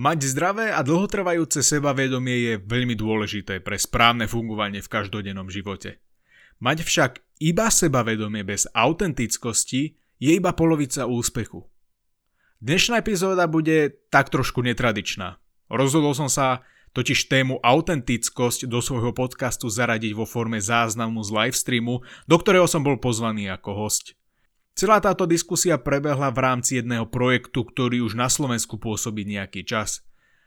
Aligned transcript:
Mať 0.00 0.32
zdravé 0.32 0.72
a 0.72 0.80
dlhotrvajúce 0.80 1.60
sebavedomie 1.60 2.36
je 2.40 2.54
veľmi 2.56 2.96
dôležité 2.96 3.60
pre 3.60 3.76
správne 3.76 4.24
fungovanie 4.24 4.80
v 4.80 4.88
každodennom 4.88 5.52
živote. 5.52 6.00
Mať 6.56 6.88
však 6.88 7.12
iba 7.44 7.68
sebavedomie 7.68 8.40
bez 8.40 8.64
autentickosti 8.72 10.00
je 10.16 10.30
iba 10.32 10.56
polovica 10.56 11.04
úspechu. 11.04 11.68
Dnešná 12.64 13.04
epizóda 13.04 13.44
bude 13.44 13.92
tak 14.08 14.32
trošku 14.32 14.64
netradičná. 14.64 15.36
Rozhodol 15.68 16.16
som 16.16 16.32
sa 16.32 16.64
totiž 16.96 17.28
tému 17.28 17.60
autentickosť 17.60 18.72
do 18.72 18.80
svojho 18.80 19.12
podcastu 19.12 19.68
zaradiť 19.68 20.16
vo 20.16 20.24
forme 20.24 20.64
záznamu 20.64 21.20
z 21.20 21.28
livestreamu, 21.28 22.00
do 22.24 22.36
ktorého 22.40 22.64
som 22.64 22.80
bol 22.80 22.96
pozvaný 22.96 23.52
ako 23.52 23.76
host. 23.76 24.16
Celá 24.80 24.96
táto 24.96 25.28
diskusia 25.28 25.76
prebehla 25.76 26.32
v 26.32 26.40
rámci 26.40 26.80
jedného 26.80 27.04
projektu, 27.04 27.68
ktorý 27.68 28.00
už 28.00 28.16
na 28.16 28.32
Slovensku 28.32 28.80
pôsobí 28.80 29.28
nejaký 29.28 29.60
čas. 29.60 30.00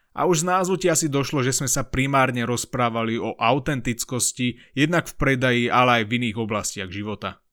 A 0.09 0.25
už 0.25 0.41
z 0.41 0.50
názvu 0.50 0.82
ti 0.82 0.89
asi 0.89 1.05
došlo, 1.05 1.46
že 1.46 1.54
sme 1.54 1.69
sa 1.69 1.86
primárne 1.86 2.41
rozprávali 2.41 3.21
o 3.21 3.38
autentickosti 3.38 4.57
jednak 4.74 5.05
v 5.05 5.14
predaji, 5.21 5.64
ale 5.69 6.01
aj 6.01 6.04
v 6.10 6.14
iných 6.18 6.38
oblastiach 6.41 6.89
života. 6.89 7.46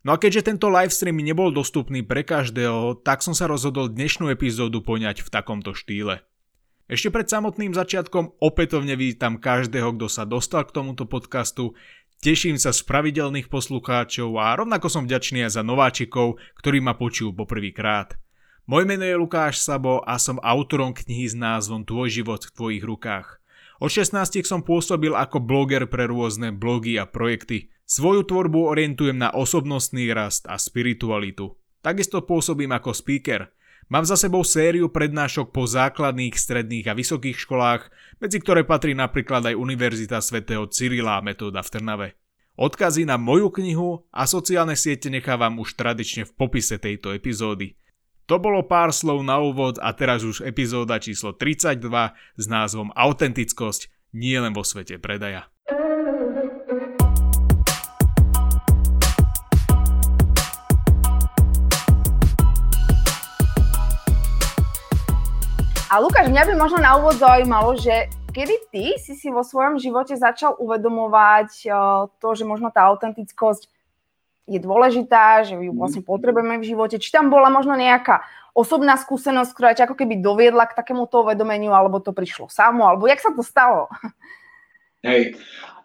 No 0.00 0.16
a 0.16 0.20
keďže 0.20 0.48
tento 0.48 0.72
livestream 0.72 1.20
nebol 1.20 1.52
dostupný 1.52 2.00
pre 2.00 2.24
každého, 2.24 3.04
tak 3.04 3.20
som 3.20 3.36
sa 3.36 3.44
rozhodol 3.44 3.92
dnešnú 3.92 4.32
epizódu 4.32 4.80
poňať 4.80 5.20
v 5.20 5.28
takomto 5.28 5.76
štýle. 5.76 6.24
Ešte 6.88 7.12
pred 7.12 7.28
samotným 7.28 7.76
začiatkom 7.76 8.40
opätovne 8.40 8.96
vítam 8.96 9.40
každého, 9.40 9.96
kto 9.96 10.08
sa 10.08 10.24
dostal 10.24 10.64
k 10.68 10.72
tomuto 10.72 11.04
podcastu, 11.04 11.76
Teším 12.24 12.56
sa 12.56 12.72
z 12.72 12.80
pravidelných 12.88 13.52
poslucháčov 13.52 14.40
a 14.40 14.56
rovnako 14.56 14.88
som 14.88 15.04
vďačný 15.04 15.44
aj 15.44 15.60
za 15.60 15.62
nováčikov, 15.62 16.40
ktorí 16.56 16.80
ma 16.80 16.96
počujú 16.96 17.36
poprvýkrát. 17.36 18.16
Moje 18.64 18.88
meno 18.88 19.04
je 19.04 19.12
Lukáš 19.12 19.60
Sabo 19.60 20.00
a 20.00 20.16
som 20.16 20.40
autorom 20.40 20.96
knihy 20.96 21.28
s 21.28 21.36
názvom 21.36 21.84
Tvoj 21.84 22.08
život 22.08 22.40
v 22.48 22.54
tvojich 22.56 22.84
rukách. 22.88 23.44
Od 23.76 23.92
16 23.92 24.40
som 24.40 24.64
pôsobil 24.64 25.12
ako 25.12 25.36
bloger 25.36 25.84
pre 25.84 26.08
rôzne 26.08 26.48
blogy 26.48 26.96
a 26.96 27.04
projekty. 27.04 27.68
Svoju 27.84 28.24
tvorbu 28.24 28.72
orientujem 28.72 29.20
na 29.20 29.28
osobnostný 29.28 30.08
rast 30.16 30.48
a 30.48 30.56
spiritualitu. 30.56 31.52
Takisto 31.84 32.24
pôsobím 32.24 32.72
ako 32.72 32.96
speaker. 32.96 33.52
Mám 33.92 34.08
za 34.08 34.16
sebou 34.16 34.40
sériu 34.40 34.88
prednášok 34.88 35.52
po 35.52 35.68
základných, 35.68 36.32
stredných 36.32 36.88
a 36.88 36.96
vysokých 36.96 37.36
školách, 37.36 37.92
medzi 38.16 38.40
ktoré 38.40 38.64
patrí 38.64 38.96
napríklad 38.96 39.44
aj 39.44 39.60
Univerzita 39.60 40.24
svätého 40.24 40.64
Cyrila 40.72 41.20
metóda 41.20 41.60
v 41.60 41.72
Trnave. 41.72 42.08
Odkazy 42.54 43.04
na 43.04 43.20
moju 43.20 43.50
knihu 43.50 44.06
a 44.14 44.24
sociálne 44.24 44.78
siete 44.78 45.10
nechávam 45.10 45.60
už 45.60 45.74
tradične 45.74 46.24
v 46.24 46.32
popise 46.32 46.80
tejto 46.80 47.12
epizódy. 47.12 47.76
To 48.24 48.40
bolo 48.40 48.64
pár 48.64 48.88
slov 48.88 49.20
na 49.20 49.36
úvod 49.36 49.76
a 49.84 49.92
teraz 49.92 50.24
už 50.24 50.40
epizóda 50.48 50.96
číslo 50.96 51.36
32 51.36 51.84
s 52.40 52.44
názvom 52.48 52.88
Autentickosť 52.96 53.92
nie 54.16 54.38
len 54.40 54.56
vo 54.56 54.64
svete 54.64 54.96
predaja. 54.96 55.53
A 65.94 66.02
Lukáš, 66.02 66.26
mňa 66.26 66.42
by 66.50 66.54
možno 66.58 66.82
na 66.82 66.98
úvod 66.98 67.22
zaujímalo, 67.22 67.78
že 67.78 68.10
kedy 68.34 68.54
ty 68.74 68.98
si 68.98 69.14
si 69.14 69.30
vo 69.30 69.46
svojom 69.46 69.78
živote 69.78 70.18
začal 70.18 70.58
uvedomovať 70.58 71.70
to, 72.18 72.28
že 72.34 72.42
možno 72.42 72.74
tá 72.74 72.90
autentickosť 72.90 73.70
je 74.50 74.58
dôležitá, 74.58 75.46
že 75.46 75.54
ju 75.54 75.70
vlastne 75.70 76.02
potrebujeme 76.02 76.58
v 76.58 76.66
živote. 76.66 76.98
Či 76.98 77.14
tam 77.14 77.30
bola 77.30 77.46
možno 77.46 77.78
nejaká 77.78 78.26
osobná 78.58 78.98
skúsenosť, 78.98 79.54
ktorá 79.54 79.70
ťa 79.78 79.86
ako 79.86 79.94
keby 80.02 80.18
doviedla 80.18 80.66
k 80.66 80.74
takémuto 80.74 81.22
uvedomeniu, 81.22 81.70
alebo 81.70 82.02
to 82.02 82.10
prišlo 82.10 82.50
samo, 82.50 82.90
alebo 82.90 83.06
jak 83.06 83.22
sa 83.22 83.30
to 83.30 83.46
stalo? 83.46 83.86
Hej, 85.06 85.38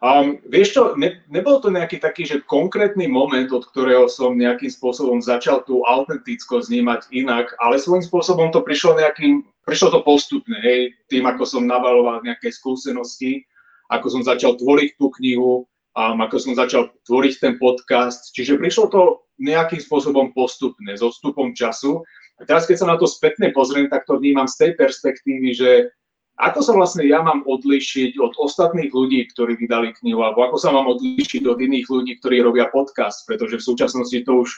um, 0.03 0.39
vieš 0.47 0.75
čo, 0.75 0.83
ne, 0.99 1.23
nebol 1.31 1.63
to 1.63 1.71
nejaký 1.71 1.99
taký, 1.99 2.27
že 2.27 2.45
konkrétny 2.47 3.07
moment, 3.07 3.47
od 3.51 3.67
ktorého 3.69 4.07
som 4.07 4.35
nejakým 4.35 4.71
spôsobom 4.71 5.23
začal 5.23 5.63
tú 5.63 5.83
autentickosť 5.87 6.71
vnímať 6.71 7.01
inak, 7.13 7.53
ale 7.63 7.79
svojím 7.79 8.03
spôsobom 8.03 8.51
to 8.51 8.63
prišlo 8.63 8.99
nejakým 8.99 9.47
Prišlo 9.69 9.93
to 9.93 10.01
postupne, 10.01 10.57
hej, 10.65 10.97
tým, 11.13 11.29
ako 11.29 11.45
som 11.45 11.69
navaloval 11.69 12.25
nejaké 12.25 12.49
skúsenosti, 12.49 13.45
ako 13.93 14.09
som 14.09 14.21
začal 14.25 14.57
tvoriť 14.57 14.97
tú 14.97 15.13
knihu, 15.21 15.69
um, 15.93 16.17
ako 16.25 16.41
som 16.41 16.57
začal 16.57 16.89
tvoriť 17.05 17.33
ten 17.37 17.53
podcast. 17.61 18.33
Čiže 18.33 18.57
prišlo 18.57 18.89
to 18.89 19.01
nejakým 19.37 19.77
spôsobom 19.77 20.33
postupne, 20.33 20.89
s 20.89 21.05
odstupom 21.05 21.53
času. 21.53 22.01
A 22.41 22.49
teraz, 22.49 22.65
keď 22.65 22.81
sa 22.81 22.89
na 22.89 22.97
to 22.97 23.05
spätne 23.05 23.53
pozriem, 23.53 23.93
tak 23.93 24.09
to 24.09 24.17
vnímam 24.17 24.49
z 24.49 24.57
tej 24.57 24.71
perspektívy, 24.73 25.53
že 25.53 25.93
ako 26.39 26.59
sa 26.63 26.71
vlastne 26.71 27.03
ja 27.03 27.19
mám 27.19 27.43
odlišiť 27.43 28.15
od 28.15 28.39
ostatných 28.39 28.95
ľudí, 28.95 29.27
ktorí 29.35 29.59
vydali 29.59 29.91
knihu, 29.99 30.23
alebo 30.23 30.47
ako 30.47 30.57
sa 30.57 30.71
mám 30.71 30.87
odlišiť 30.87 31.43
od 31.43 31.59
iných 31.59 31.87
ľudí, 31.91 32.17
ktorí 32.23 32.39
robia 32.39 32.71
podcast, 32.71 33.27
pretože 33.27 33.59
v 33.59 33.67
súčasnosti 33.67 34.17
to 34.23 34.47
už 34.47 34.49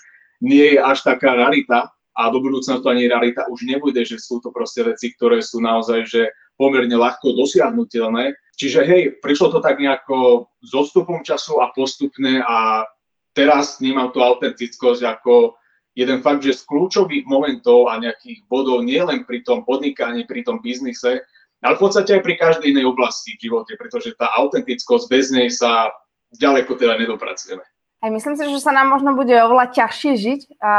nie 0.46 0.78
je 0.78 0.80
až 0.80 1.02
taká 1.02 1.34
rarita, 1.34 1.90
a 2.12 2.28
do 2.30 2.44
budúcna 2.44 2.84
to 2.84 2.92
ani 2.92 3.08
realita 3.08 3.48
už 3.48 3.64
nebude, 3.64 4.04
že 4.04 4.20
sú 4.20 4.44
to 4.44 4.52
proste 4.52 4.84
veci, 4.84 5.16
ktoré 5.16 5.40
sú 5.40 5.64
naozaj 5.64 6.06
že 6.08 6.22
pomerne 6.60 6.94
ľahko 6.94 7.34
dosiahnutelné. 7.34 8.36
Čiže 8.60 8.80
hej, 8.86 9.02
prišlo 9.24 9.58
to 9.58 9.60
tak 9.64 9.80
nejako 9.80 10.52
s 10.62 10.72
odstupom 10.76 11.24
času 11.24 11.64
a 11.64 11.72
postupne 11.72 12.44
a 12.44 12.86
teraz 13.32 13.80
vnímam 13.80 14.12
tú 14.12 14.22
autentickosť 14.22 15.02
ako 15.08 15.56
jeden 15.96 16.20
fakt, 16.22 16.44
že 16.44 16.62
z 16.62 16.68
kľúčových 16.68 17.26
momentov 17.26 17.90
a 17.90 17.98
nejakých 17.98 18.46
bodov 18.46 18.84
nielen 18.86 19.24
pri 19.26 19.42
tom 19.42 19.64
podnikaní, 19.64 20.28
pri 20.28 20.44
tom 20.46 20.60
biznise, 20.60 21.24
ale 21.62 21.78
v 21.78 21.82
podstate 21.82 22.18
aj 22.18 22.26
pri 22.26 22.36
každej 22.42 22.74
inej 22.74 22.90
oblasti 22.90 23.38
v 23.38 23.50
živote, 23.50 23.78
pretože 23.78 24.18
tá 24.18 24.34
autentickosť 24.34 25.06
bez 25.08 25.30
nej 25.30 25.48
sa 25.54 25.94
ďaleko 26.34 26.74
teda 26.76 26.98
nedopracujeme. 26.98 27.62
Aj 28.02 28.10
myslím 28.10 28.34
si, 28.34 28.44
že 28.50 28.66
sa 28.66 28.74
nám 28.74 28.90
možno 28.90 29.14
bude 29.14 29.34
oveľa 29.38 29.78
ťažšie 29.78 30.12
žiť 30.18 30.42
a 30.58 30.74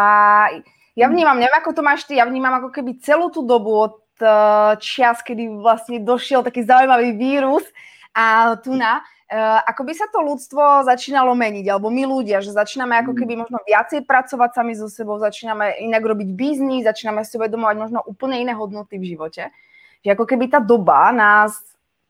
ja 0.98 1.06
mm. 1.06 1.12
vnímam, 1.14 1.38
neviem 1.38 1.54
ako 1.62 1.70
to 1.70 1.82
máš 1.86 2.02
ty, 2.04 2.18
ja 2.18 2.26
vnímam 2.26 2.58
ako 2.58 2.74
keby 2.74 2.98
celú 2.98 3.30
tú 3.30 3.46
dobu 3.46 3.70
od 3.78 3.96
uh, 4.20 4.74
čias, 4.82 5.22
kedy 5.22 5.62
vlastne 5.62 6.02
došiel 6.02 6.42
taký 6.42 6.66
zaujímavý 6.66 7.14
vírus 7.14 7.62
a 8.10 8.58
tu 8.58 8.74
na, 8.74 9.00
uh, 9.00 9.62
ako 9.70 9.86
by 9.86 9.92
sa 9.94 10.10
to 10.10 10.18
ľudstvo 10.18 10.82
začínalo 10.82 11.30
meniť, 11.38 11.70
alebo 11.70 11.94
my 11.94 12.10
ľudia, 12.10 12.42
že 12.42 12.52
začíname 12.52 12.98
ako 12.98 13.14
mm. 13.14 13.18
keby 13.22 13.32
možno 13.38 13.62
viacej 13.62 14.02
pracovať 14.02 14.50
sami 14.58 14.74
so 14.74 14.90
sebou, 14.90 15.16
začíname 15.22 15.78
inak 15.78 16.02
robiť 16.02 16.28
biznis, 16.34 16.82
začíname 16.82 17.22
si 17.22 17.38
uvedomovať 17.38 17.76
možno 17.78 17.98
úplne 18.02 18.42
iné 18.42 18.52
hodnoty 18.52 18.98
v 18.98 19.14
živote. 19.14 19.54
Že 20.02 20.18
ako 20.18 20.24
keby 20.26 20.44
tá 20.50 20.58
doba 20.58 21.10
nás 21.14 21.58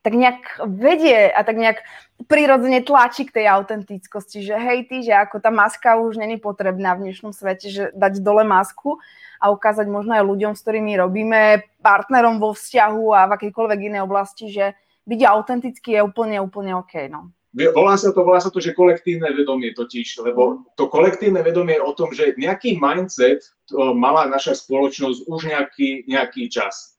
tak 0.03 0.19
nejak 0.19 0.66
vedie 0.66 1.30
a 1.30 1.47
tak 1.47 1.54
nejak 1.54 1.78
prirodzene 2.26 2.82
tlačí 2.82 3.22
k 3.22 3.38
tej 3.38 3.47
autentickosti, 3.54 4.42
že 4.42 4.58
hej 4.58 4.91
ty, 4.91 5.06
že 5.06 5.14
ako 5.14 5.38
tá 5.38 5.54
maska 5.54 5.94
už 5.94 6.19
není 6.19 6.42
potrebná 6.42 6.98
v 6.98 7.06
dnešnom 7.06 7.31
svete, 7.31 7.70
že 7.70 7.84
dať 7.94 8.19
dole 8.19 8.42
masku 8.42 8.98
a 9.38 9.54
ukázať 9.54 9.86
možno 9.86 10.19
aj 10.19 10.26
ľuďom, 10.26 10.52
s 10.58 10.62
ktorými 10.62 10.98
robíme, 10.98 11.62
partnerom 11.82 12.42
vo 12.42 12.50
vzťahu 12.50 13.04
a 13.14 13.20
v 13.31 13.34
akejkoľvek 13.38 13.78
inej 13.94 14.02
oblasti, 14.02 14.50
že 14.50 14.75
byť 15.06 15.20
autentický 15.22 15.98
je 15.98 16.02
úplne, 16.02 16.38
úplne 16.42 16.75
OK. 16.78 17.06
No. 17.06 17.31
Volá 17.52 17.94
sa 18.00 18.10
to, 18.10 18.25
volá 18.25 18.41
sa 18.41 18.48
to, 18.48 18.58
že 18.58 18.72
kolektívne 18.72 19.28
vedomie 19.34 19.76
totiž, 19.76 20.25
lebo 20.25 20.66
to 20.75 20.88
kolektívne 20.91 21.44
vedomie 21.47 21.78
je 21.78 21.84
o 21.84 21.92
tom, 21.92 22.10
že 22.10 22.34
nejaký 22.38 22.81
mindset 22.81 23.44
mala 23.75 24.25
naša 24.26 24.56
spoločnosť 24.56 25.31
už 25.31 25.41
nejaký, 25.47 26.10
nejaký 26.10 26.48
čas 26.48 26.91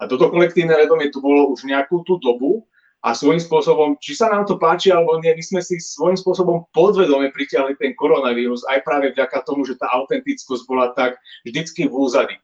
a 0.00 0.08
toto 0.08 0.32
kolektívne 0.32 0.72
vedomie 0.72 1.12
tu 1.12 1.20
bolo 1.20 1.52
už 1.52 1.68
nejakú 1.68 2.00
tú 2.08 2.16
dobu 2.16 2.64
a 3.04 3.12
svojím 3.12 3.40
spôsobom, 3.40 4.00
či 4.00 4.16
sa 4.16 4.32
nám 4.32 4.48
to 4.48 4.56
páči 4.56 4.88
alebo 4.88 5.20
nie, 5.20 5.36
my 5.36 5.44
sme 5.44 5.60
si 5.60 5.76
svojím 5.76 6.16
spôsobom 6.16 6.68
podvedome 6.72 7.28
pritiahli 7.32 7.76
ten 7.76 7.92
koronavírus 7.92 8.64
aj 8.68 8.80
práve 8.84 9.12
vďaka 9.12 9.44
tomu, 9.44 9.68
že 9.68 9.76
tá 9.76 9.92
autentickosť 9.92 10.62
bola 10.64 10.92
tak 10.96 11.20
vždycky 11.44 11.88
v 11.88 11.96
úzadi. 11.96 12.36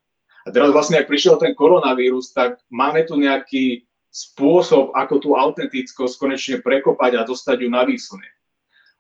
A 0.47 0.53
teraz 0.53 0.71
vlastne, 0.71 1.01
ak 1.01 1.11
prišiel 1.11 1.41
ten 1.41 1.57
koronavírus, 1.57 2.31
tak 2.31 2.61
máme 2.71 3.03
tu 3.09 3.19
nejaký 3.19 3.89
spôsob, 4.13 4.97
ako 4.97 5.15
tú 5.21 5.31
autentickosť 5.37 6.15
konečne 6.17 6.57
prekopať 6.65 7.21
a 7.21 7.27
dostať 7.29 7.57
ju 7.67 7.69
na 7.69 7.85
výsunie. 7.85 8.31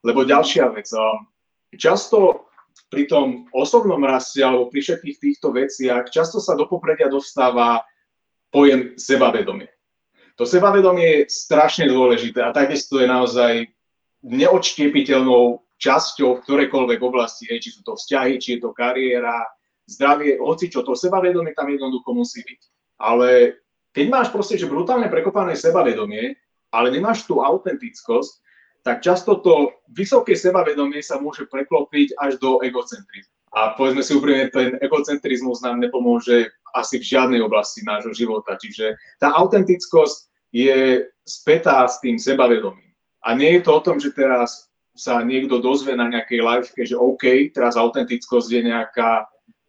Lebo 0.04 0.28
ďalšia 0.28 0.76
vec, 0.76 0.90
často 1.76 2.48
pri 2.92 3.08
tom 3.08 3.48
osobnom 3.56 4.02
raste 4.04 4.44
alebo 4.44 4.68
pri 4.68 4.84
všetkých 4.84 5.16
týchto 5.16 5.56
veciach, 5.56 6.12
často 6.12 6.36
sa 6.36 6.52
do 6.52 6.68
popredia 6.68 7.08
dostáva 7.08 7.80
pojem 8.50 8.94
sebavedomie. 8.96 9.68
To 10.36 10.44
sebavedomie 10.44 11.06
je 11.06 11.20
strašne 11.32 11.88
dôležité 11.88 12.44
a 12.44 12.52
takisto 12.52 13.00
je 13.00 13.08
naozaj 13.08 13.52
neodštiepiteľnou 14.20 15.64
časťou 15.76 16.40
v 16.40 16.42
ktorejkoľvek 16.44 17.00
oblasti, 17.00 17.48
či 17.48 17.68
sú 17.72 17.80
to 17.84 17.96
vzťahy, 17.96 18.36
či 18.40 18.56
je 18.56 18.60
to 18.64 18.70
kariéra, 18.72 19.44
zdravie, 19.86 20.36
hoci 20.40 20.68
čo, 20.68 20.82
to 20.82 20.98
sebavedomie 20.98 21.54
tam 21.54 21.70
jednoducho 21.70 22.10
musí 22.12 22.42
byť. 22.42 22.60
Ale 23.00 23.60
keď 23.92 24.06
máš 24.08 24.28
proste, 24.32 24.58
že 24.58 24.68
brutálne 24.68 25.08
prekopané 25.08 25.54
sebavedomie, 25.56 26.36
ale 26.74 26.92
nemáš 26.92 27.24
tú 27.24 27.40
autentickosť, 27.40 28.44
tak 28.82 29.02
často 29.02 29.42
to 29.42 29.72
vysoké 29.90 30.34
sebavedomie 30.38 31.02
sa 31.02 31.18
môže 31.18 31.46
preklopiť 31.48 32.18
až 32.18 32.38
do 32.38 32.62
egocentrizmu. 32.62 33.35
A 33.56 33.72
povedzme 33.72 34.04
si 34.04 34.12
úprimne, 34.12 34.52
ten 34.52 34.76
egocentrizmus 34.84 35.64
nám 35.64 35.80
nepomôže 35.80 36.52
asi 36.76 37.00
v 37.00 37.08
žiadnej 37.08 37.40
oblasti 37.40 37.80
nášho 37.80 38.12
života. 38.12 38.60
Čiže 38.60 39.00
tá 39.16 39.32
autentickosť 39.32 40.28
je 40.52 41.08
spätá 41.24 41.88
s 41.88 41.96
tým 42.04 42.20
sebavedomím. 42.20 42.92
A 43.24 43.32
nie 43.32 43.56
je 43.56 43.64
to 43.64 43.80
o 43.80 43.84
tom, 43.84 43.96
že 43.96 44.12
teraz 44.12 44.68
sa 44.92 45.24
niekto 45.24 45.60
dozvie 45.60 45.96
na 45.96 46.08
nejakej 46.08 46.40
liveke, 46.40 46.82
že 46.84 46.96
OK, 46.96 47.52
teraz 47.52 47.80
autentickosť 47.80 48.48
je 48.48 48.62
nejaká 48.68 49.24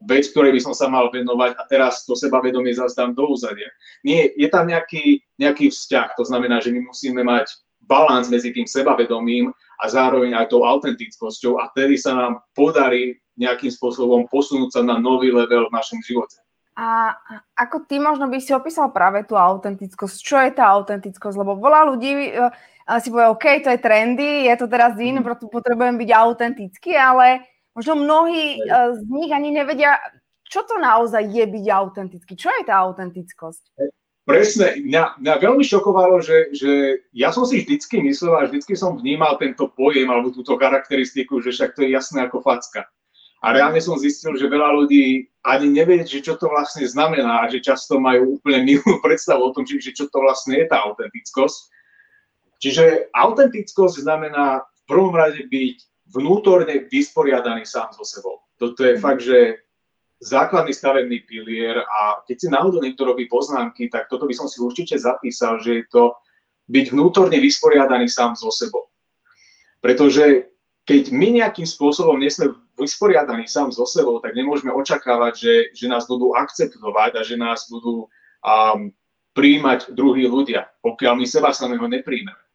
vec, 0.05 0.29
ktorej 0.29 0.53
by 0.53 0.61
som 0.61 0.75
sa 0.77 0.87
mal 0.87 1.09
venovať 1.09 1.57
a 1.57 1.63
teraz 1.65 2.05
to 2.05 2.13
sebavedomie 2.13 2.71
zazdám 2.75 3.17
do 3.17 3.33
úzadia. 3.33 3.67
Nie, 4.05 4.29
je 4.37 4.47
tam 4.47 4.69
nejaký, 4.69 5.25
nejaký 5.41 5.73
vzťah, 5.73 6.13
to 6.15 6.23
znamená, 6.23 6.61
že 6.61 6.69
my 6.69 6.85
musíme 6.85 7.25
mať 7.25 7.49
balans 7.87 8.27
medzi 8.27 8.51
tým 8.51 8.67
sebavedomím 8.67 9.49
a 9.79 9.85
zároveň 9.87 10.35
aj 10.35 10.51
tou 10.51 10.67
autentickosťou 10.67 11.57
a 11.63 11.71
tedy 11.71 11.95
sa 11.95 12.13
nám 12.13 12.43
podarí 12.51 13.17
nejakým 13.39 13.71
spôsobom 13.71 14.27
posunúť 14.27 14.77
sa 14.77 14.81
na 14.83 14.99
nový 14.99 15.31
level 15.31 15.69
v 15.69 15.75
našom 15.75 16.01
živote. 16.03 16.37
A 16.77 17.09
ako 17.57 17.89
ty 17.89 17.97
možno 17.97 18.29
by 18.29 18.37
si 18.37 18.53
opísal 18.53 18.93
práve 18.93 19.25
tú 19.25 19.33
autentickosť? 19.33 20.15
Čo 20.21 20.37
je 20.45 20.51
tá 20.53 20.69
autentickosť? 20.77 21.33
Lebo 21.33 21.57
veľa 21.57 21.81
ľudí 21.89 22.37
uh, 22.37 22.53
si 23.01 23.09
povie, 23.09 23.33
OK, 23.33 23.45
to 23.65 23.73
je 23.73 23.81
trendy, 23.81 24.45
je 24.45 24.55
to 24.61 24.69
teraz 24.69 24.93
in, 25.01 25.17
mm. 25.17 25.25
preto 25.25 25.49
potrebujem 25.49 25.97
byť 25.97 26.09
autentický, 26.13 26.93
ale 26.93 27.49
možno 27.73 27.97
mnohí 27.97 28.61
uh, 28.61 28.93
z 28.93 29.01
nich 29.09 29.33
ani 29.33 29.49
nevedia, 29.57 29.97
čo 30.45 30.69
to 30.69 30.77
naozaj 30.77 31.25
je 31.25 31.49
byť 31.49 31.65
autentický. 31.65 32.37
Čo 32.37 32.53
je 32.53 32.69
tá 32.69 32.77
autentickosť? 32.85 33.73
Presne, 34.27 34.83
mňa, 34.83 35.23
mňa 35.23 35.33
veľmi 35.39 35.63
šokovalo, 35.63 36.19
že, 36.19 36.51
že 36.51 36.99
ja 37.15 37.31
som 37.31 37.47
si 37.47 37.63
vždycky 37.63 38.03
myslel 38.03 38.35
a 38.35 38.43
vždycky 38.43 38.75
som 38.75 38.99
vnímal 38.99 39.39
tento 39.39 39.71
pojem 39.71 40.03
alebo 40.11 40.35
túto 40.35 40.59
charakteristiku, 40.59 41.39
že 41.39 41.55
však 41.55 41.79
to 41.79 41.87
je 41.87 41.95
jasné 41.95 42.27
ako 42.27 42.43
facka. 42.43 42.83
A 43.39 43.55
reálne 43.55 43.79
som 43.79 43.95
zistil, 43.95 44.35
že 44.35 44.51
veľa 44.51 44.83
ľudí 44.83 45.31
ani 45.47 45.71
nevie, 45.71 46.03
že 46.03 46.19
čo 46.19 46.35
to 46.35 46.51
vlastne 46.51 46.83
znamená 46.83 47.47
a 47.47 47.49
že 47.49 47.63
často 47.63 48.03
majú 48.03 48.35
úplne 48.35 48.67
milú 48.67 48.99
predstavu 49.05 49.47
o 49.47 49.53
tom, 49.55 49.63
že, 49.63 49.79
že 49.79 49.95
čo 49.95 50.11
to 50.11 50.19
vlastne 50.19 50.59
je 50.59 50.67
tá 50.67 50.83
autentickosť. 50.83 51.59
Čiže 52.59 53.15
autentickosť 53.15 54.03
znamená 54.03 54.59
v 54.59 54.81
prvom 54.91 55.15
rade 55.15 55.39
byť 55.47 55.77
vnútorne 56.11 56.83
vysporiadaný 56.91 57.63
sám 57.63 57.95
so 57.95 58.03
sebou. 58.03 58.43
Toto 58.59 58.83
je 58.83 58.99
fakt, 58.99 59.23
že 59.23 59.63
základný 60.17 60.73
stavebný 60.73 61.29
pilier 61.29 61.77
a 61.77 62.25
keď 62.25 62.35
si 62.37 62.47
náhodou 62.49 62.81
niekto 62.81 63.05
robí 63.05 63.29
poznámky, 63.29 63.89
tak 63.89 64.09
toto 64.09 64.25
by 64.25 64.33
som 64.33 64.49
si 64.49 64.57
určite 64.57 64.97
zapísal, 64.97 65.61
že 65.61 65.81
je 65.81 65.85
to 65.93 66.17
byť 66.67 66.85
vnútorne 66.91 67.37
vysporiadaný 67.37 68.09
sám 68.09 68.33
so 68.33 68.49
sebou. 68.49 68.89
Pretože 69.79 70.49
keď 70.87 71.13
my 71.13 71.43
nejakým 71.43 71.67
spôsobom 71.69 72.17
nie 72.17 72.33
sme 72.33 72.55
vysporiadaní 72.79 73.45
sám 73.45 73.69
so 73.69 73.85
sebou, 73.85 74.17
tak 74.23 74.33
nemôžeme 74.33 74.73
očakávať, 74.73 75.33
že, 75.37 75.53
že 75.73 75.85
nás 75.85 76.09
budú 76.09 76.33
akceptovať 76.33 77.11
a 77.17 77.21
že 77.21 77.35
nás 77.37 77.69
budú 77.69 78.07
um, 78.41 78.89
príjmať 79.37 79.93
druhí 79.93 80.25
ľudia, 80.25 80.65
pokiaľ 80.81 81.13
my 81.21 81.25
seba 81.29 81.53
samého 81.53 81.85
nepríjmeme. 81.85 82.46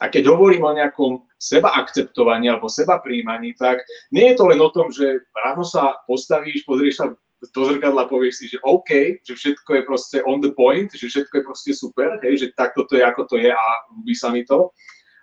A 0.00 0.08
keď 0.08 0.32
hovorím 0.32 0.64
o 0.64 0.72
nejakom 0.72 1.28
seba 1.36 1.76
akceptovaní 1.76 2.48
alebo 2.48 2.72
seba 2.72 3.04
príjmaní, 3.04 3.52
tak 3.52 3.84
nie 4.08 4.32
je 4.32 4.40
to 4.40 4.48
len 4.48 4.60
o 4.60 4.72
tom, 4.72 4.88
že 4.88 5.20
ráno 5.36 5.60
sa 5.60 6.00
postavíš, 6.08 6.64
pozrieš 6.64 7.04
sa 7.04 7.06
do 7.40 7.62
zrkadla, 7.64 8.08
povieš 8.08 8.34
si, 8.36 8.44
že 8.52 8.58
OK, 8.64 9.20
že 9.24 9.32
všetko 9.32 9.70
je 9.80 9.82
proste 9.88 10.16
on 10.28 10.44
the 10.44 10.52
point, 10.52 10.92
že 10.92 11.08
všetko 11.08 11.40
je 11.40 11.44
proste 11.44 11.72
super, 11.72 12.20
hej, 12.20 12.36
že 12.36 12.46
takto 12.52 12.84
to 12.84 13.00
je, 13.00 13.04
ako 13.04 13.24
to 13.28 13.36
je 13.40 13.48
a 13.48 13.66
ľúbi 13.96 14.12
sa 14.12 14.28
mi 14.28 14.44
to. 14.44 14.72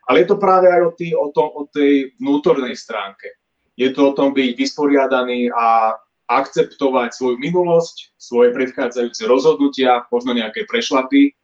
Ale 0.10 0.26
je 0.26 0.28
to 0.34 0.42
práve 0.42 0.66
aj 0.66 0.82
o, 0.82 0.92
tý, 0.98 1.14
o, 1.14 1.30
tom, 1.30 1.52
o 1.54 1.70
tej 1.70 2.16
vnútornej 2.18 2.74
stránke. 2.74 3.38
Je 3.78 3.94
to 3.94 4.14
o 4.14 4.16
tom 4.18 4.34
byť 4.34 4.58
vysporiadaný 4.58 5.54
a 5.54 5.94
akceptovať 6.28 7.14
svoju 7.14 7.38
minulosť, 7.38 8.18
svoje 8.18 8.50
predchádzajúce 8.52 9.24
rozhodnutia, 9.30 10.06
možno 10.10 10.34
nejaké 10.34 10.66
prešlapy 10.66 11.38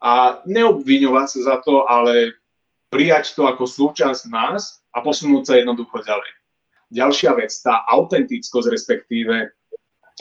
a 0.00 0.40
neobviňovať 0.46 1.26
sa 1.28 1.40
za 1.46 1.56
to, 1.66 1.84
ale 1.86 2.41
prijať 2.92 3.32
to 3.32 3.48
ako 3.48 3.64
súčasť 3.64 4.28
nás 4.28 4.84
a 4.92 5.00
posunúť 5.00 5.48
sa 5.48 5.54
jednoducho 5.56 6.04
ďalej. 6.04 6.30
Ďalšia 6.92 7.32
vec, 7.40 7.48
tá 7.64 7.88
autentickosť, 7.88 8.68
respektíve, 8.68 9.48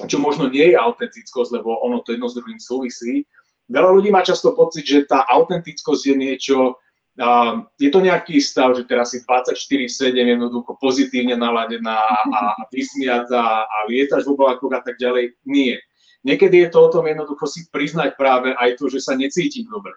čo 0.07 0.17
možno 0.23 0.47
nie 0.47 0.71
je 0.71 0.79
autentickosť, 0.79 1.59
lebo 1.59 1.83
ono 1.83 1.99
to 1.99 2.15
jedno 2.15 2.31
s 2.31 2.39
druhým 2.39 2.63
súvisí. 2.63 3.27
Veľa 3.67 3.91
ľudí 3.91 4.07
má 4.07 4.23
často 4.23 4.55
pocit, 4.55 4.87
že 4.87 5.03
tá 5.03 5.27
autentickosť 5.27 6.01
je 6.07 6.15
niečo, 6.15 6.79
uh, 7.19 7.59
je 7.75 7.91
to 7.91 7.99
nejaký 7.99 8.39
stav, 8.39 8.71
že 8.71 8.87
teraz 8.87 9.11
si 9.11 9.19
24-7 9.27 10.15
jednoducho 10.15 10.79
pozitívne 10.79 11.35
naladená 11.35 12.07
a 12.07 12.55
vysmiatá 12.71 13.67
a 13.67 13.77
lietaš 13.91 14.23
v 14.23 14.31
oblakoch 14.31 14.71
a 14.71 14.79
tak 14.79 14.95
ďalej. 14.95 15.35
Nie. 15.43 15.75
Niekedy 16.23 16.67
je 16.67 16.69
to 16.71 16.87
o 16.87 16.91
tom 16.91 17.03
jednoducho 17.03 17.51
si 17.51 17.67
priznať 17.67 18.15
práve 18.15 18.55
aj 18.55 18.79
to, 18.79 18.87
že 18.87 19.03
sa 19.03 19.19
necítim 19.19 19.67
dobre. 19.67 19.91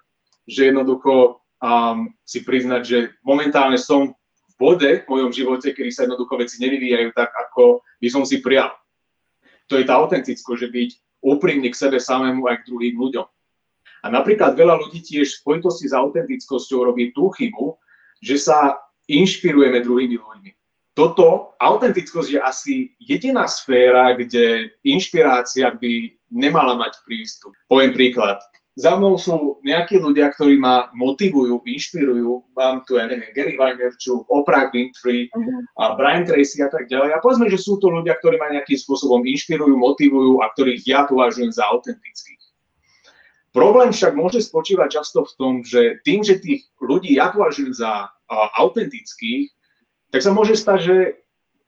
Že 0.51 0.75
jednoducho 0.75 1.44
um, 1.63 2.11
si 2.25 2.43
priznať, 2.43 2.83
že 2.83 2.99
momentálne 3.23 3.79
som 3.79 4.15
v 4.15 4.55
bode 4.59 4.91
v 5.03 5.11
mojom 5.11 5.31
živote, 5.35 5.75
kedy 5.75 5.91
sa 5.91 6.07
jednoducho 6.07 6.39
veci 6.39 6.63
nevyvíjajú 6.63 7.11
tak, 7.15 7.31
ako 7.35 7.83
by 7.99 8.09
som 8.11 8.23
si 8.23 8.39
prijal. 8.39 8.71
To 9.69 9.81
je 9.81 9.85
tá 9.85 9.99
autenticko, 9.99 10.55
že 10.55 10.71
byť 10.71 10.91
úprimný 11.25 11.73
k 11.73 11.81
sebe 11.81 11.99
samému 11.99 12.47
aj 12.47 12.63
k 12.63 12.67
druhým 12.69 12.95
ľuďom. 13.01 13.27
A 14.05 14.07
napríklad 14.13 14.53
veľa 14.53 14.77
ľudí 14.85 15.01
tiež 15.01 15.33
v 15.33 15.41
spojitosti 15.41 15.89
s 15.89 15.97
autentickosťou 15.97 16.93
robí 16.93 17.17
tú 17.17 17.33
chybu, 17.33 17.81
že 18.21 18.37
sa 18.37 18.77
inšpirujeme 19.09 19.81
druhými 19.81 20.21
ľuďmi. 20.21 20.51
Toto, 20.95 21.59
autentickosť 21.59 22.29
je 22.31 22.41
asi 22.41 22.75
jediná 23.03 23.51
sféra, 23.51 24.15
kde 24.15 24.71
inšpirácia 24.87 25.75
by 25.75 26.15
nemala 26.31 26.79
mať 26.79 27.03
prístup. 27.03 27.51
Poviem 27.67 27.91
príklad 27.91 28.39
za 28.75 28.99
mnou 28.99 29.15
sú 29.15 29.63
nejakí 29.63 30.03
ľudia, 30.03 30.35
ktorí 30.35 30.59
ma 30.59 30.91
motivujú, 30.99 31.63
inšpirujú. 31.63 32.43
Mám 32.59 32.83
tu, 32.91 32.99
ja 32.99 33.07
neviem, 33.07 33.31
Gary 33.31 33.55
Vaynerchuk, 33.55 34.27
Oprah 34.27 34.75
Winfrey, 34.75 35.31
uh-huh. 35.31 35.63
a 35.79 35.95
Brian 35.95 36.27
Tracy 36.27 36.59
a 36.59 36.67
tak 36.67 36.91
ďalej. 36.91 37.15
A 37.15 37.23
povedzme, 37.23 37.47
že 37.47 37.63
sú 37.63 37.79
to 37.79 37.87
ľudia, 37.87 38.19
ktorí 38.19 38.35
ma 38.35 38.51
nejakým 38.51 38.75
spôsobom 38.75 39.23
inšpirujú, 39.23 39.79
motivujú 39.79 40.43
a 40.43 40.51
ktorých 40.51 40.83
ja 40.91 41.07
považujem 41.07 41.55
za 41.55 41.71
autentických. 41.71 42.43
Problém 43.55 43.95
však 43.95 44.19
môže 44.19 44.43
spočívať 44.43 44.99
často 44.99 45.23
v 45.23 45.33
tom, 45.39 45.53
že 45.63 46.03
tým, 46.03 46.27
že 46.27 46.43
tých 46.43 46.67
ľudí 46.83 47.15
ja 47.15 47.31
považujem 47.31 47.71
za 47.71 48.11
uh, 48.11 48.49
autentických, 48.59 49.55
tak 50.11 50.27
sa 50.27 50.35
môže 50.35 50.59
stať, 50.59 50.79
že 50.83 50.97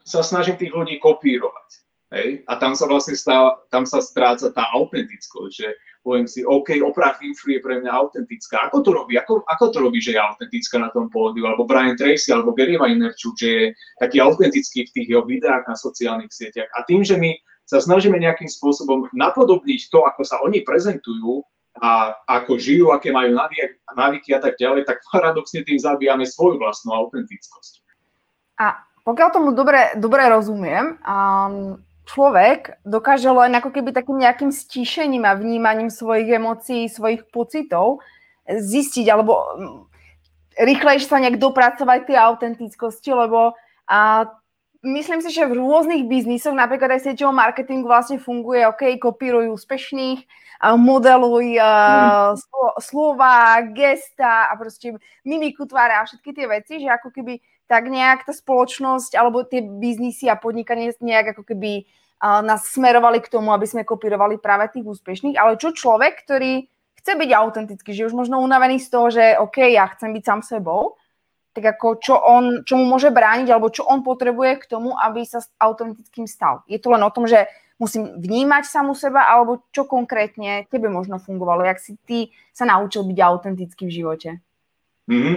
sa 0.03 0.27
snažím 0.27 0.59
tých 0.59 0.75
ľudí 0.75 0.99
kopírovať. 0.99 1.69
Hej? 2.11 2.29
A 2.51 2.59
tam 2.59 2.75
sa 2.75 2.91
vlastne 2.91 3.15
stá, 3.15 3.55
tam 3.71 3.87
sa 3.87 4.03
stráca 4.03 4.51
tá 4.51 4.67
autentickosť, 4.75 5.53
že 5.55 5.69
poviem 6.07 6.31
si, 6.31 6.47
OK, 6.47 6.79
Oprah 6.87 7.19
Winfrey 7.19 7.59
je 7.59 7.65
pre 7.67 7.83
mňa 7.83 7.91
autentická. 7.91 8.71
Ako 8.71 8.87
to 8.87 8.95
robí? 8.95 9.19
Ako, 9.19 9.43
ako 9.43 9.65
to 9.75 9.79
robí, 9.83 9.99
že 9.99 10.15
je 10.15 10.23
autentická 10.23 10.79
na 10.79 10.95
tom 10.95 11.11
pódiu? 11.11 11.51
Alebo 11.51 11.67
Brian 11.67 11.99
Tracy, 11.99 12.31
alebo 12.31 12.55
Gary 12.55 12.79
Vaynerchuk, 12.79 13.35
že 13.35 13.51
je 13.51 13.65
taký 13.99 14.23
autentický 14.23 14.87
v 14.87 14.95
tých 14.95 15.07
jeho 15.11 15.27
videách 15.27 15.67
na 15.67 15.75
sociálnych 15.75 16.31
sieťach. 16.31 16.71
A 16.79 16.87
tým, 16.87 17.03
že 17.03 17.19
my 17.19 17.35
sa 17.67 17.83
snažíme 17.83 18.15
nejakým 18.23 18.47
spôsobom 18.47 19.11
napodobniť 19.11 19.91
to, 19.91 20.07
ako 20.07 20.23
sa 20.23 20.39
oni 20.47 20.63
prezentujú 20.63 21.43
a 21.83 22.15
ako 22.31 22.57
žijú, 22.57 22.95
aké 22.95 23.11
majú 23.11 23.35
návyky 23.99 24.31
a 24.33 24.41
tak 24.41 24.55
ďalej, 24.63 24.87
tak 24.87 25.03
paradoxne 25.11 25.67
tým 25.67 25.83
zabíjame 25.83 26.23
svoju 26.23 26.63
vlastnú 26.63 26.95
autentickosť. 26.95 27.83
A 28.63 28.79
pokiaľ 29.03 29.29
tomu 29.35 29.51
dobre, 29.53 29.99
dobre 29.99 30.23
rozumiem, 30.31 31.03
um, 31.03 31.83
človek 32.07 32.79
dokáže 32.87 33.29
len 33.29 33.53
ako 33.59 33.75
keby 33.75 33.91
takým 33.91 34.23
nejakým 34.23 34.55
stíšením 34.55 35.27
a 35.27 35.35
vnímaním 35.35 35.91
svojich 35.91 36.39
emócií, 36.39 36.87
svojich 36.87 37.27
pocitov 37.29 38.01
zistiť, 38.47 39.07
alebo 39.11 39.43
mm, 39.43 39.77
rýchlejšie 40.63 41.11
sa 41.11 41.19
nejak 41.19 41.43
dopracovať 41.43 42.07
tej 42.07 42.17
autentickosti, 42.17 43.11
lebo 43.11 43.59
a 43.87 44.31
myslím 44.83 45.23
si, 45.23 45.35
že 45.35 45.51
v 45.51 45.59
rôznych 45.59 46.07
biznisoch, 46.07 46.55
napríklad 46.55 46.95
aj 46.95 47.11
sieťovom 47.11 47.35
marketingu 47.35 47.87
vlastne 47.91 48.23
funguje, 48.23 48.67
OK, 48.67 48.99
kopírujú 49.03 49.59
úspešných, 49.59 50.23
modeluj 50.63 51.59
mm. 51.61 52.39
slova, 52.81 53.61
gesta 53.77 54.49
a 54.49 54.57
proste 54.57 54.97
mimiku 55.27 55.69
tvára 55.69 56.03
a 56.03 56.07
všetky 56.09 56.31
tie 56.33 56.47
veci, 56.49 56.75
že 56.81 56.89
ako 56.89 57.13
keby 57.13 57.43
tak 57.67 57.91
nejak 57.91 58.27
tá 58.27 58.33
spoločnosť 58.33 59.19
alebo 59.19 59.43
tie 59.43 59.63
biznisy 59.63 60.31
a 60.31 60.39
podnikanie 60.39 60.95
nejak 61.03 61.35
ako 61.37 61.43
keby 61.43 61.87
nás 62.23 62.73
smerovali 62.73 63.21
k 63.21 63.29
tomu, 63.29 63.53
aby 63.53 63.67
sme 63.69 63.85
kopírovali 63.85 64.41
práve 64.41 64.73
tých 64.73 64.89
úspešných. 64.89 65.37
Ale 65.37 65.61
čo 65.61 65.77
človek, 65.77 66.25
ktorý 66.25 66.65
chce 67.03 67.13
byť 67.13 67.31
autentický, 67.37 67.91
že 67.93 68.09
už 68.09 68.17
možno 68.17 68.41
unavený 68.41 68.81
z 68.81 68.89
toho, 68.89 69.07
že 69.13 69.37
OK, 69.37 69.61
ja 69.69 69.87
chcem 69.93 70.17
byť 70.17 70.25
sám 70.25 70.41
sebou, 70.41 70.97
tak 71.53 71.77
ako 71.77 71.87
čo, 72.01 72.15
on, 72.17 72.65
čo 72.69 72.77
mu 72.77 72.85
môže 72.85 73.09
brániť, 73.13 73.49
alebo 73.49 73.73
čo 73.73 73.85
on 73.85 74.05
potrebuje 74.05 74.65
k 74.65 74.69
tomu, 74.69 74.93
aby 74.93 75.25
sa 75.25 75.41
autentickým 75.57 76.29
stal. 76.29 76.61
Je 76.69 76.77
to 76.77 76.93
len 76.93 77.01
o 77.01 77.13
tom, 77.13 77.25
že 77.25 77.49
musím 77.81 78.17
vnímať 78.17 78.65
samu 78.69 78.93
seba, 78.97 79.29
alebo 79.29 79.65
čo 79.73 79.85
konkrétne 79.89 80.69
tebe 80.69 80.89
možno 80.89 81.21
fungovalo, 81.21 81.65
jak 81.65 81.81
si 81.81 81.97
ty 82.05 82.33
sa 82.53 82.69
naučil 82.69 83.05
byť 83.05 83.19
autentický 83.21 83.89
v 83.89 83.97
živote? 84.03 84.31
Mm-hmm. 85.07 85.37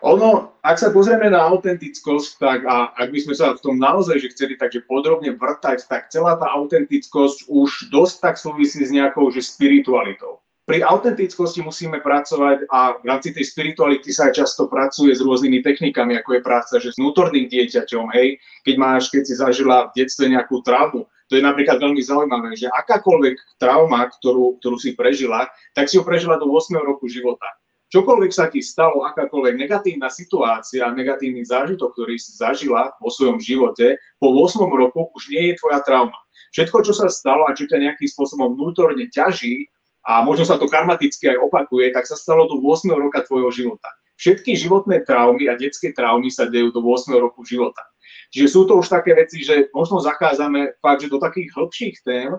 Ono, 0.00 0.56
ak 0.64 0.80
sa 0.80 0.88
pozrieme 0.88 1.28
na 1.28 1.44
autentickosť, 1.52 2.28
tak 2.40 2.64
a 2.64 2.88
ak 2.96 3.12
by 3.12 3.20
sme 3.20 3.34
sa 3.36 3.52
v 3.52 3.60
tom 3.60 3.76
naozaj 3.76 4.16
že 4.16 4.32
chceli 4.32 4.56
takže 4.56 4.88
podrobne 4.88 5.36
vrtať, 5.36 5.84
tak 5.84 6.08
celá 6.08 6.40
tá 6.40 6.48
autentickosť 6.48 7.52
už 7.52 7.92
dosť 7.92 8.14
tak 8.24 8.34
súvisí 8.40 8.80
s 8.80 8.88
nejakou 8.88 9.28
že 9.28 9.44
spiritualitou. 9.44 10.40
Pri 10.64 10.80
autentickosti 10.80 11.60
musíme 11.60 12.00
pracovať 12.00 12.64
a 12.72 12.96
v 12.96 13.04
rámci 13.04 13.36
tej 13.36 13.44
spirituality 13.44 14.08
sa 14.08 14.32
často 14.32 14.72
pracuje 14.72 15.12
s 15.12 15.20
rôznymi 15.20 15.60
technikami, 15.60 16.16
ako 16.16 16.40
je 16.40 16.46
práca 16.46 16.74
že 16.80 16.94
s 16.94 16.96
vnútorným 16.96 17.44
dieťaťom, 17.50 18.06
hej, 18.16 18.40
keď 18.64 18.74
máš, 18.80 19.12
keď 19.12 19.22
si 19.28 19.34
zažila 19.36 19.92
v 19.92 20.00
detstve 20.00 20.32
nejakú 20.32 20.64
traumu, 20.64 21.04
to 21.28 21.36
je 21.36 21.44
napríklad 21.44 21.76
veľmi 21.76 22.00
zaujímavé, 22.00 22.56
že 22.56 22.72
akákoľvek 22.72 23.60
trauma, 23.60 24.08
ktorú, 24.08 24.62
ktorú 24.62 24.80
si 24.80 24.96
prežila, 24.96 25.50
tak 25.76 25.92
si 25.92 26.00
ju 26.00 26.06
prežila 26.06 26.40
do 26.40 26.48
8 26.48 26.72
roku 26.80 27.04
života 27.04 27.59
čokoľvek 27.90 28.32
sa 28.32 28.46
ti 28.48 28.62
stalo, 28.62 29.02
akákoľvek 29.10 29.54
negatívna 29.58 30.08
situácia, 30.08 30.88
negatívny 30.94 31.42
zážitok, 31.42 31.92
ktorý 31.92 32.16
si 32.16 32.32
zažila 32.38 32.94
vo 33.02 33.10
svojom 33.10 33.42
živote, 33.42 33.98
po 34.16 34.32
8 34.32 34.62
roku 34.70 35.10
už 35.12 35.34
nie 35.34 35.52
je 35.52 35.58
tvoja 35.58 35.82
trauma. 35.82 36.16
Všetko, 36.54 36.86
čo 36.86 36.92
sa 36.94 37.06
stalo 37.10 37.46
a 37.46 37.54
čo 37.54 37.66
ťa 37.66 37.78
nejakým 37.78 38.08
spôsobom 38.10 38.54
vnútorne 38.54 39.06
ťaží, 39.10 39.68
a 40.00 40.24
možno 40.24 40.48
sa 40.48 40.56
to 40.56 40.64
karmaticky 40.64 41.28
aj 41.28 41.38
opakuje, 41.44 41.92
tak 41.92 42.08
sa 42.08 42.16
stalo 42.16 42.48
do 42.48 42.56
8 42.56 42.88
roka 42.96 43.20
tvojho 43.20 43.52
života. 43.52 43.92
Všetky 44.16 44.56
životné 44.56 45.04
traumy 45.04 45.48
a 45.48 45.56
detské 45.56 45.92
traumy 45.92 46.32
sa 46.32 46.48
dejú 46.48 46.72
do 46.72 46.80
8 46.80 47.12
roku 47.20 47.44
života. 47.44 47.84
Čiže 48.32 48.48
sú 48.48 48.60
to 48.64 48.80
už 48.80 48.88
také 48.88 49.12
veci, 49.16 49.42
že 49.44 49.68
možno 49.76 50.00
zachádzame 50.00 50.80
fakt, 50.80 51.04
že 51.04 51.12
do 51.12 51.20
takých 51.20 51.52
hĺbších 51.56 51.96
tém, 52.04 52.30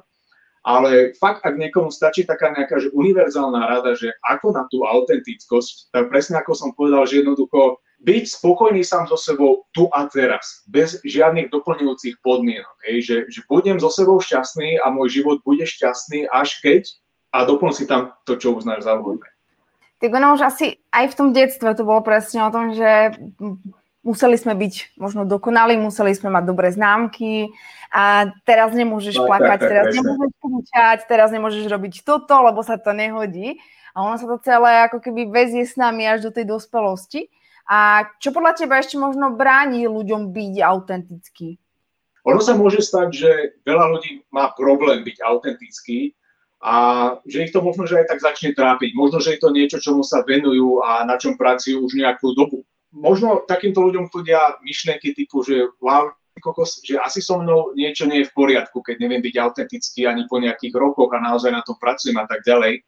ale 0.62 1.18
fakt, 1.18 1.41
ak 1.41 1.58
niekomu 1.58 1.89
stačí 1.89 2.22
taká 2.22 2.53
nejaká 2.53 2.77
že 2.77 2.94
univerzálna 2.94 3.65
rada, 3.65 3.98
že 3.98 4.13
ako 4.30 4.53
na 4.53 4.63
tú 4.70 4.86
autentickosť, 4.86 5.89
tak 5.89 6.13
presne 6.13 6.38
ako 6.38 6.53
som 6.53 6.70
povedal, 6.77 7.06
že 7.10 7.25
jednoducho 7.25 7.82
byť 8.01 8.24
spokojný 8.25 8.82
sám 8.82 9.06
so 9.06 9.18
sebou 9.18 9.65
tu 9.77 9.86
a 9.94 10.10
teraz, 10.10 10.65
bez 10.70 10.98
žiadnych 11.06 11.53
doplňujúcich 11.53 12.22
podmienok. 12.25 12.75
Hej, 12.89 12.98
že, 13.06 13.18
že 13.30 13.39
budem 13.46 13.77
so 13.77 13.94
sebou 13.94 14.18
šťastný 14.18 14.82
a 14.82 14.89
môj 14.89 15.22
život 15.22 15.38
bude 15.46 15.65
šťastný 15.65 16.30
až 16.34 16.58
keď 16.65 16.89
a 17.34 17.46
doplň 17.46 17.72
si 17.74 17.86
tam 17.86 18.13
to, 18.25 18.38
čo 18.38 18.58
uznáš 18.58 18.89
za 18.89 18.98
vhodné. 18.98 19.30
Tak 20.01 20.10
ono 20.18 20.34
už 20.34 20.41
asi 20.41 20.82
aj 20.89 21.13
v 21.13 21.18
tom 21.18 21.30
detstve 21.30 21.77
to 21.77 21.86
bolo 21.86 22.01
presne 22.01 22.41
o 22.41 22.50
tom, 22.50 22.74
že 22.74 23.13
museli 24.01 24.38
sme 24.38 24.58
byť 24.58 24.98
možno 24.98 25.29
dokonali, 25.29 25.77
museli 25.77 26.13
sme 26.17 26.34
mať 26.34 26.43
dobré 26.46 26.74
známky 26.74 27.53
a 27.93 28.34
teraz 28.46 28.74
nemôžeš 28.74 29.22
no, 29.22 29.29
plakať, 29.29 29.58
tak, 29.58 29.62
tak, 29.62 29.70
teraz 29.70 29.86
tak, 29.86 29.96
nemôžeš 30.01 30.31
kúčať, 30.41 30.98
teraz 31.05 31.29
nemôžeš 31.29 31.65
robiť 31.70 31.93
toto, 32.01 32.34
lebo 32.41 32.65
sa 32.65 32.81
to 32.81 32.91
nehodí. 32.93 33.62
A 33.91 34.08
ono 34.08 34.15
sa 34.15 34.25
to 34.25 34.39
celé 34.41 34.88
ako 34.88 35.03
keby 35.03 35.27
vezie 35.29 35.67
s 35.67 35.75
nami 35.75 36.08
až 36.08 36.25
do 36.25 36.31
tej 36.31 36.48
dospelosti. 36.48 37.27
A 37.67 38.10
čo 38.17 38.34
podľa 38.34 38.58
teba 38.58 38.81
ešte 38.81 38.98
možno 38.98 39.36
bráni 39.38 39.86
ľuďom 39.86 40.34
byť 40.34 40.53
autentický? 40.63 41.60
Ono 42.25 42.39
sa 42.41 42.53
môže 42.53 42.81
stať, 42.81 43.08
že 43.13 43.31
veľa 43.65 43.86
ľudí 43.98 44.25
má 44.29 44.53
problém 44.53 45.01
byť 45.01 45.17
autentický 45.25 46.13
a 46.62 46.74
že 47.25 47.50
ich 47.50 47.53
to 47.53 47.65
možno 47.65 47.89
že 47.89 48.05
aj 48.05 48.13
tak 48.13 48.20
začne 48.22 48.53
trápiť. 48.53 48.93
Možno, 48.93 49.17
že 49.17 49.36
je 49.36 49.39
to 49.41 49.50
niečo, 49.50 49.81
čomu 49.81 50.05
sa 50.05 50.22
venujú 50.22 50.86
a 50.86 51.01
na 51.03 51.17
čom 51.17 51.34
pracujú 51.34 51.81
už 51.81 51.98
nejakú 51.98 52.38
dobu 52.38 52.62
možno 52.91 53.48
takýmto 53.48 53.79
ľuďom 53.81 54.12
chodia 54.12 54.60
myšlienky 54.63 55.15
typu, 55.15 55.43
že 55.43 55.71
wow, 55.79 56.12
kokos, 56.39 56.79
že 56.83 57.00
asi 57.00 57.19
so 57.19 57.39
mnou 57.39 57.71
niečo 57.77 58.10
nie 58.10 58.24
je 58.24 58.29
v 58.31 58.36
poriadku, 58.36 58.81
keď 58.81 59.03
neviem 59.03 59.21
byť 59.24 59.36
autentický 59.38 60.07
ani 60.07 60.25
po 60.27 60.39
nejakých 60.39 60.74
rokoch 60.75 61.12
a 61.13 61.24
naozaj 61.24 61.51
na 61.53 61.63
tom 61.63 61.75
pracujem 61.77 62.17
a 62.17 62.25
tak 62.25 62.41
ďalej. 62.43 62.81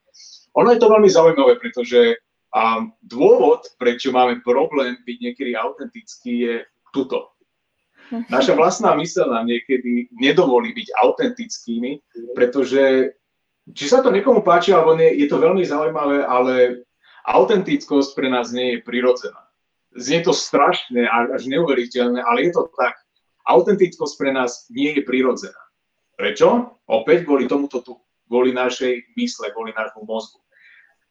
Ono 0.57 0.69
je 0.73 0.79
to 0.79 0.91
veľmi 0.91 1.09
zaujímavé, 1.09 1.53
pretože 1.61 2.17
um, 2.53 2.93
dôvod, 3.05 3.67
prečo 3.77 4.13
máme 4.13 4.41
problém 4.41 4.97
byť 5.05 5.17
niekedy 5.19 5.51
autentický, 5.53 6.31
je 6.39 6.55
tuto. 6.91 7.33
Naša 8.29 8.53
vlastná 8.59 8.97
mysel 8.99 9.29
nám 9.29 9.45
niekedy 9.49 10.11
nedovolí 10.13 10.73
byť 10.73 10.87
autentickými, 10.97 11.91
pretože 12.37 13.15
či 13.71 13.85
sa 13.87 14.03
to 14.03 14.11
niekomu 14.11 14.43
páči 14.43 14.75
alebo 14.75 14.97
nie, 14.99 15.13
je 15.23 15.27
to 15.31 15.39
veľmi 15.39 15.63
zaujímavé, 15.63 16.27
ale 16.27 16.83
autentickosť 17.23 18.11
pre 18.13 18.27
nás 18.27 18.51
nie 18.51 18.77
je 18.77 18.83
prirodzená 18.83 19.42
znie 19.97 20.21
to 20.25 20.33
strašné 20.33 21.05
až 21.09 21.45
neuveriteľné, 21.45 22.21
ale 22.21 22.49
je 22.49 22.51
to 22.53 22.69
tak. 22.77 22.97
Autentickosť 23.43 24.13
pre 24.15 24.31
nás 24.31 24.67
nie 24.71 24.95
je 24.95 25.01
prirodzená. 25.03 25.59
Prečo? 26.15 26.79
Opäť 26.87 27.27
kvôli 27.27 27.49
tomuto 27.49 27.83
tu, 27.83 27.99
kvôli 28.29 28.55
našej 28.55 29.13
mysle, 29.17 29.51
kvôli 29.51 29.75
nášmu 29.75 30.05
mozgu. 30.07 30.39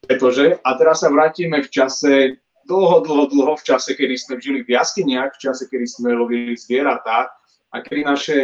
Pretože, 0.02 0.58
a 0.62 0.70
teraz 0.74 1.04
sa 1.04 1.12
vrátime 1.12 1.62
v 1.62 1.68
čase, 1.70 2.42
dlho, 2.66 3.02
dlho, 3.06 3.30
dlho 3.30 3.54
v 3.58 3.66
čase, 3.66 3.94
kedy 3.94 4.14
sme 4.18 4.34
žili 4.38 4.60
v 4.66 4.74
jaskyniach, 4.74 5.34
v 5.36 5.40
čase, 5.42 5.66
kedy 5.70 5.86
sme 5.86 6.14
lovili 6.14 6.54
zvieratá 6.58 7.30
a 7.70 7.76
kedy 7.82 8.02
naše 8.02 8.38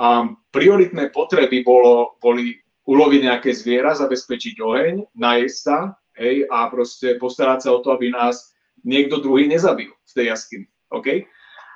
um, 0.00 0.36
prioritné 0.52 1.12
potreby 1.12 1.64
bolo, 1.64 2.16
boli 2.20 2.56
uloviť 2.86 3.20
nejaké 3.26 3.50
zviera, 3.52 3.96
zabezpečiť 3.98 4.54
oheň, 4.62 4.94
najesť 5.18 5.56
sa 5.58 5.78
hej, 6.16 6.46
a 6.48 6.70
proste 6.70 7.18
postarať 7.18 7.66
sa 7.66 7.70
o 7.74 7.82
to, 7.82 7.92
aby 7.92 8.14
nás 8.14 8.55
niekto 8.86 9.18
druhý 9.18 9.50
nezabil 9.50 9.90
v 9.90 10.12
tej 10.14 10.30
jaskyni. 10.30 10.66
Okay? 10.88 11.26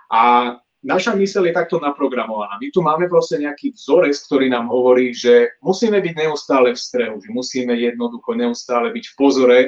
A 0.08 0.54
naša 0.80 1.12
myseľ 1.18 1.50
je 1.50 1.58
takto 1.58 1.76
naprogramovaná. 1.82 2.56
My 2.56 2.70
tu 2.72 2.80
máme 2.80 3.10
proste 3.10 3.42
nejaký 3.42 3.74
vzorec, 3.76 4.16
ktorý 4.16 4.48
nám 4.48 4.70
hovorí, 4.70 5.12
že 5.12 5.58
musíme 5.60 6.00
byť 6.00 6.14
neustále 6.14 6.72
v 6.72 6.80
strehu, 6.80 7.18
že 7.20 7.28
musíme 7.28 7.74
jednoducho 7.76 8.32
neustále 8.38 8.94
byť 8.94 9.04
v 9.04 9.14
pozore 9.18 9.60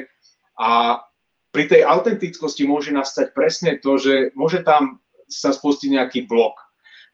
a 0.57 1.01
pri 1.53 1.69
tej 1.69 1.81
autentickosti 1.85 2.65
môže 2.65 2.89
nastať 2.89 3.29
presne 3.37 3.77
to, 3.77 4.01
že 4.01 4.33
môže 4.33 4.65
tam 4.65 4.97
sa 5.29 5.53
spustiť 5.53 6.01
nejaký 6.01 6.19
blok. 6.25 6.57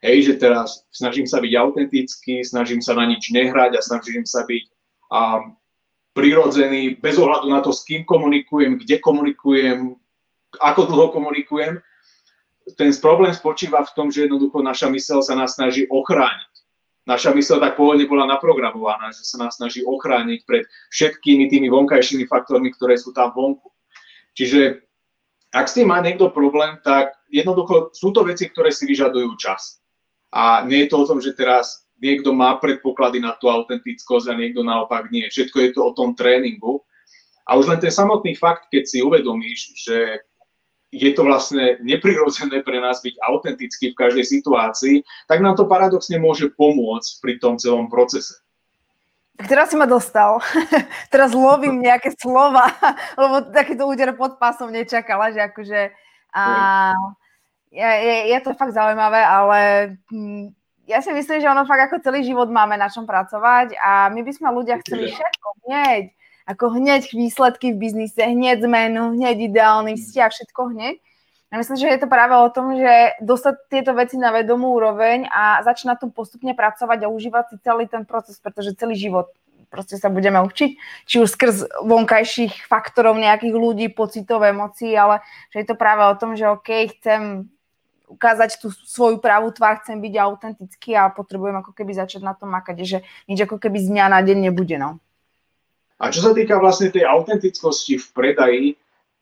Hej, 0.00 0.32
že 0.32 0.34
teraz 0.40 0.88
snažím 0.88 1.28
sa 1.28 1.44
byť 1.44 1.52
autentický, 1.60 2.40
snažím 2.40 2.80
sa 2.80 2.96
na 2.96 3.04
nič 3.04 3.28
nehrať 3.28 3.76
a 3.76 3.84
snažím 3.84 4.24
sa 4.24 4.48
byť 4.48 4.64
um, 5.12 5.60
prirodzený, 6.16 6.96
bez 7.04 7.20
ohľadu 7.20 7.52
na 7.52 7.60
to, 7.60 7.68
s 7.68 7.84
kým 7.84 8.08
komunikujem, 8.08 8.80
kde 8.80 8.96
komunikujem, 8.96 9.99
ako 10.58 10.90
dlho 10.90 11.06
komunikujem. 11.14 11.78
Ten 12.74 12.90
problém 12.98 13.30
spočíva 13.30 13.82
v 13.86 13.94
tom, 13.94 14.06
že 14.10 14.26
jednoducho 14.26 14.62
naša 14.62 14.90
mysel 14.90 15.22
sa 15.22 15.38
nás 15.38 15.54
snaží 15.54 15.86
ochrániť. 15.86 16.50
Naša 17.08 17.34
mysel 17.34 17.58
tak 17.58 17.74
pôvodne 17.74 18.06
bola 18.06 18.28
naprogramovaná, 18.28 19.10
že 19.10 19.26
sa 19.26 19.40
nás 19.40 19.56
snaží 19.58 19.82
ochrániť 19.82 20.46
pred 20.46 20.68
všetkými 20.94 21.50
tými 21.50 21.66
vonkajšími 21.72 22.28
faktormi, 22.28 22.70
ktoré 22.76 22.94
sú 23.00 23.10
tam 23.10 23.34
vonku. 23.34 23.66
Čiže 24.36 24.84
ak 25.50 25.66
s 25.66 25.74
tým 25.74 25.90
má 25.90 25.98
niekto 25.98 26.30
problém, 26.30 26.78
tak 26.86 27.10
jednoducho 27.26 27.90
sú 27.90 28.14
to 28.14 28.22
veci, 28.22 28.46
ktoré 28.46 28.70
si 28.70 28.86
vyžadujú 28.86 29.34
čas. 29.34 29.82
A 30.30 30.62
nie 30.62 30.86
je 30.86 30.94
to 30.94 31.02
o 31.02 31.08
tom, 31.08 31.18
že 31.18 31.34
teraz 31.34 31.82
niekto 31.98 32.30
má 32.30 32.54
predpoklady 32.62 33.18
na 33.18 33.34
tú 33.34 33.50
autentickosť 33.50 34.30
a 34.30 34.38
niekto 34.38 34.62
naopak 34.62 35.10
nie. 35.10 35.26
Všetko 35.26 35.56
je 35.58 35.70
to 35.74 35.80
o 35.82 35.94
tom 35.96 36.14
tréningu. 36.14 36.86
A 37.50 37.58
už 37.58 37.66
len 37.66 37.82
ten 37.82 37.90
samotný 37.90 38.38
fakt, 38.38 38.70
keď 38.70 38.86
si 38.86 39.02
uvedomíš, 39.02 39.74
že 39.74 40.22
je 40.90 41.10
to 41.14 41.22
vlastne 41.22 41.78
neprirodzené 41.86 42.66
pre 42.66 42.82
nás 42.82 42.98
byť 42.98 43.14
autentický 43.22 43.94
v 43.94 43.98
každej 43.98 44.26
situácii, 44.26 44.94
tak 45.30 45.38
nám 45.38 45.54
to 45.54 45.70
paradoxne 45.70 46.18
môže 46.18 46.50
pomôcť 46.58 47.10
pri 47.22 47.34
tom 47.38 47.54
celom 47.56 47.86
procese. 47.86 48.42
Tak 49.38 49.46
teraz 49.48 49.72
si 49.72 49.76
ma 49.78 49.88
dostal. 49.88 50.42
teraz 51.14 51.30
lovím 51.32 51.80
nejaké 51.86 52.12
slova, 52.18 52.74
lebo 53.22 53.48
takýto 53.54 53.86
úder 53.86 54.12
pod 54.18 54.36
pásom 54.36 54.68
nečakala, 54.74 55.30
že 55.30 55.40
akože... 55.46 55.80
A, 56.34 56.42
je, 57.70 57.86
je, 57.86 58.16
je 58.34 58.38
to 58.42 58.50
fakt 58.58 58.74
zaujímavé, 58.74 59.22
ale 59.22 59.58
hm, 60.10 60.50
ja 60.90 60.98
si 60.98 61.14
myslím, 61.14 61.38
že 61.38 61.46
ono 61.46 61.62
fakt 61.70 61.86
ako 61.86 62.02
celý 62.02 62.26
život 62.26 62.50
máme 62.50 62.74
na 62.74 62.90
čom 62.90 63.06
pracovať 63.06 63.78
a 63.78 64.10
my 64.10 64.26
by 64.26 64.32
sme 64.34 64.50
ľudia 64.50 64.82
chceli 64.82 65.14
všetko 65.14 65.48
hneď 65.66 66.10
ako 66.46 66.76
hneď 66.76 67.10
výsledky 67.12 67.72
v 67.72 67.80
biznise, 67.80 68.20
hneď 68.20 68.64
zmenu, 68.64 69.16
hneď 69.16 69.50
ideálny 69.50 69.96
vzťah, 69.96 70.30
všetko 70.30 70.60
hneď. 70.76 70.96
A 71.50 71.58
myslím, 71.58 71.82
že 71.82 71.90
je 71.90 71.98
to 71.98 72.06
práve 72.06 72.30
o 72.38 72.48
tom, 72.54 72.78
že 72.78 73.18
dostať 73.18 73.54
tieto 73.66 73.90
veci 73.90 74.14
na 74.14 74.30
vedomú 74.30 74.70
úroveň 74.70 75.26
a 75.26 75.66
začať 75.66 75.86
na 75.90 75.96
tom 75.98 76.14
postupne 76.14 76.54
pracovať 76.54 76.98
a 77.02 77.10
užívať 77.10 77.44
si 77.50 77.56
celý 77.66 77.90
ten 77.90 78.06
proces, 78.06 78.38
pretože 78.38 78.78
celý 78.78 78.94
život 78.94 79.34
proste 79.66 79.98
sa 79.98 80.10
budeme 80.10 80.38
učiť, 80.42 80.70
či 81.06 81.16
už 81.22 81.30
skrz 81.30 81.56
vonkajších 81.86 82.66
faktorov 82.66 83.18
nejakých 83.18 83.54
ľudí, 83.54 83.86
pocitov, 83.90 84.42
emócií, 84.42 84.94
ale 84.98 85.22
že 85.54 85.62
je 85.62 85.66
to 85.66 85.78
práve 85.78 86.02
o 86.06 86.14
tom, 86.18 86.34
že 86.34 86.50
OK, 86.50 86.70
chcem 86.98 87.50
ukázať 88.10 88.58
tú 88.58 88.74
svoju 88.74 89.22
pravú 89.22 89.54
tvár, 89.54 89.78
chcem 89.82 90.02
byť 90.02 90.14
autentický 90.18 90.98
a 90.98 91.14
potrebujem 91.14 91.62
ako 91.62 91.70
keby 91.70 91.94
začať 91.94 92.26
na 92.26 92.34
tom 92.34 92.50
makať, 92.50 92.82
že 92.82 92.98
nič 93.30 93.46
ako 93.46 93.62
keby 93.62 93.78
z 93.78 93.90
dňa 93.94 94.06
na 94.10 94.20
deň 94.22 94.50
nebude. 94.50 94.76
No. 94.78 94.98
A 96.00 96.08
čo 96.08 96.24
sa 96.24 96.32
týka 96.32 96.56
vlastne 96.56 96.88
tej 96.88 97.04
autentickosti 97.04 98.00
v 98.00 98.06
predaji, 98.16 98.66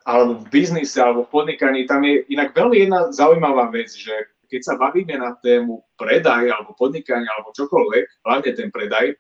alebo 0.07 0.41
v 0.41 0.47
biznise, 0.49 0.97
alebo 1.03 1.27
v 1.27 1.33
podnikaní, 1.35 1.85
tam 1.85 2.07
je 2.07 2.23
inak 2.31 2.55
veľmi 2.55 2.87
jedna 2.87 3.11
zaujímavá 3.11 3.69
vec, 3.75 3.91
že 3.93 4.15
keď 4.49 4.61
sa 4.65 4.75
bavíme 4.81 5.19
na 5.19 5.37
tému 5.43 5.85
predaj, 6.01 6.49
alebo 6.49 6.73
podnikania, 6.79 7.29
alebo 7.37 7.53
čokoľvek, 7.53 8.25
hlavne 8.25 8.51
ten 8.57 8.69
predaj, 8.73 9.19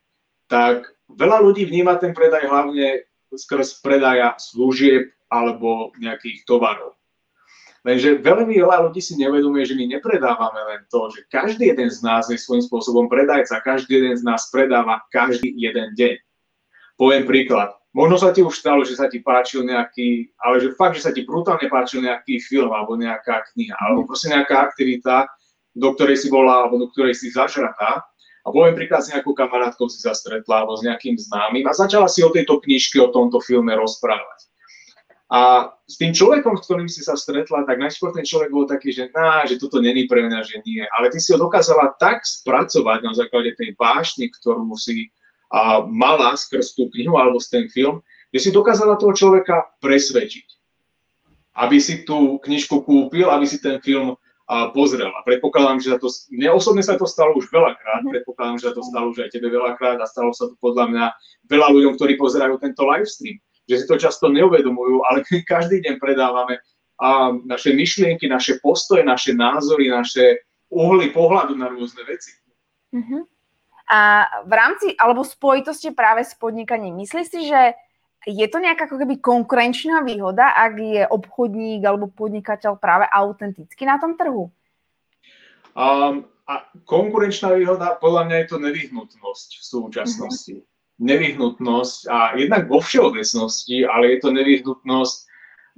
tak 0.48 0.88
veľa 1.12 1.44
ľudí 1.44 1.68
vníma 1.68 2.00
ten 2.00 2.16
predaj 2.16 2.48
hlavne 2.48 3.04
skrz 3.28 3.84
predaja 3.84 4.32
služieb 4.40 5.12
alebo 5.28 5.92
nejakých 6.00 6.48
tovarov. 6.48 6.96
Lenže 7.84 8.24
veľmi 8.24 8.56
veľa 8.56 8.88
ľudí 8.88 9.04
si 9.04 9.14
nevedomuje, 9.20 9.68
že 9.68 9.76
my 9.76 9.84
nepredávame 9.92 10.60
len 10.72 10.80
to, 10.88 11.12
že 11.12 11.28
každý 11.28 11.68
jeden 11.70 11.92
z 11.92 12.00
nás 12.00 12.32
je 12.32 12.40
svojím 12.40 12.64
spôsobom 12.64 13.06
predajca, 13.06 13.60
každý 13.60 14.00
jeden 14.00 14.16
z 14.16 14.24
nás 14.24 14.48
predáva 14.48 15.04
každý 15.12 15.52
jeden 15.52 15.92
deň. 15.94 16.16
Poviem 16.98 17.30
príklad. 17.30 17.78
Možno 17.94 18.18
sa 18.18 18.34
ti 18.34 18.42
už 18.42 18.58
stalo, 18.58 18.82
že 18.82 18.98
sa 18.98 19.06
ti 19.06 19.22
páčil 19.22 19.64
nejaký, 19.64 20.34
ale 20.42 20.60
že 20.60 20.74
fakt, 20.74 20.98
že 20.98 21.06
sa 21.08 21.14
ti 21.14 21.22
brutálne 21.24 21.70
páčil 21.70 22.04
nejaký 22.04 22.42
film 22.42 22.74
alebo 22.74 22.98
nejaká 22.98 23.48
kniha, 23.54 23.74
alebo 23.78 24.04
proste 24.04 24.34
nejaká 24.34 24.66
aktivita, 24.66 25.30
do 25.78 25.94
ktorej 25.94 26.20
si 26.20 26.28
bola, 26.28 26.66
alebo 26.66 26.76
do 26.76 26.90
ktorej 26.90 27.14
si 27.14 27.30
zažratá. 27.30 28.02
A 28.44 28.46
poviem 28.50 28.74
príklad, 28.74 29.06
s 29.06 29.14
nejakou 29.14 29.32
kamarátkou 29.32 29.86
si 29.88 30.02
sa 30.02 30.12
stretla, 30.12 30.66
alebo 30.66 30.74
s 30.74 30.82
nejakým 30.84 31.16
známym 31.16 31.64
a 31.64 31.72
začala 31.72 32.10
si 32.10 32.20
o 32.20 32.34
tejto 32.34 32.60
knižke, 32.60 32.98
o 32.98 33.14
tomto 33.14 33.40
filme 33.40 33.72
rozprávať. 33.72 34.48
A 35.28 35.68
s 35.84 36.00
tým 36.00 36.16
človekom, 36.16 36.56
s 36.56 36.64
ktorým 36.64 36.88
si 36.88 37.04
sa 37.04 37.12
stretla, 37.12 37.68
tak 37.68 37.76
najskôr 37.76 38.16
ten 38.16 38.24
človek 38.24 38.48
bol 38.48 38.64
taký, 38.64 38.96
že, 38.96 39.12
ná, 39.12 39.44
že 39.44 39.60
toto 39.60 39.76
není 39.76 40.08
pre 40.08 40.24
mňa, 40.24 40.40
že 40.40 40.64
nie. 40.64 40.80
Ale 40.96 41.12
ty 41.12 41.20
si 41.20 41.36
ho 41.36 41.38
dokázala 41.38 41.92
tak 42.00 42.24
spracovať 42.24 43.04
na 43.04 43.12
základe 43.12 43.52
tej 43.60 43.76
vášne, 43.76 44.32
ktorú 44.32 44.64
si 44.80 45.12
a, 45.52 45.84
mala 45.84 46.36
skrz 46.36 46.76
tú 46.76 46.88
knihu 46.92 47.16
alebo 47.16 47.40
ten 47.42 47.68
film, 47.68 48.04
že 48.32 48.48
si 48.48 48.50
dokázala 48.52 49.00
toho 49.00 49.16
človeka 49.16 49.72
presvedčiť. 49.80 50.46
Aby 51.58 51.82
si 51.82 52.06
tú 52.06 52.38
knižku 52.38 52.86
kúpil, 52.86 53.26
aby 53.32 53.48
si 53.48 53.58
ten 53.58 53.82
film 53.82 54.14
a, 54.46 54.70
pozrel. 54.70 55.10
A 55.12 55.24
predpokladám, 55.24 55.80
že 55.80 55.88
sa 55.92 55.98
to, 55.98 56.08
mne 56.32 56.54
osobne 56.54 56.84
sa 56.84 56.94
to 56.94 57.08
stalo 57.08 57.36
už 57.36 57.48
veľakrát, 57.50 58.04
mhm. 58.04 58.12
predpokladám, 58.14 58.56
že 58.60 58.64
sa 58.70 58.74
to 58.76 58.82
stalo 58.84 59.10
už 59.10 59.26
aj 59.26 59.30
tebe 59.34 59.48
veľakrát 59.50 59.98
a 59.98 60.06
stalo 60.06 60.30
sa 60.36 60.48
to 60.48 60.54
podľa 60.60 60.84
mňa 60.92 61.04
veľa 61.48 61.68
ľuďom, 61.74 61.92
ktorí 61.96 62.14
pozerajú 62.20 62.56
tento 62.60 62.84
livestream 62.84 63.40
že 63.68 63.76
si 63.76 63.84
to 63.84 64.00
často 64.00 64.32
neuvedomujú, 64.32 65.04
ale 65.04 65.20
my 65.28 65.44
každý 65.44 65.84
deň 65.84 66.00
predávame 66.00 66.56
a 66.98 67.30
naše 67.46 67.76
myšlienky, 67.76 68.26
naše 68.26 68.58
postoje, 68.58 69.04
naše 69.04 69.36
názory, 69.36 69.92
naše 69.92 70.42
uhly 70.72 71.12
pohľadu 71.14 71.54
na 71.54 71.70
rôzne 71.70 72.02
veci. 72.08 72.32
Uh-huh. 72.90 73.28
A 73.88 74.28
v 74.44 74.52
rámci, 74.52 74.92
alebo 75.00 75.24
spojitosti 75.24 75.96
práve 75.96 76.24
s 76.24 76.36
podnikaním, 76.36 77.00
myslíš 77.00 77.26
si, 77.28 77.40
že 77.48 77.72
je 78.28 78.46
to 78.52 78.60
nejaká 78.60 78.84
ako 78.84 79.00
keby 79.00 79.16
konkurenčná 79.24 80.04
výhoda, 80.04 80.52
ak 80.52 80.74
je 80.76 81.02
obchodník 81.08 81.80
alebo 81.88 82.12
podnikateľ 82.12 82.76
práve 82.76 83.08
autentický 83.08 83.88
na 83.88 83.96
tom 83.96 84.20
trhu? 84.20 84.52
Um, 85.72 86.28
a 86.44 86.68
konkurenčná 86.84 87.56
výhoda, 87.56 87.96
podľa 87.96 88.28
mňa 88.28 88.36
je 88.44 88.46
to 88.52 88.58
nevyhnutnosť 88.60 89.48
v 89.56 89.64
súčasnosti. 89.64 90.56
Uh-huh 90.60 90.76
nevyhnutnosť 90.98 92.10
a 92.10 92.34
jednak 92.34 92.66
vo 92.66 92.82
všeobecnosti, 92.82 93.86
ale 93.86 94.14
je 94.14 94.18
to 94.18 94.34
nevyhnutnosť 94.34 95.16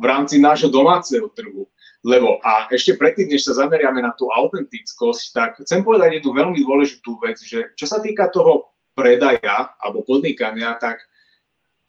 v 0.00 0.04
rámci 0.08 0.40
nášho 0.40 0.72
domáceho 0.72 1.28
trhu. 1.28 1.68
Lebo 2.00 2.40
a 2.40 2.64
ešte 2.73 2.97
predtým, 2.97 3.28
než 3.28 3.45
sa 3.45 3.61
zameriame 3.61 4.00
na 4.00 4.16
tú 4.16 4.33
autentickosť, 4.33 5.25
tak 5.37 5.50
chcem 5.61 5.85
povedať 5.85 6.16
jednu 6.21 6.33
veľmi 6.33 6.59
dôležitú 6.64 7.21
vec, 7.21 7.37
že 7.37 7.76
čo 7.76 7.85
sa 7.85 8.00
týka 8.00 8.33
toho 8.33 8.73
predaja 8.97 9.76
alebo 9.76 10.00
podnikania, 10.09 10.80
tak 10.80 11.04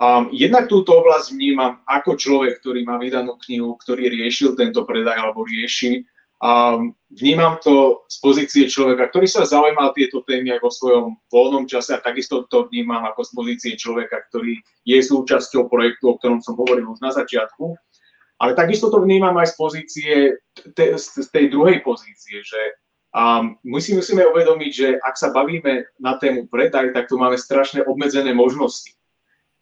um, 0.04 0.28
jednak 0.36 0.68
túto 0.68 1.00
oblasť 1.00 1.32
vnímam 1.32 1.80
ako 1.88 2.20
človek, 2.20 2.60
ktorý 2.60 2.84
má 2.84 3.00
vydanú 3.00 3.40
knihu, 3.48 3.80
ktorý 3.80 4.12
riešil 4.12 4.60
tento 4.60 4.84
predaj 4.84 5.16
alebo 5.16 5.48
rieši 5.48 6.04
a 6.42 6.74
vnímam 7.14 7.62
to 7.62 8.02
z 8.10 8.18
pozície 8.18 8.66
človeka, 8.66 9.14
ktorý 9.14 9.30
sa 9.30 9.46
zaujíma 9.46 9.94
tieto 9.94 10.26
témy 10.26 10.58
aj 10.58 10.60
vo 10.66 10.74
svojom 10.74 11.06
voľnom 11.30 11.70
čase 11.70 11.94
a 11.94 12.02
takisto 12.02 12.50
to 12.50 12.66
vnímam 12.74 13.06
ako 13.06 13.22
z 13.22 13.32
pozície 13.38 13.74
človeka, 13.78 14.26
ktorý 14.34 14.58
je 14.82 14.98
súčasťou 15.06 15.70
projektu, 15.70 16.10
o 16.10 16.18
ktorom 16.18 16.42
som 16.42 16.58
hovoril 16.58 16.90
už 16.90 16.98
na 16.98 17.14
začiatku. 17.14 17.78
Ale 18.42 18.58
takisto 18.58 18.90
to 18.90 19.06
vnímam 19.06 19.38
aj 19.38 19.54
z 19.54 19.56
pozície, 19.56 20.14
te, 20.74 20.98
z 20.98 21.30
tej 21.30 21.54
druhej 21.54 21.86
pozície, 21.86 22.42
že 22.42 22.62
um, 23.14 23.54
my 23.62 23.78
si 23.78 23.94
musíme 23.94 24.26
uvedomiť, 24.26 24.72
že 24.74 24.88
ak 24.98 25.14
sa 25.14 25.30
bavíme 25.30 25.86
na 26.02 26.18
tému 26.18 26.50
predaj, 26.50 26.90
tak 26.90 27.06
tu 27.06 27.22
máme 27.22 27.38
strašne 27.38 27.86
obmedzené 27.86 28.34
možnosti. 28.34 28.98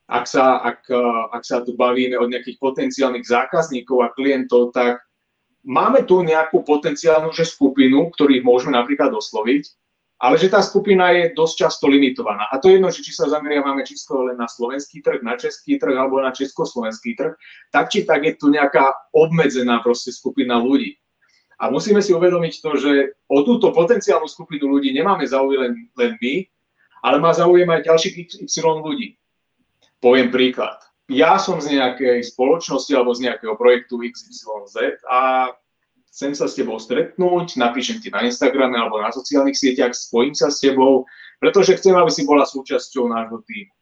Ak 0.10 0.26
sa, 0.26 0.64
ak, 0.64 0.90
ak 1.36 1.44
sa 1.44 1.62
tu 1.62 1.76
bavíme 1.76 2.18
od 2.18 2.32
nejakých 2.32 2.58
potenciálnych 2.58 3.28
zákazníkov 3.28 4.02
a 4.02 4.10
klientov, 4.16 4.74
tak 4.74 5.04
máme 5.68 6.08
tu 6.08 6.24
nejakú 6.24 6.64
potenciálnu 6.64 7.36
že 7.36 7.46
skupinu, 7.46 8.10
ktorých 8.16 8.42
môžeme 8.42 8.74
napríklad 8.80 9.12
osloviť, 9.14 9.70
ale 10.20 10.36
že 10.36 10.52
tá 10.52 10.60
skupina 10.60 11.16
je 11.16 11.32
dosť 11.32 11.56
často 11.66 11.88
limitovaná. 11.88 12.52
A 12.52 12.60
to 12.60 12.68
je 12.68 12.76
jedno, 12.76 12.92
že 12.92 13.00
či 13.00 13.16
sa 13.16 13.32
zameriavame 13.32 13.88
čisto 13.88 14.28
len 14.28 14.36
na 14.36 14.52
slovenský 14.52 15.00
trh, 15.00 15.24
na 15.24 15.40
český 15.40 15.80
trh 15.80 15.96
alebo 15.96 16.20
na 16.20 16.36
československý 16.36 17.16
trh, 17.16 17.34
tak 17.72 17.88
či 17.88 18.04
tak 18.04 18.28
je 18.28 18.36
tu 18.36 18.52
nejaká 18.52 19.16
obmedzená 19.16 19.80
proste 19.80 20.12
skupina 20.12 20.60
ľudí. 20.60 21.00
A 21.60 21.72
musíme 21.72 22.04
si 22.04 22.12
uvedomiť 22.12 22.54
to, 22.60 22.72
že 22.76 22.92
o 23.32 23.44
túto 23.44 23.72
potenciálnu 23.72 24.28
skupinu 24.28 24.68
ľudí 24.68 24.92
nemáme 24.92 25.24
záujem 25.28 25.60
len, 25.60 25.74
len 25.96 26.12
my, 26.20 26.36
ale 27.04 27.18
má 27.20 27.32
záujem 27.32 27.68
aj 27.68 27.88
ďalších 27.88 28.16
Y 28.44 28.80
ľudí. 28.84 29.16
Poviem 30.00 30.32
príklad 30.32 30.90
ja 31.10 31.42
som 31.42 31.58
z 31.58 31.74
nejakej 31.74 32.22
spoločnosti 32.22 32.94
alebo 32.94 33.18
z 33.18 33.26
nejakého 33.28 33.58
projektu 33.58 33.98
XYZ 33.98 35.02
a 35.10 35.50
chcem 36.10 36.34
sa 36.34 36.50
s 36.50 36.58
tebou 36.58 36.82
stretnúť, 36.82 37.56
napíšem 37.62 38.02
ti 38.02 38.10
na 38.10 38.26
Instagrame 38.26 38.76
alebo 38.76 39.00
na 39.00 39.14
sociálnych 39.14 39.58
sieťach, 39.58 39.94
spojím 39.94 40.34
sa 40.34 40.50
s 40.50 40.62
tebou, 40.62 41.06
pretože 41.38 41.78
chcem, 41.78 41.96
aby 41.96 42.12
si 42.12 42.26
bola 42.26 42.44
súčasťou 42.44 43.08
nášho 43.08 43.40
týmu. 43.46 43.74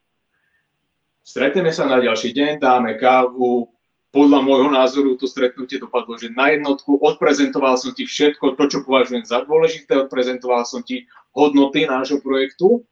Stretneme 1.27 1.75
sa 1.75 1.83
na 1.87 1.99
ďalší 1.99 2.31
deň, 2.31 2.51
dáme 2.63 2.95
kávu, 2.95 3.67
podľa 4.15 4.39
môjho 4.39 4.69
názoru 4.71 5.19
to 5.19 5.27
stretnutie 5.27 5.77
dopadlo, 5.77 6.15
že 6.15 6.31
na 6.31 6.55
jednotku 6.55 6.95
odprezentoval 7.03 7.75
som 7.75 7.91
ti 7.91 8.07
všetko, 8.07 8.55
to, 8.55 8.63
čo 8.71 8.77
považujem 8.87 9.27
za 9.27 9.43
dôležité, 9.43 9.93
odprezentoval 9.99 10.63
som 10.63 10.79
ti 10.81 11.05
hodnoty 11.35 11.83
nášho 11.83 12.23
projektu. 12.23 12.87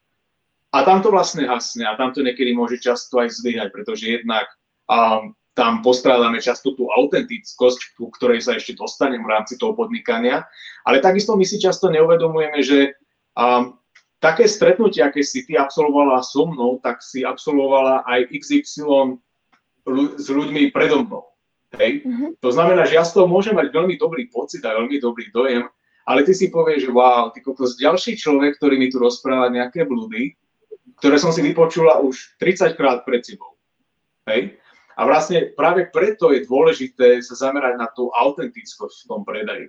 A 0.76 0.84
tam 0.84 1.00
to 1.00 1.08
vlastne 1.08 1.48
hasne 1.48 1.88
a 1.88 1.96
tam 1.96 2.12
to 2.12 2.20
niekedy 2.20 2.52
môže 2.52 2.84
často 2.84 3.24
aj 3.24 3.32
zlyhať, 3.32 3.72
pretože 3.72 4.12
jednak 4.12 4.44
um, 4.92 5.32
tam 5.56 5.80
postrádame 5.80 6.44
často 6.44 6.76
tú 6.76 6.92
autentickosť, 6.92 7.96
ku 7.96 8.12
ktorej 8.12 8.44
sa 8.44 8.60
ešte 8.60 8.76
dostanem 8.76 9.24
v 9.24 9.32
rámci 9.32 9.56
toho 9.56 9.72
podnikania, 9.72 10.44
ale 10.84 11.00
takisto 11.00 11.40
my 11.40 11.48
si 11.48 11.58
často 11.64 11.88
neuvedomujeme, 11.88 12.60
že 12.60 13.00
um, 13.40 13.80
také 14.20 14.52
stretnutie, 14.52 15.00
aké 15.00 15.24
si 15.24 15.48
ty 15.48 15.56
absolvovala 15.56 16.20
so 16.28 16.44
mnou, 16.52 16.84
tak 16.84 17.00
si 17.00 17.24
absolvovala 17.24 18.04
aj 18.04 18.36
XY 18.36 19.16
s 20.20 20.28
ľuďmi 20.28 20.76
predo 20.76 21.08
mnou. 21.08 21.24
Hej? 21.80 22.04
Mm-hmm. 22.04 22.30
To 22.44 22.50
znamená, 22.52 22.84
že 22.84 23.00
ja 23.00 23.08
z 23.08 23.16
toho 23.16 23.28
môžem 23.32 23.56
mať 23.56 23.72
veľmi 23.72 23.96
dobrý 23.96 24.28
pocit 24.28 24.60
a 24.68 24.76
veľmi 24.76 25.00
dobrý 25.00 25.32
dojem, 25.32 25.64
ale 26.04 26.28
ty 26.28 26.36
si 26.36 26.52
povieš, 26.52 26.90
že 26.90 26.92
wow, 26.92 27.32
ty 27.32 27.40
kokos, 27.40 27.80
ďalší 27.80 28.20
človek, 28.20 28.60
ktorý 28.60 28.76
mi 28.76 28.92
tu 28.92 29.00
rozpráva 29.00 29.48
nejaké 29.48 29.88
blúdy, 29.88 30.36
ktoré 31.00 31.16
som 31.16 31.32
si 31.32 31.40
vypočula 31.40 32.04
už 32.04 32.36
30 32.44 32.76
krát 32.76 33.08
pred 33.08 33.24
sebou. 33.24 33.56
Hej? 34.28 34.58
A 34.96 35.02
vlastne 35.04 35.52
práve 35.54 35.92
preto 35.92 36.32
je 36.32 36.48
dôležité 36.48 37.20
sa 37.20 37.36
zamerať 37.36 37.76
na 37.76 37.88
tú 37.92 38.08
autentickosť 38.16 39.06
v 39.06 39.08
tom 39.12 39.22
predaji. 39.28 39.68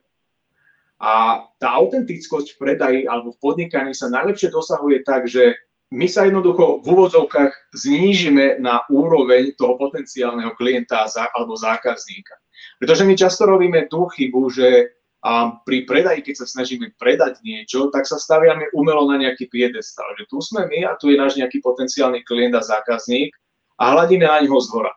A 0.96 1.44
tá 1.60 1.68
autentickosť 1.76 2.56
v 2.56 2.60
predaji 2.62 3.00
alebo 3.04 3.34
v 3.34 3.42
podnikaní 3.42 3.92
sa 3.92 4.08
najlepšie 4.08 4.48
dosahuje 4.48 5.04
tak, 5.04 5.28
že 5.28 5.58
my 5.92 6.06
sa 6.10 6.26
jednoducho 6.26 6.82
v 6.82 6.86
úvodzovkách 6.88 7.74
znížime 7.74 8.58
na 8.58 8.82
úroveň 8.90 9.54
toho 9.54 9.78
potenciálneho 9.78 10.56
klienta 10.58 11.06
alebo 11.36 11.54
zákazníka. 11.54 12.34
Pretože 12.80 13.06
my 13.06 13.14
často 13.14 13.46
robíme 13.46 13.86
tú 13.86 14.10
chybu, 14.10 14.42
že 14.50 14.96
a 15.26 15.58
pri 15.66 15.82
predaji, 15.82 16.22
keď 16.22 16.34
sa 16.38 16.46
snažíme 16.46 16.94
predať 17.02 17.42
niečo, 17.42 17.90
tak 17.90 18.06
sa 18.06 18.14
staviame 18.14 18.70
umelo 18.70 19.10
na 19.10 19.18
nejaký 19.18 19.50
piedestal. 19.50 20.06
Že 20.14 20.24
tu 20.30 20.38
sme 20.38 20.70
my 20.70 20.86
a 20.86 20.94
tu 20.94 21.10
je 21.10 21.18
náš 21.18 21.34
nejaký 21.34 21.58
potenciálny 21.66 22.22
klient 22.22 22.54
a 22.54 22.62
zákazník 22.62 23.34
a 23.82 23.84
hľadíme 23.90 24.22
na 24.22 24.38
neho 24.38 24.54
z 24.62 24.70
hora. 24.70 24.94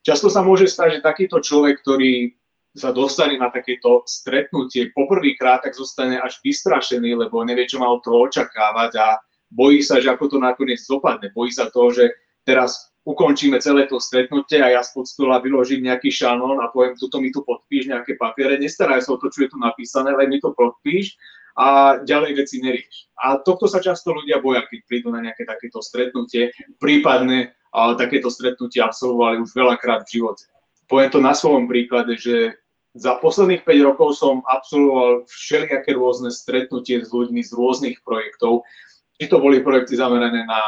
Často 0.00 0.32
sa 0.32 0.40
môže 0.40 0.64
stať, 0.64 0.98
že 0.98 1.06
takýto 1.06 1.44
človek, 1.44 1.84
ktorý 1.84 2.32
sa 2.72 2.94
dostane 2.94 3.34
na 3.34 3.50
takéto 3.50 4.06
stretnutie 4.06 4.94
poprvýkrát, 4.94 5.66
tak 5.66 5.74
zostane 5.74 6.22
až 6.22 6.38
vystrašený, 6.40 7.18
lebo 7.18 7.42
nevie, 7.42 7.66
čo 7.66 7.82
od 7.82 8.00
toho 8.00 8.30
očakávať 8.30 8.92
a 8.96 9.18
bojí 9.50 9.82
sa, 9.82 9.98
že 9.98 10.08
ako 10.08 10.24
to 10.30 10.38
nakoniec 10.38 10.78
dopadne. 10.86 11.34
Bojí 11.34 11.50
sa 11.50 11.66
toho, 11.68 11.90
že 11.90 12.14
teraz 12.46 12.94
ukončíme 13.02 13.58
celé 13.58 13.90
to 13.90 13.98
stretnutie 13.98 14.62
a 14.62 14.70
ja 14.70 14.80
spod 14.86 15.08
stola 15.08 15.42
vyložím 15.42 15.90
nejaký 15.90 16.14
šanón 16.14 16.62
a 16.62 16.70
poviem, 16.70 16.94
tuto 16.94 17.18
mi 17.18 17.34
tu 17.34 17.42
podpíš 17.42 17.90
nejaké 17.90 18.14
papiere, 18.14 18.60
nestaraj 18.60 19.02
sa 19.02 19.16
o 19.16 19.20
to, 19.20 19.32
čo 19.32 19.48
je 19.48 19.50
tu 19.50 19.58
napísané, 19.58 20.14
len 20.14 20.30
mi 20.30 20.38
to 20.38 20.54
podpíš 20.54 21.18
a 21.58 21.98
ďalej 22.06 22.38
veci 22.38 22.62
nerieš. 22.62 23.10
A 23.18 23.42
tohto 23.42 23.66
sa 23.66 23.82
často 23.82 24.14
ľudia 24.14 24.38
boja, 24.38 24.62
keď 24.70 24.80
prídu 24.86 25.08
na 25.10 25.24
nejaké 25.24 25.42
takéto 25.42 25.82
stretnutie, 25.82 26.54
prípadne 26.78 27.56
a, 27.70 27.94
takéto 27.94 28.30
stretnutie 28.30 28.82
absolvovali 28.82 29.42
už 29.42 29.54
veľakrát 29.54 30.06
v 30.06 30.18
živote. 30.18 30.46
Poviem 30.90 31.10
to 31.10 31.20
na 31.22 31.34
svojom 31.34 31.70
príklade, 31.70 32.18
že 32.18 32.58
za 32.98 33.22
posledných 33.22 33.62
5 33.62 33.86
rokov 33.86 34.18
som 34.18 34.42
absolvoval 34.50 35.22
všelijaké 35.30 35.94
rôzne 35.94 36.34
stretnutie 36.34 36.98
s 36.98 37.14
ľuďmi 37.14 37.38
z 37.46 37.54
rôznych 37.54 38.02
projektov. 38.02 38.66
Či 39.14 39.30
to 39.30 39.38
boli 39.38 39.62
projekty 39.62 39.94
zamerané 39.94 40.42
na 40.42 40.62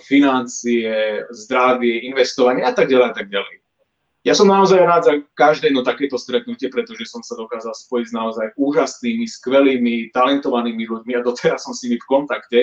financie, 0.00 1.20
zdravie, 1.28 2.08
investovanie 2.08 2.64
a 2.64 2.72
tak 2.72 2.88
ďalej 2.88 3.06
a 3.10 3.14
tak 3.16 3.28
ďalej. 3.28 3.56
Ja 4.26 4.34
som 4.34 4.50
naozaj 4.50 4.82
rád 4.82 5.02
za 5.06 5.14
každé 5.38 5.70
jedno 5.70 5.86
takéto 5.86 6.18
stretnutie, 6.18 6.66
pretože 6.66 7.06
som 7.06 7.22
sa 7.22 7.38
dokázal 7.38 7.76
spojiť 7.76 8.06
s 8.10 8.14
naozaj 8.16 8.46
úžasnými, 8.58 9.22
skvelými, 9.22 10.10
talentovanými 10.10 10.82
ľuďmi 10.82 11.12
a 11.14 11.22
doteraz 11.22 11.62
som 11.62 11.76
s 11.76 11.86
nimi 11.86 11.94
v 12.00 12.08
kontakte. 12.10 12.60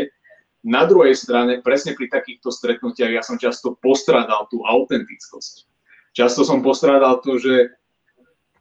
Na 0.63 0.87
druhej 0.87 1.11
strane, 1.19 1.59
presne 1.59 1.91
pri 1.91 2.07
takýchto 2.07 2.47
stretnutiach 2.47 3.11
ja 3.11 3.23
som 3.23 3.35
často 3.35 3.75
postrádal 3.83 4.47
tú 4.47 4.63
autentickosť. 4.63 5.67
Často 6.15 6.47
som 6.47 6.63
postrádal 6.63 7.19
to, 7.19 7.35
že 7.35 7.75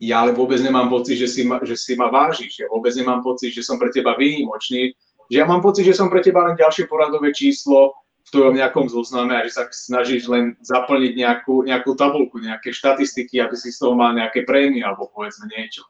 ja 0.02 0.26
ale 0.26 0.34
vôbec 0.34 0.58
nemám 0.58 0.90
pocit, 0.90 1.14
že 1.14 1.30
si, 1.30 1.46
ma, 1.46 1.62
že 1.62 1.78
si 1.78 1.94
ma 1.94 2.10
vážiš, 2.10 2.58
ja 2.58 2.66
vôbec 2.66 2.90
nemám 2.98 3.22
pocit, 3.22 3.54
že 3.54 3.62
som 3.62 3.78
pre 3.78 3.94
teba 3.94 4.18
výnimočný, 4.18 4.98
že 5.30 5.36
ja 5.38 5.46
mám 5.46 5.62
pocit, 5.62 5.86
že 5.86 5.94
som 5.94 6.10
pre 6.10 6.18
teba 6.18 6.42
len 6.42 6.58
ďalšie 6.58 6.90
poradové 6.90 7.30
číslo, 7.30 7.94
v 8.22 8.30
tvojom 8.30 8.54
nejakom 8.54 8.86
zozname 8.86 9.34
a 9.34 9.44
že 9.46 9.58
sa 9.58 9.66
snažíš 9.66 10.30
len 10.30 10.54
zaplniť 10.62 11.12
nejakú, 11.18 11.66
nejakú 11.66 11.98
tabulku, 11.98 12.38
nejaké 12.38 12.70
štatistiky, 12.70 13.42
aby 13.42 13.54
si 13.58 13.74
z 13.74 13.82
toho 13.82 13.98
mal 13.98 14.14
nejaké 14.14 14.46
prémie 14.46 14.82
alebo 14.82 15.10
povedzme 15.10 15.50
niečo. 15.50 15.82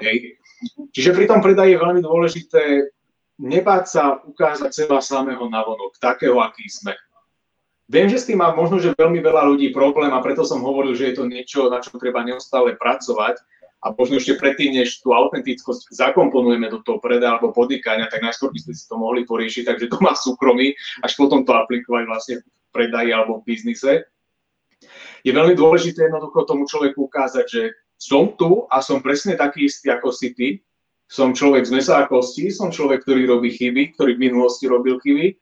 Hej. 0.00 0.40
Čiže 0.96 1.12
pri 1.12 1.28
tom 1.28 1.44
predaji 1.44 1.76
je 1.76 1.82
veľmi 1.84 2.00
dôležité 2.00 2.62
nebáť 3.40 3.84
sa 3.86 4.02
ukázať 4.22 4.70
seba 4.70 4.98
samého 5.02 5.46
navonok, 5.50 5.98
takého, 5.98 6.38
aký 6.38 6.66
sme. 6.70 6.94
Viem, 7.84 8.08
že 8.08 8.16
s 8.22 8.28
tým 8.30 8.40
má 8.40 8.56
možno, 8.56 8.80
že 8.80 8.96
veľmi 8.96 9.20
veľa 9.20 9.44
ľudí 9.44 9.68
problém 9.76 10.08
a 10.08 10.24
preto 10.24 10.40
som 10.40 10.64
hovoril, 10.64 10.96
že 10.96 11.12
je 11.12 11.14
to 11.20 11.24
niečo, 11.28 11.68
na 11.68 11.84
čom 11.84 12.00
treba 12.00 12.24
neustále 12.24 12.72
pracovať, 12.80 13.44
a 13.84 13.92
možno 13.92 14.16
ešte 14.16 14.40
predtým, 14.40 14.80
než 14.80 15.04
tú 15.04 15.12
autentickosť 15.12 15.92
zakomponujeme 15.92 16.72
do 16.72 16.80
toho 16.80 16.96
predaja 16.96 17.36
alebo 17.36 17.52
podnikania, 17.52 18.08
tak 18.08 18.24
najskôr 18.24 18.48
by 18.48 18.56
sme 18.64 18.72
si 18.72 18.88
to 18.88 18.96
mohli 18.96 19.28
poriešiť, 19.28 19.68
takže 19.68 19.92
to 19.92 20.00
má 20.00 20.16
súkromí, 20.16 20.72
až 21.04 21.12
potom 21.20 21.44
to 21.44 21.52
aplikovať 21.52 22.04
vlastne 22.08 22.34
v 22.40 22.44
predaji 22.72 23.12
alebo 23.12 23.44
v 23.44 23.52
biznise. 23.52 24.08
Je 25.20 25.32
veľmi 25.36 25.52
dôležité 25.52 26.08
jednoducho 26.08 26.48
tomu 26.48 26.64
človeku 26.64 27.12
ukázať, 27.12 27.44
že 27.44 27.62
som 28.00 28.32
tu 28.32 28.64
a 28.72 28.80
som 28.80 29.04
presne 29.04 29.36
taký 29.36 29.68
istý 29.68 29.92
ako 29.92 30.08
si 30.16 30.32
ty. 30.32 30.48
Som 31.14 31.30
človek 31.30 31.62
z 31.62 31.70
mesa 31.78 32.02
kosti, 32.10 32.50
som 32.50 32.74
človek, 32.74 33.06
ktorý 33.06 33.30
robí 33.30 33.54
chyby, 33.54 33.94
ktorý 33.94 34.18
v 34.18 34.24
minulosti 34.26 34.66
robil 34.66 34.98
chyby, 34.98 35.38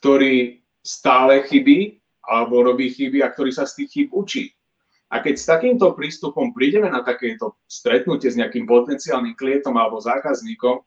ktorý 0.00 0.64
stále 0.80 1.44
chybí 1.44 2.00
alebo 2.24 2.64
robí 2.64 2.88
chyby 2.88 3.20
a 3.20 3.28
ktorý 3.28 3.52
sa 3.52 3.68
z 3.68 3.84
tých 3.84 3.90
chyb 3.92 4.08
učí. 4.16 4.48
A 5.12 5.20
keď 5.20 5.34
s 5.36 5.44
takýmto 5.44 5.92
prístupom 5.92 6.56
prídeme 6.56 6.88
na 6.88 7.04
takéto 7.04 7.60
stretnutie 7.68 8.32
s 8.32 8.38
nejakým 8.40 8.64
potenciálnym 8.64 9.36
klientom 9.36 9.76
alebo 9.76 10.00
zákazníkom, 10.00 10.80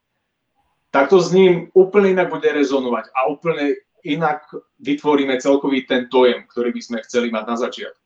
tak 0.90 1.14
to 1.14 1.22
s 1.22 1.30
ním 1.30 1.70
úplne 1.78 2.18
inak 2.18 2.34
bude 2.34 2.48
rezonovať 2.48 3.14
a 3.14 3.30
úplne 3.30 3.78
inak 4.02 4.50
vytvoríme 4.80 5.38
celkový 5.38 5.86
ten 5.86 6.10
dojem, 6.10 6.48
ktorý 6.50 6.74
by 6.74 6.82
sme 6.82 6.98
chceli 7.06 7.30
mať 7.30 7.44
na 7.46 7.56
začiatku. 7.60 8.04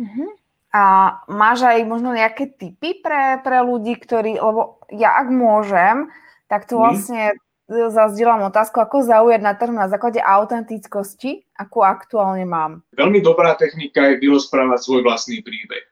Uh-huh. 0.00 0.39
A 0.70 0.82
máš 1.26 1.66
aj 1.66 1.82
možno 1.82 2.14
nejaké 2.14 2.46
typy 2.54 3.02
pre, 3.02 3.42
pre 3.42 3.58
ľudí, 3.66 3.98
ktorí, 3.98 4.38
lebo 4.38 4.78
ja 4.94 5.18
ak 5.18 5.28
môžem, 5.30 6.06
tak 6.46 6.70
to 6.70 6.78
mhm. 6.78 6.82
vlastne 6.82 7.22
zazdielam 7.70 8.42
otázku, 8.50 8.82
ako 8.82 9.06
zaujať 9.06 9.40
na 9.46 9.54
trhu 9.54 9.70
na 9.70 9.86
základe 9.86 10.18
autentickosti, 10.18 11.46
akú 11.54 11.86
aktuálne 11.86 12.42
mám. 12.42 12.82
Veľmi 12.98 13.22
dobrá 13.22 13.54
technika 13.54 14.10
je 14.10 14.18
vyrozprávať 14.18 14.78
svoj 14.82 15.06
vlastný 15.06 15.38
príbeh. 15.38 15.86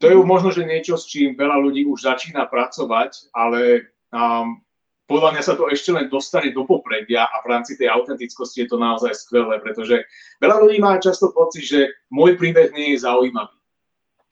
To 0.00 0.10
je 0.10 0.16
možno, 0.18 0.50
že 0.50 0.66
niečo, 0.66 0.98
s 0.98 1.06
čím 1.06 1.38
veľa 1.38 1.62
ľudí 1.62 1.86
už 1.86 2.02
začína 2.02 2.48
pracovať, 2.48 3.30
ale 3.36 3.92
um, 4.10 4.58
podľa 5.06 5.36
mňa 5.36 5.42
sa 5.44 5.54
to 5.54 5.70
ešte 5.70 5.94
len 5.94 6.10
dostane 6.10 6.50
do 6.50 6.66
popredia 6.66 7.28
a 7.28 7.44
v 7.44 7.54
rámci 7.54 7.78
tej 7.78 7.92
autentickosti 7.92 8.66
je 8.66 8.68
to 8.72 8.80
naozaj 8.80 9.14
skvelé, 9.14 9.62
pretože 9.62 10.02
veľa 10.42 10.56
ľudí 10.58 10.82
má 10.82 10.98
často 10.98 11.30
pocit, 11.30 11.68
že 11.68 11.80
môj 12.10 12.34
príbeh 12.34 12.74
nie 12.74 12.96
je 12.96 13.04
zaujímavý. 13.04 13.61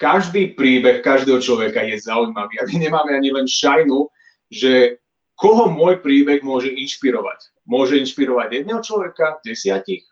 Každý 0.00 0.56
príbeh 0.56 1.04
každého 1.04 1.44
človeka 1.44 1.84
je 1.84 2.00
zaujímavý 2.00 2.56
a 2.56 2.64
my 2.64 2.76
nemáme 2.80 3.12
ani 3.12 3.36
len 3.36 3.44
šajnu, 3.44 4.08
že 4.48 4.96
koho 5.36 5.68
môj 5.68 6.00
príbeh 6.00 6.40
môže 6.40 6.72
inšpirovať. 6.72 7.52
Môže 7.68 8.00
inšpirovať 8.00 8.64
jedného 8.64 8.80
človeka, 8.80 9.44
desiatich, 9.44 10.08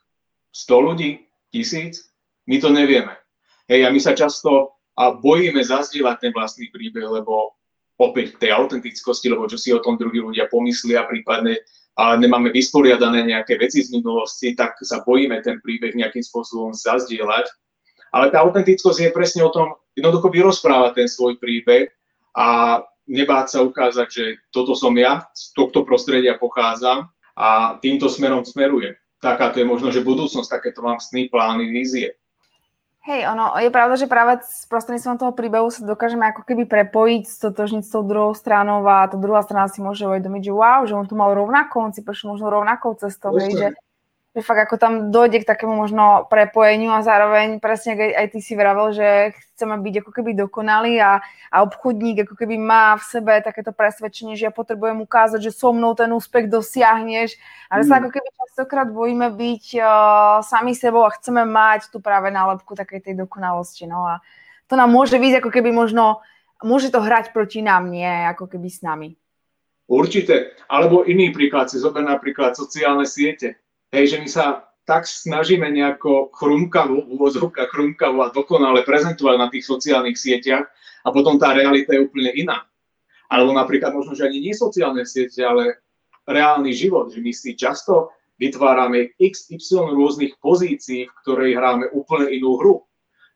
sto 0.52 0.84
ľudí, 0.84 1.24
tisíc? 1.48 2.12
My 2.44 2.60
to 2.60 2.68
nevieme. 2.68 3.16
Hej, 3.64 3.84
a 3.84 3.88
my 3.88 4.00
sa 4.00 4.12
často 4.12 4.76
a 4.92 5.16
bojíme 5.16 5.60
zazdieľať 5.64 6.16
ten 6.20 6.32
vlastný 6.36 6.68
príbeh, 6.68 7.08
lebo 7.08 7.56
opäť 7.96 8.38
tej 8.38 8.54
autentickosti, 8.54 9.32
lebo 9.32 9.48
čo 9.50 9.56
si 9.56 9.72
o 9.74 9.82
tom 9.82 9.96
druhí 9.96 10.20
ľudia 10.20 10.46
pomyslia, 10.52 11.08
prípadne 11.08 11.64
a 11.98 12.14
nemáme 12.14 12.54
vysporiadané 12.54 13.26
nejaké 13.26 13.58
veci 13.58 13.82
z 13.82 13.90
minulosti, 13.90 14.54
tak 14.54 14.78
sa 14.86 15.02
bojíme 15.02 15.42
ten 15.42 15.58
príbeh 15.58 15.98
nejakým 15.98 16.22
spôsobom 16.22 16.70
zazdieľať. 16.70 17.50
Ale 18.14 18.32
tá 18.32 18.40
autentickosť 18.44 18.98
je 19.08 19.14
presne 19.14 19.42
o 19.44 19.52
tom, 19.52 19.76
jednoducho 19.92 20.30
vyrozprávať 20.30 21.04
ten 21.04 21.08
svoj 21.10 21.36
príbeh 21.36 21.90
a 22.36 22.80
nebáť 23.08 23.46
sa 23.48 23.58
ukázať, 23.64 24.08
že 24.08 24.24
toto 24.52 24.76
som 24.76 24.92
ja, 24.94 25.26
z 25.32 25.56
tohto 25.56 25.82
prostredia 25.82 26.36
pochádzam 26.36 27.08
a 27.34 27.78
týmto 27.80 28.06
smerom 28.12 28.44
smerujem. 28.44 28.94
Takáto 29.18 29.58
je 29.58 29.66
možno, 29.66 29.90
že 29.90 30.06
budúcnosť, 30.06 30.46
takéto 30.46 30.84
mám 30.84 31.02
sny, 31.02 31.26
plány, 31.26 31.66
vízie. 31.66 32.14
Hej, 33.08 33.24
ono, 33.24 33.56
je 33.56 33.72
pravda, 33.72 33.96
že 33.96 34.04
práve 34.04 34.36
s 34.44 34.68
prostredníctvom 34.68 35.16
toho 35.16 35.32
príbehu 35.32 35.72
sa 35.72 35.80
dokážeme 35.80 36.28
ako 36.28 36.44
keby 36.44 36.68
prepojiť, 36.68 37.24
stotožniť 37.24 37.82
s 37.88 37.94
tou 37.96 38.04
druhou 38.04 38.36
stranou 38.36 38.84
a 38.84 39.08
tá 39.08 39.16
druhá 39.16 39.40
strana 39.40 39.64
si 39.72 39.80
môže 39.80 40.04
uvedomiť, 40.04 40.42
že 40.44 40.52
wow, 40.52 40.84
že 40.84 40.92
on 40.92 41.08
tu 41.08 41.16
mal 41.16 41.32
rovnako, 41.32 41.88
on 41.88 41.92
si 41.96 42.04
prešiel 42.04 42.36
možno 42.36 42.52
rovnakou 42.52 42.92
cestou, 43.00 43.32
hej, 43.40 43.48
že 43.56 43.66
že 44.38 44.46
fakt 44.46 44.70
ako 44.70 44.78
tam 44.78 44.92
dojde 45.10 45.42
k 45.42 45.50
takému 45.50 45.74
možno 45.74 46.30
prepojeniu 46.30 46.94
a 46.94 47.02
zároveň 47.02 47.58
presne 47.58 47.98
aj, 47.98 48.10
aj 48.14 48.26
ty 48.30 48.38
si 48.38 48.54
vravel, 48.54 48.94
že 48.94 49.34
chceme 49.58 49.74
byť 49.82 49.94
ako 50.06 50.10
keby 50.14 50.30
dokonalí 50.38 50.94
a, 51.02 51.18
a 51.50 51.56
obchodník 51.66 52.22
ako 52.22 52.38
keby 52.38 52.54
má 52.54 52.94
v 52.94 53.02
sebe 53.02 53.34
takéto 53.42 53.74
presvedčenie, 53.74 54.38
že 54.38 54.46
ja 54.46 54.54
potrebujem 54.54 55.02
ukázať, 55.02 55.42
že 55.42 55.50
so 55.50 55.74
mnou 55.74 55.98
ten 55.98 56.14
úspech 56.14 56.46
dosiahneš 56.46 57.34
a 57.66 57.82
že 57.82 57.90
sa 57.90 57.98
mm. 57.98 58.00
ako 58.06 58.10
keby 58.14 58.28
častokrát 58.30 58.88
bojíme 58.94 59.26
byť 59.34 59.64
uh, 59.82 59.90
sami 60.46 60.78
sebou 60.78 61.02
a 61.02 61.10
chceme 61.18 61.42
mať 61.42 61.90
tu 61.90 61.98
práve 61.98 62.30
nálepku 62.30 62.78
takej 62.78 63.10
tej 63.10 63.14
dokonalosti. 63.18 63.90
No 63.90 64.06
a 64.06 64.22
to 64.70 64.78
nám 64.78 64.94
môže 64.94 65.18
byť 65.18 65.42
ako 65.42 65.50
keby 65.50 65.74
možno, 65.74 66.22
môže 66.62 66.94
to 66.94 67.02
hrať 67.02 67.34
proti 67.34 67.58
nám, 67.58 67.90
nie 67.90 68.06
ako 68.06 68.46
keby 68.46 68.70
s 68.70 68.86
nami. 68.86 69.18
Určite. 69.90 70.54
Alebo 70.70 71.02
iný 71.02 71.34
príklad, 71.34 71.72
si 71.72 71.82
zober 71.82 72.06
napríklad 72.06 72.54
sociálne 72.54 73.08
siete 73.08 73.58
Hej, 73.88 74.04
že 74.12 74.18
my 74.20 74.28
sa 74.28 74.44
tak 74.84 75.08
snažíme 75.08 75.68
nejako 75.68 76.32
chrumkavo, 76.32 77.08
úvozovka 77.08 77.68
chrumkavo 77.72 78.24
a 78.24 78.32
dokonale 78.32 78.84
prezentovať 78.84 79.36
na 79.36 79.48
tých 79.48 79.64
sociálnych 79.64 80.16
sieťach 80.16 80.64
a 81.04 81.08
potom 81.08 81.40
tá 81.40 81.56
realita 81.56 81.96
je 81.96 82.04
úplne 82.04 82.32
iná. 82.36 82.68
Alebo 83.28 83.52
napríklad 83.52 83.92
možno, 83.92 84.16
že 84.16 84.28
ani 84.28 84.40
nie 84.40 84.56
sociálne 84.56 85.04
siete, 85.04 85.44
ale 85.44 85.84
reálny 86.24 86.72
život, 86.72 87.12
že 87.12 87.20
my 87.20 87.32
si 87.32 87.56
často 87.56 88.12
vytvárame 88.36 89.16
XY 89.20 89.92
rôznych 89.92 90.36
pozícií, 90.40 91.08
v 91.08 91.16
ktorej 91.24 91.56
hráme 91.56 91.92
úplne 91.92 92.32
inú 92.32 92.60
hru. 92.60 92.84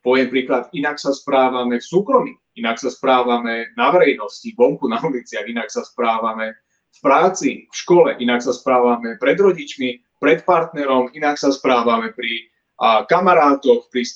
Poviem 0.05 0.29
príklad, 0.29 0.69
inak 0.77 1.01
sa 1.01 1.17
správame 1.17 1.81
v 1.81 1.85
súkromí, 1.85 2.33
inak 2.61 2.77
sa 2.77 2.93
správame 2.93 3.73
na 3.77 3.89
verejnosti, 3.89 4.53
vonku 4.53 4.85
na 4.89 5.01
uliciach, 5.01 5.49
inak 5.49 5.73
sa 5.73 5.81
správame 5.85 6.61
v 6.93 6.99
práci, 7.01 7.51
v 7.69 7.75
škole, 7.77 8.11
inak 8.21 8.45
sa 8.45 8.53
správame 8.53 9.17
pred 9.17 9.41
rodičmi, 9.41 10.12
pred 10.23 10.47
partnerom, 10.47 11.11
inak 11.19 11.35
sa 11.35 11.51
správame 11.51 12.15
pri 12.15 12.47
a, 12.79 13.03
kamarátoch, 13.03 13.91
pri, 13.91 14.07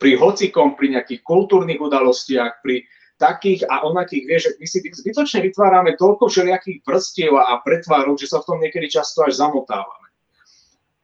pri 0.00 0.16
hocikom, 0.16 0.72
pri 0.72 0.96
nejakých 0.96 1.20
kultúrnych 1.20 1.76
udalostiach, 1.76 2.64
pri 2.64 2.88
takých 3.20 3.66
a 3.68 3.84
onakých, 3.84 4.24
vieš, 4.24 4.42
že 4.48 4.52
my 4.56 4.66
si 4.66 4.78
zbytočne 4.88 5.44
vytvárame 5.44 5.98
toľko 5.98 6.30
všelijakých 6.30 6.86
vrstiev 6.86 7.34
a 7.36 7.60
pretvárok, 7.60 8.16
že 8.16 8.30
sa 8.30 8.40
v 8.40 8.46
tom 8.48 8.58
niekedy 8.62 8.88
často 8.88 9.26
až 9.26 9.36
zamotávame. 9.36 10.08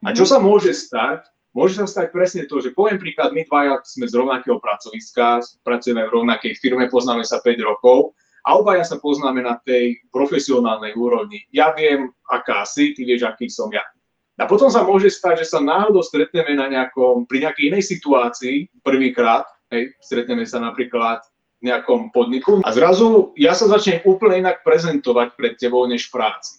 A 0.06 0.14
čo 0.14 0.24
sa 0.24 0.38
môže 0.38 0.72
stať? 0.72 1.26
Môže 1.54 1.78
sa 1.78 1.86
stať 1.86 2.10
presne 2.10 2.42
to, 2.50 2.58
že 2.58 2.74
poviem 2.74 2.98
príklad, 2.98 3.30
my 3.30 3.46
dvaja 3.46 3.78
sme 3.86 4.10
z 4.10 4.14
rovnakého 4.18 4.58
pracoviska, 4.58 5.42
pracujeme 5.62 6.02
v 6.06 6.14
rovnakej 6.22 6.58
firme, 6.58 6.90
poznáme 6.90 7.22
sa 7.22 7.38
5 7.38 7.54
rokov 7.62 8.14
a 8.42 8.58
obaja 8.58 8.82
sa 8.82 8.98
poznáme 8.98 9.40
na 9.42 9.58
tej 9.62 10.02
profesionálnej 10.10 10.98
úrovni. 10.98 11.46
Ja 11.54 11.70
viem, 11.72 12.10
aká 12.26 12.66
si, 12.66 12.90
ty 12.94 13.06
vieš, 13.06 13.26
aký 13.26 13.46
som 13.46 13.70
ja. 13.70 13.86
A 14.34 14.50
potom 14.50 14.66
sa 14.66 14.82
môže 14.82 15.14
stať, 15.14 15.46
že 15.46 15.54
sa 15.54 15.62
náhodou 15.62 16.02
stretneme 16.02 16.58
na 16.58 16.66
nejakom, 16.66 17.22
pri 17.30 17.46
nejakej 17.46 17.70
inej 17.70 17.86
situácii 17.86 18.82
prvýkrát, 18.82 19.46
hej, 19.70 19.94
stretneme 20.02 20.42
sa 20.42 20.58
napríklad 20.58 21.22
v 21.62 21.70
nejakom 21.70 22.10
podniku 22.10 22.58
a 22.66 22.70
zrazu 22.74 23.30
ja 23.38 23.54
sa 23.54 23.70
začnem 23.70 24.02
úplne 24.02 24.42
inak 24.42 24.66
prezentovať 24.66 25.38
pred 25.38 25.54
tebou 25.54 25.86
než 25.86 26.10
v 26.10 26.18
práci. 26.18 26.58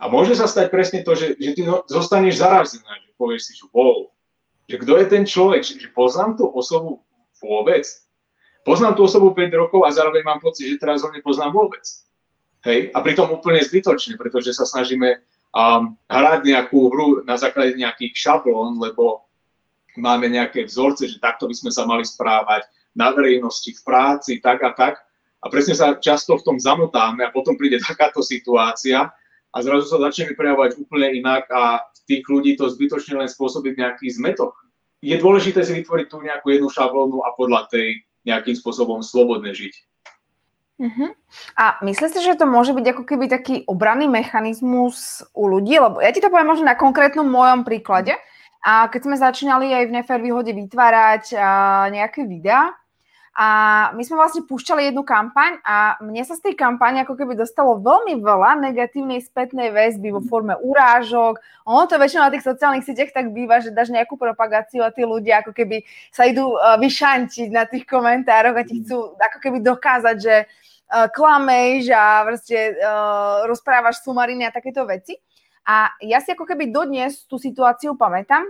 A 0.00 0.10
môže 0.10 0.34
sa 0.34 0.50
stať 0.50 0.72
presne 0.72 1.06
to, 1.06 1.14
že, 1.14 1.38
že 1.38 1.50
ty 1.54 1.62
no, 1.62 1.86
zostaneš 1.86 2.42
zarazená, 2.42 2.90
že 3.04 3.14
povieš 3.14 3.42
si, 3.46 3.52
že 3.54 3.68
wow, 3.70 4.10
že 4.66 4.76
kto 4.80 4.92
je 4.98 5.06
ten 5.06 5.22
človek, 5.22 5.62
že, 5.62 5.78
že 5.78 5.88
poznám 5.94 6.40
tú 6.40 6.50
osobu 6.50 7.06
vôbec. 7.38 7.86
Poznám 8.66 8.98
tú 8.98 9.06
osobu 9.06 9.32
5 9.32 9.46
rokov 9.56 9.86
a 9.86 9.94
zároveň 9.94 10.26
mám 10.26 10.40
pocit, 10.42 10.68
že 10.68 10.80
teraz 10.80 11.06
ho 11.06 11.08
nepoznám 11.12 11.52
vôbec. 11.52 11.84
Hej? 12.64 12.92
A 12.92 13.00
pritom 13.00 13.28
úplne 13.32 13.60
zbytočne, 13.64 14.20
pretože 14.20 14.52
sa 14.52 14.68
snažíme 14.68 15.20
a 15.50 15.82
hrať 16.06 16.40
nejakú 16.46 16.78
hru 16.90 17.08
na 17.26 17.34
základe 17.34 17.74
nejakých 17.74 18.14
šablón, 18.14 18.78
lebo 18.78 19.26
máme 19.98 20.30
nejaké 20.30 20.66
vzorce, 20.66 21.10
že 21.10 21.18
takto 21.18 21.50
by 21.50 21.54
sme 21.54 21.70
sa 21.74 21.82
mali 21.86 22.06
správať, 22.06 22.70
na 22.94 23.14
verejnosti, 23.14 23.70
v 23.70 23.80
práci, 23.86 24.32
tak 24.42 24.62
a 24.66 24.74
tak. 24.74 24.98
A 25.40 25.48
presne 25.48 25.72
sa 25.72 25.96
často 25.96 26.36
v 26.36 26.44
tom 26.44 26.56
zamotáme 26.60 27.24
a 27.24 27.32
potom 27.32 27.56
príde 27.56 27.80
takáto 27.86 28.20
situácia 28.20 29.08
a 29.50 29.56
zrazu 29.62 29.88
sa 29.88 29.98
začneme 29.98 30.36
prejavovať 30.36 30.78
úplne 30.78 31.16
inak 31.16 31.48
a 31.50 31.86
tých 32.06 32.26
ľudí 32.26 32.58
to 32.58 32.66
zbytočne 32.66 33.18
len 33.18 33.30
spôsobí 33.30 33.74
nejaký 33.78 34.10
zmetok. 34.10 34.54
Je 35.00 35.16
dôležité 35.16 35.64
si 35.64 35.72
vytvoriť 35.80 36.06
tú 36.12 36.20
nejakú 36.20 36.52
jednu 36.52 36.68
šablónu 36.68 37.24
a 37.24 37.32
podľa 37.32 37.70
tej 37.72 38.04
nejakým 38.28 38.52
spôsobom 38.52 39.00
slobodne 39.00 39.54
žiť. 39.54 39.74
Uh-huh. 40.80 41.12
A 41.60 41.76
myslíte, 41.84 42.24
že 42.24 42.40
to 42.40 42.48
môže 42.48 42.72
byť 42.72 42.86
ako 42.96 43.02
keby 43.04 43.28
taký 43.28 43.68
obranný 43.68 44.08
mechanizmus 44.08 45.20
u 45.36 45.44
ľudí? 45.44 45.76
Lebo 45.76 46.00
ja 46.00 46.08
ti 46.08 46.24
to 46.24 46.32
poviem 46.32 46.48
možno 46.48 46.64
na 46.64 46.72
konkrétnom 46.72 47.28
mojom 47.28 47.68
príklade. 47.68 48.16
A 48.64 48.88
keď 48.88 49.00
sme 49.04 49.16
začínali 49.20 49.68
aj 49.76 49.84
v 49.88 49.94
Nefer 50.00 50.20
výhode 50.24 50.56
vytvárať 50.56 51.36
nejaké 51.92 52.24
videá, 52.24 52.72
a 53.30 53.48
my 53.94 54.02
sme 54.02 54.18
vlastne 54.18 54.42
púšťali 54.42 54.90
jednu 54.90 55.06
kampaň 55.06 55.62
a 55.62 55.94
mne 56.02 56.26
sa 56.26 56.34
z 56.34 56.50
tej 56.50 56.54
kampane 56.58 57.06
ako 57.06 57.14
keby 57.14 57.38
dostalo 57.38 57.78
veľmi 57.78 58.18
veľa 58.18 58.58
negatívnej 58.58 59.22
spätnej 59.22 59.70
väzby 59.70 60.10
vo 60.10 60.18
forme 60.18 60.58
urážok. 60.58 61.38
Ono 61.70 61.86
to 61.86 61.94
väčšinou 61.94 62.26
na 62.26 62.34
tých 62.34 62.42
sociálnych 62.42 62.82
sieťach 62.82 63.14
tak 63.14 63.30
býva, 63.30 63.62
že 63.62 63.70
dáš 63.70 63.94
nejakú 63.94 64.18
propagáciu 64.18 64.82
a 64.82 64.90
tí 64.90 65.06
ľudia 65.06 65.46
ako 65.46 65.54
keby 65.54 65.86
sa 66.10 66.26
idú 66.26 66.58
vyšančiť 66.58 67.48
na 67.54 67.70
tých 67.70 67.86
komentároch 67.86 68.58
a 68.58 68.66
ti 68.66 68.82
chcú 68.82 69.14
ako 69.14 69.38
keby 69.38 69.62
dokázať, 69.62 70.16
že 70.18 70.34
klameš 70.90 71.86
a 71.94 72.26
vlastne 72.26 72.74
rozprávaš 73.46 74.02
sumariny 74.02 74.50
a 74.50 74.50
takéto 74.50 74.82
veci. 74.82 75.14
A 75.70 75.94
ja 76.02 76.18
si 76.18 76.34
ako 76.34 76.42
keby 76.42 76.74
dodnes 76.74 77.30
tú 77.30 77.38
situáciu 77.38 77.94
pamätám, 77.94 78.42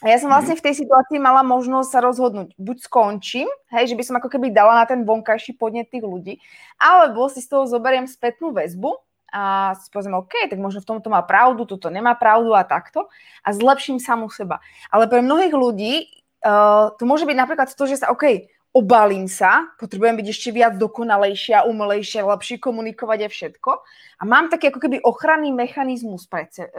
a 0.00 0.06
ja 0.08 0.16
som 0.16 0.32
vlastne 0.32 0.56
v 0.56 0.64
tej 0.64 0.74
situácii 0.80 1.20
mala 1.20 1.44
možnosť 1.44 1.88
sa 1.92 2.00
rozhodnúť, 2.00 2.56
buď 2.56 2.76
skončím, 2.88 3.48
hej, 3.68 3.92
že 3.92 3.96
by 3.96 4.02
som 4.04 4.16
ako 4.16 4.32
keby 4.32 4.48
dala 4.48 4.80
na 4.80 4.84
ten 4.88 5.04
vonkajší 5.04 5.60
podnet 5.60 5.92
tých 5.92 6.04
ľudí, 6.04 6.40
alebo 6.80 7.28
si 7.28 7.44
z 7.44 7.52
toho 7.52 7.68
zoberiem 7.68 8.08
spätnú 8.08 8.56
väzbu 8.56 8.96
a 9.28 9.76
si 9.76 9.92
poviem, 9.92 10.18
OK, 10.18 10.48
tak 10.48 10.58
možno 10.58 10.80
v 10.80 10.88
tomto 10.96 11.12
má 11.12 11.20
pravdu, 11.20 11.68
toto 11.68 11.92
nemá 11.92 12.16
pravdu 12.16 12.56
a 12.56 12.64
takto 12.64 13.12
a 13.44 13.48
zlepším 13.52 14.00
samú 14.00 14.32
seba. 14.32 14.64
Ale 14.88 15.04
pre 15.06 15.20
mnohých 15.20 15.54
ľudí 15.54 15.94
uh, 16.42 16.96
to 16.96 17.04
môže 17.04 17.28
byť 17.28 17.36
napríklad 17.36 17.68
to, 17.68 17.84
že 17.84 18.00
sa, 18.00 18.10
OK, 18.10 18.48
obalím 18.72 19.26
sa, 19.26 19.68
potrebujem 19.76 20.16
byť 20.18 20.26
ešte 20.30 20.50
viac 20.54 20.78
dokonalejšia, 20.78 21.66
umelejšia, 21.66 22.26
lepšie 22.26 22.62
komunikovať 22.62 23.26
a 23.26 23.28
všetko. 23.28 23.70
A 24.18 24.22
mám 24.24 24.46
taký 24.46 24.70
ako 24.70 24.80
keby 24.80 25.02
ochranný 25.02 25.50
mechanizmus 25.50 26.30
pre 26.30 26.46
se, 26.50 26.70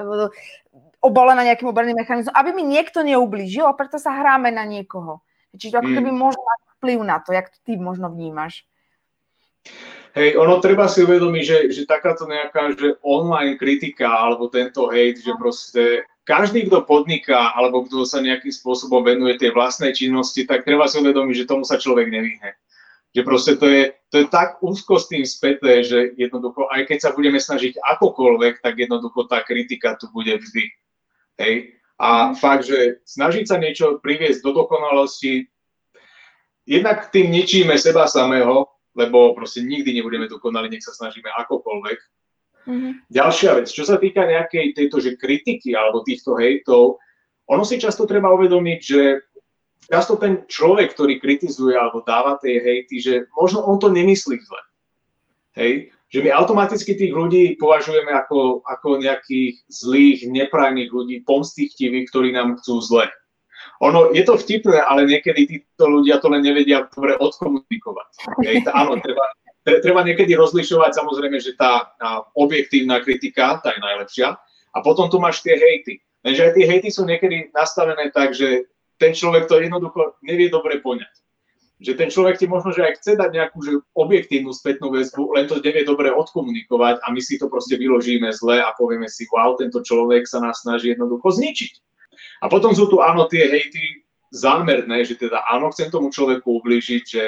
obalená 1.01 1.41
nejakým 1.41 1.67
obranným 1.67 1.97
mechanizmom, 1.97 2.37
aby 2.37 2.49
mi 2.53 2.63
niekto 2.63 3.01
neublížil 3.01 3.65
a 3.65 3.73
preto 3.73 3.97
sa 3.97 4.13
hráme 4.13 4.53
na 4.53 4.63
niekoho. 4.63 5.25
Čiže 5.57 5.81
ako 5.81 5.89
mm. 5.91 5.95
keby 5.97 6.09
možno 6.13 6.41
mať 6.45 6.59
vplyv 6.77 6.99
na 7.03 7.17
to, 7.19 7.29
jak 7.35 7.51
to 7.51 7.59
ty 7.65 7.75
možno 7.75 8.07
vnímaš. 8.07 8.63
Hej, 10.11 10.35
ono 10.35 10.59
treba 10.59 10.91
si 10.91 11.07
uvedomiť, 11.07 11.43
že, 11.43 11.57
že 11.71 11.81
takáto 11.87 12.27
nejaká 12.27 12.75
že 12.75 12.99
online 12.99 13.55
kritika 13.55 14.11
alebo 14.11 14.51
tento 14.51 14.91
hate, 14.91 15.23
že 15.23 15.33
proste 15.39 16.03
každý, 16.27 16.67
kto 16.67 16.83
podniká 16.83 17.55
alebo 17.55 17.87
kto 17.87 18.03
sa 18.03 18.19
nejakým 18.19 18.51
spôsobom 18.51 19.07
venuje 19.07 19.39
tej 19.39 19.55
vlastnej 19.55 19.95
činnosti, 19.95 20.43
tak 20.43 20.67
treba 20.67 20.85
si 20.91 20.99
uvedomiť, 20.99 21.35
že 21.43 21.49
tomu 21.49 21.63
sa 21.63 21.79
človek 21.79 22.11
nevyhne. 22.11 22.59
Že 23.11 23.21
proste 23.23 23.53
to 23.55 23.67
je, 23.67 23.83
to 24.11 24.23
je 24.23 24.27
tak 24.27 24.59
úzko 24.59 24.99
s 24.99 25.07
tým 25.11 25.23
späté, 25.23 25.83
že 25.83 26.15
jednoducho, 26.15 26.67
aj 26.71 26.87
keď 26.87 26.97
sa 26.99 27.11
budeme 27.15 27.39
snažiť 27.39 27.79
akokoľvek, 27.79 28.63
tak 28.63 28.79
jednoducho 28.79 29.27
tá 29.27 29.43
kritika 29.43 29.95
tu 29.95 30.11
bude 30.11 30.31
vždy. 30.31 30.71
Hej? 31.41 31.55
A 31.97 32.31
mm. 32.31 32.37
fakt, 32.37 32.69
že 32.69 33.01
snažiť 33.05 33.45
sa 33.49 33.57
niečo 33.57 33.97
priviesť 33.97 34.45
do 34.45 34.53
dokonalosti, 34.53 35.49
jednak 36.69 37.09
tým 37.09 37.33
ničíme 37.33 37.73
seba 37.81 38.05
samého, 38.05 38.69
lebo 38.93 39.33
proste 39.33 39.65
nikdy 39.65 39.97
nebudeme 39.97 40.29
dokonali, 40.29 40.69
nech 40.69 40.85
sa 40.85 40.93
snažíme 40.93 41.31
akokoľvek. 41.45 41.99
Mm-hmm. 42.61 42.91
Ďalšia 43.09 43.51
vec, 43.57 43.67
čo 43.73 43.81
sa 43.81 43.97
týka 43.97 44.21
nejakej 44.21 44.77
tejto 44.77 45.01
že 45.01 45.17
kritiky 45.17 45.73
alebo 45.73 46.05
týchto 46.05 46.37
hejtov, 46.37 47.01
ono 47.49 47.63
si 47.65 47.81
často 47.81 48.05
treba 48.05 48.29
uvedomiť, 48.31 48.79
že 48.79 49.01
často 49.89 50.15
ten 50.15 50.45
človek, 50.45 50.93
ktorý 50.93 51.17
kritizuje 51.17 51.73
alebo 51.73 52.05
dáva 52.05 52.37
tie 52.37 52.61
hejty, 52.61 53.01
že 53.01 53.13
možno 53.33 53.65
on 53.65 53.81
to 53.81 53.89
nemyslí 53.89 54.37
zle. 54.39 54.61
Hej? 55.57 55.91
Že 56.11 56.19
my 56.19 56.29
automaticky 56.35 56.99
tých 56.99 57.15
ľudí 57.15 57.55
považujeme 57.55 58.11
ako, 58.11 58.67
ako 58.67 58.99
nejakých 58.99 59.63
zlých, 59.71 60.27
neprajných 60.27 60.91
ľudí, 60.91 61.23
pomstichtivých, 61.23 62.11
ktorí 62.11 62.35
nám 62.35 62.59
chcú 62.59 62.83
zle. 62.83 63.07
Ono, 63.79 64.11
je 64.11 64.21
to 64.27 64.35
vtipné, 64.35 64.83
ale 64.83 65.07
niekedy 65.07 65.47
títo 65.47 65.87
ľudia 65.87 66.19
to 66.19 66.27
len 66.27 66.43
nevedia 66.43 66.85
dobre 66.91 67.15
odkomunikovať. 67.15 68.09
Tá, 68.67 68.71
áno, 68.75 68.99
treba, 68.99 69.25
treba 69.63 70.01
niekedy 70.03 70.35
rozlišovať 70.35 70.91
samozrejme, 70.99 71.39
že 71.39 71.55
tá 71.55 71.95
objektívna 72.35 72.99
kritika, 72.99 73.63
tá 73.63 73.71
je 73.71 73.81
najlepšia, 73.81 74.35
a 74.71 74.77
potom 74.83 75.07
tu 75.07 75.17
máš 75.17 75.39
tie 75.41 75.55
hejty. 75.55 76.03
Lenže 76.21 76.51
aj 76.51 76.53
tie 76.59 76.65
hejty 76.67 76.89
sú 76.91 77.07
niekedy 77.07 77.49
nastavené 77.55 78.11
tak, 78.13 78.35
že 78.35 78.69
ten 78.99 79.15
človek 79.15 79.49
to 79.49 79.57
jednoducho 79.57 80.19
nevie 80.21 80.51
dobre 80.51 80.77
poňať 80.83 81.20
že 81.81 81.97
ten 81.97 82.13
človek 82.13 82.37
ti 82.37 82.45
možno, 82.45 82.69
že 82.69 82.85
aj 82.85 83.01
chce 83.01 83.17
dať 83.17 83.29
nejakú 83.33 83.57
že 83.65 83.81
objektívnu 83.97 84.53
spätnú 84.53 84.93
väzbu, 84.93 85.33
len 85.33 85.49
to 85.49 85.57
nevie 85.57 85.81
dobre 85.81 86.13
odkomunikovať 86.13 87.01
a 87.01 87.07
my 87.09 87.17
si 87.17 87.41
to 87.41 87.49
proste 87.49 87.73
vyložíme 87.81 88.29
zle 88.29 88.61
a 88.61 88.69
povieme 88.77 89.09
si, 89.09 89.25
wow, 89.33 89.57
tento 89.57 89.81
človek 89.81 90.29
sa 90.29 90.45
nás 90.45 90.61
snaží 90.61 90.93
jednoducho 90.93 91.33
zničiť. 91.33 91.73
A 92.45 92.53
potom 92.53 92.77
sú 92.77 92.85
tu 92.85 93.01
áno 93.01 93.25
tie 93.25 93.49
hejty 93.49 94.05
zámerné, 94.29 95.03
že 95.03 95.17
teda 95.17 95.41
áno, 95.49 95.73
chcem 95.73 95.89
tomu 95.89 96.13
človeku 96.13 96.61
ublížiť, 96.61 97.03
že 97.03 97.23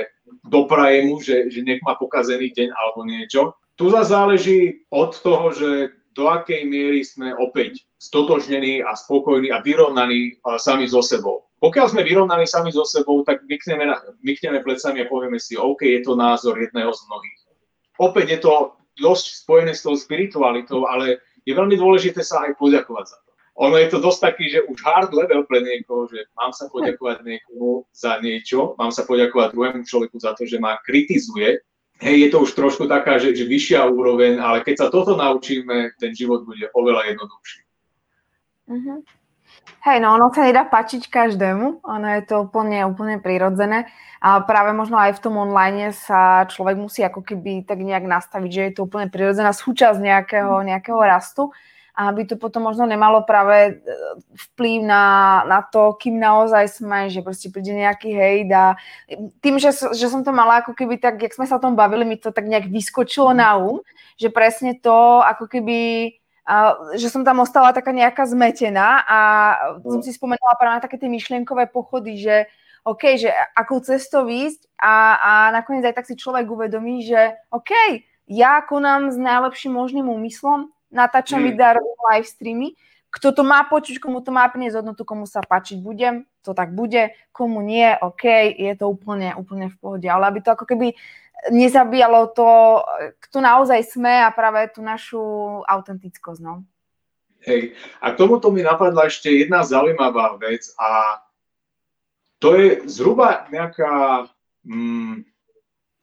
dopraje 0.46 1.04
mu, 1.10 1.20
že, 1.20 1.50
že 1.50 1.66
nech 1.66 1.82
má 1.82 1.98
pokazený 1.98 2.54
deň 2.54 2.70
alebo 2.72 3.00
niečo. 3.10 3.58
Tu 3.74 3.90
zase 3.90 4.14
záleží 4.14 4.60
od 4.94 5.18
toho, 5.18 5.50
že 5.50 5.98
do 6.14 6.30
akej 6.30 6.66
miery 6.70 7.02
sme 7.02 7.34
opäť 7.36 7.84
stotožnení 7.98 8.86
a 8.86 8.94
spokojní 8.94 9.50
a 9.50 9.62
vyrovnaní 9.62 10.38
sami 10.62 10.86
so 10.86 11.02
sebou. 11.02 11.46
Pokiaľ 11.64 11.96
sme 11.96 12.04
vyrovnaní 12.04 12.44
sami 12.44 12.76
so 12.76 12.84
sebou, 12.84 13.24
tak 13.24 13.42
mykneme, 13.48 13.88
mykneme 14.20 14.60
plecami 14.62 15.04
a 15.04 15.10
povieme 15.10 15.40
si, 15.40 15.56
OK, 15.56 15.88
je 15.88 16.04
to 16.04 16.14
názor 16.14 16.60
jedného 16.60 16.92
z 16.92 17.02
mnohých. 17.08 17.40
Opäť 18.04 18.26
je 18.36 18.40
to 18.44 18.54
dosť 19.00 19.26
spojené 19.48 19.72
s 19.74 19.82
tou 19.82 19.96
spiritualitou, 19.96 20.86
ale 20.86 21.24
je 21.48 21.54
veľmi 21.56 21.80
dôležité 21.80 22.22
sa 22.22 22.46
aj 22.46 22.60
poďakovať 22.60 23.06
za 23.10 23.18
to. 23.24 23.30
Ono 23.62 23.78
je 23.78 23.86
to 23.86 24.02
dosť 24.02 24.20
taký, 24.34 24.50
že 24.50 24.66
už 24.66 24.82
hard 24.82 25.14
level 25.14 25.46
pre 25.46 25.62
niekoho, 25.62 26.10
že 26.10 26.26
mám 26.34 26.50
sa 26.58 26.68
poďakovať 26.74 27.22
niekomu 27.22 27.86
za 27.94 28.18
niečo, 28.18 28.74
mám 28.82 28.90
sa 28.90 29.06
poďakovať 29.06 29.54
druhému 29.54 29.86
človeku 29.86 30.18
za 30.18 30.34
to, 30.34 30.50
že 30.50 30.58
ma 30.58 30.82
kritizuje. 30.82 31.62
Hej, 32.02 32.16
je 32.20 32.30
to 32.34 32.38
už 32.44 32.52
trošku 32.58 32.90
taká, 32.90 33.22
že, 33.22 33.36
že 33.38 33.46
vyššia 33.46 33.86
úroveň, 33.86 34.42
ale 34.42 34.66
keď 34.66 34.76
sa 34.76 34.88
toto 34.90 35.14
naučíme, 35.14 35.94
ten 36.02 36.12
život 36.16 36.44
bude 36.44 36.68
oveľa 36.74 37.14
jednoduchší. 37.14 37.62
Uh-huh. 38.70 39.00
Hej, 39.84 40.00
no 40.00 40.16
ono 40.16 40.32
sa 40.32 40.48
nedá 40.48 40.64
pačiť 40.64 41.12
každému, 41.12 41.84
ono 41.84 42.08
je 42.16 42.24
to 42.24 42.48
úplne, 42.48 42.88
úplne 42.88 43.20
prirodzené 43.20 43.92
a 44.24 44.40
práve 44.40 44.72
možno 44.72 44.96
aj 44.96 45.20
v 45.20 45.24
tom 45.24 45.36
online 45.36 45.92
sa 45.92 46.48
človek 46.48 46.80
musí 46.80 47.04
ako 47.04 47.20
keby 47.20 47.68
tak 47.68 47.84
nejak 47.84 48.08
nastaviť, 48.08 48.52
že 48.52 48.64
je 48.64 48.74
to 48.80 48.88
úplne 48.88 49.12
prirodzená 49.12 49.52
súčasť 49.52 50.00
nejakého, 50.00 50.64
nejakého 50.64 51.00
rastu 51.04 51.52
aby 51.94 52.26
to 52.26 52.36
potom 52.42 52.66
možno 52.66 52.90
nemalo 52.90 53.22
práve 53.22 53.58
e, 53.70 53.72
vplyv 54.34 54.82
na, 54.82 55.06
na 55.46 55.62
to, 55.62 55.94
kým 55.94 56.18
naozaj 56.18 56.82
sme, 56.82 57.14
že 57.14 57.22
proste 57.22 57.54
príde 57.54 57.70
nejaký 57.70 58.10
hejt 58.10 58.50
a 58.50 58.74
tým, 59.46 59.62
že, 59.62 59.70
že 59.94 60.10
som 60.10 60.26
to 60.26 60.34
mala 60.34 60.66
ako 60.66 60.74
keby 60.74 60.98
tak, 60.98 61.22
jak 61.22 61.38
sme 61.38 61.46
sa 61.46 61.62
o 61.62 61.64
tom 61.64 61.78
bavili, 61.78 62.02
mi 62.02 62.18
to 62.18 62.34
tak 62.34 62.50
nejak 62.50 62.66
vyskočilo 62.66 63.38
na 63.38 63.62
um, 63.62 63.78
že 64.18 64.34
presne 64.34 64.74
to 64.74 65.22
ako 65.22 65.46
keby 65.46 66.12
a, 66.44 66.76
že 66.98 67.14
som 67.14 67.22
tam 67.22 67.46
ostala 67.46 67.72
taká 67.72 67.94
nejaká 67.94 68.26
zmetená 68.26 69.06
a 69.06 69.20
som 69.86 70.02
si 70.02 70.12
spomenula 70.12 70.58
práve 70.58 70.82
na 70.82 70.84
také 70.84 70.98
tie 70.98 71.08
myšlienkové 71.08 71.70
pochody, 71.70 72.18
že 72.20 72.50
OK, 72.84 73.16
že 73.16 73.32
akou 73.56 73.80
cestou 73.80 74.28
ísť 74.28 74.68
a, 74.76 75.16
a 75.16 75.32
nakoniec 75.56 75.88
aj 75.88 75.96
tak 76.04 76.10
si 76.10 76.20
človek 76.20 76.44
uvedomí, 76.44 77.06
že 77.08 77.40
OK, 77.48 77.72
ja 78.28 78.60
konám 78.66 79.08
s 79.08 79.16
najlepším 79.16 79.72
možným 79.72 80.12
úmyslom, 80.12 80.68
natáčam 80.94 81.42
mm. 81.42 81.46
videa, 81.50 81.76
robím 81.76 82.00
live 82.14 82.30
streamy, 82.30 82.68
kto 83.14 83.30
to 83.30 83.44
má 83.46 83.62
počuť, 83.70 84.02
komu 84.02 84.26
to 84.26 84.34
má 84.34 84.50
priniesť 84.50 84.82
hodnotu, 84.82 85.06
komu 85.06 85.30
sa 85.30 85.46
páčiť 85.46 85.78
budem, 85.86 86.26
to 86.42 86.58
tak 86.58 86.74
bude, 86.74 87.14
komu 87.30 87.62
nie, 87.62 87.86
OK, 88.02 88.26
je 88.58 88.74
to 88.74 88.90
úplne, 88.90 89.38
úplne 89.38 89.70
v 89.70 89.78
pohode, 89.78 90.08
ale 90.10 90.34
aby 90.34 90.42
to 90.42 90.58
ako 90.58 90.66
keby 90.66 90.98
nezabíjalo 91.54 92.34
to, 92.34 92.82
kto 93.22 93.38
naozaj 93.38 93.86
sme 93.86 94.24
a 94.24 94.34
práve 94.34 94.66
tú 94.74 94.82
našu 94.82 95.22
autentickosť. 95.68 96.42
No. 96.42 96.66
Hej, 97.44 97.76
a 98.00 98.16
k 98.16 98.18
tomuto 98.18 98.50
mi 98.50 98.64
napadla 98.64 99.12
ešte 99.12 99.30
jedna 99.30 99.62
zaujímavá 99.62 100.40
vec 100.40 100.72
a 100.80 101.20
to 102.40 102.56
je 102.56 102.88
zhruba 102.88 103.46
nejaká, 103.52 104.26
mm, 104.66 105.28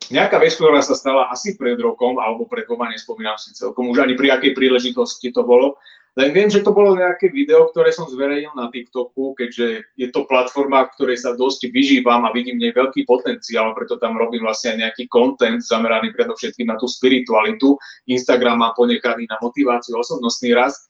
nejaká 0.08 0.40
vec, 0.40 0.56
ktorá 0.56 0.80
sa 0.80 0.96
stala 0.96 1.28
asi 1.28 1.60
pred 1.60 1.76
rokom 1.76 2.16
alebo 2.16 2.48
pred 2.48 2.64
dvoma, 2.64 2.88
nespomínam 2.88 3.36
si 3.36 3.52
celkom, 3.52 3.92
už 3.92 4.00
ani 4.00 4.16
pri 4.16 4.32
akej 4.40 4.56
príležitosti 4.56 5.28
to 5.28 5.44
bolo, 5.44 5.76
Len 6.18 6.34
viem, 6.34 6.50
že 6.50 6.66
to 6.66 6.74
bolo 6.74 6.98
nejaké 6.98 7.30
video, 7.30 7.70
ktoré 7.70 7.94
som 7.94 8.10
zverejnil 8.10 8.50
na 8.58 8.66
TikToku, 8.66 9.38
keďže 9.38 9.86
je 9.94 10.08
to 10.10 10.26
platforma, 10.26 10.90
ktorej 10.98 11.22
sa 11.22 11.38
dosť 11.38 11.70
vyžívam 11.70 12.26
a 12.26 12.34
vidím 12.34 12.58
nej 12.58 12.74
veľký 12.74 13.06
potenciál, 13.06 13.70
preto 13.78 13.94
tam 13.94 14.18
robím 14.18 14.42
vlastne 14.42 14.74
aj 14.74 14.78
nejaký 14.90 15.04
content 15.06 15.62
zameraný 15.62 16.10
predovšetkým 16.10 16.66
na 16.66 16.74
tú 16.82 16.90
spiritualitu. 16.90 17.78
Instagram 18.10 18.58
má 18.58 18.74
ponechaný 18.74 19.30
na 19.30 19.38
motiváciu, 19.38 20.02
osobnostný 20.02 20.50
rast. 20.50 20.89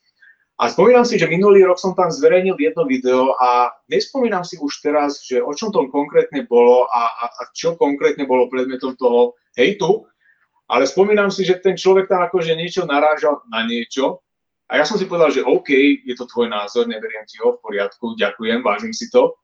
A 0.60 0.68
spomínam 0.68 1.08
si, 1.08 1.16
že 1.16 1.24
minulý 1.24 1.64
rok 1.64 1.80
som 1.80 1.96
tam 1.96 2.12
zverejnil 2.12 2.52
jedno 2.60 2.84
video 2.84 3.32
a 3.40 3.72
nespomínam 3.88 4.44
si 4.44 4.60
už 4.60 4.84
teraz, 4.84 5.24
že 5.24 5.40
o 5.40 5.56
čom 5.56 5.72
to 5.72 5.88
konkrétne 5.88 6.44
bolo 6.44 6.84
a, 6.92 7.08
a, 7.08 7.24
a 7.32 7.42
čo 7.56 7.80
konkrétne 7.80 8.28
bolo 8.28 8.44
predmetom 8.52 8.92
toho 9.00 9.40
hejtu, 9.56 10.04
ale 10.68 10.84
spomínam 10.84 11.32
si, 11.32 11.48
že 11.48 11.64
ten 11.64 11.80
človek 11.80 12.12
tam 12.12 12.28
akože 12.28 12.52
niečo 12.52 12.84
narážal 12.84 13.40
na 13.48 13.64
niečo 13.64 14.20
a 14.70 14.78
ja 14.78 14.84
som 14.86 14.94
si 14.94 15.10
povedal, 15.10 15.34
že 15.34 15.42
OK, 15.42 15.74
je 16.06 16.14
to 16.14 16.30
tvoj 16.30 16.46
názor, 16.46 16.86
neberiem 16.86 17.26
ti 17.26 17.42
ho, 17.42 17.58
v 17.58 17.62
poriadku, 17.64 18.14
ďakujem, 18.14 18.62
vážim 18.62 18.94
si 18.94 19.10
to. 19.10 19.34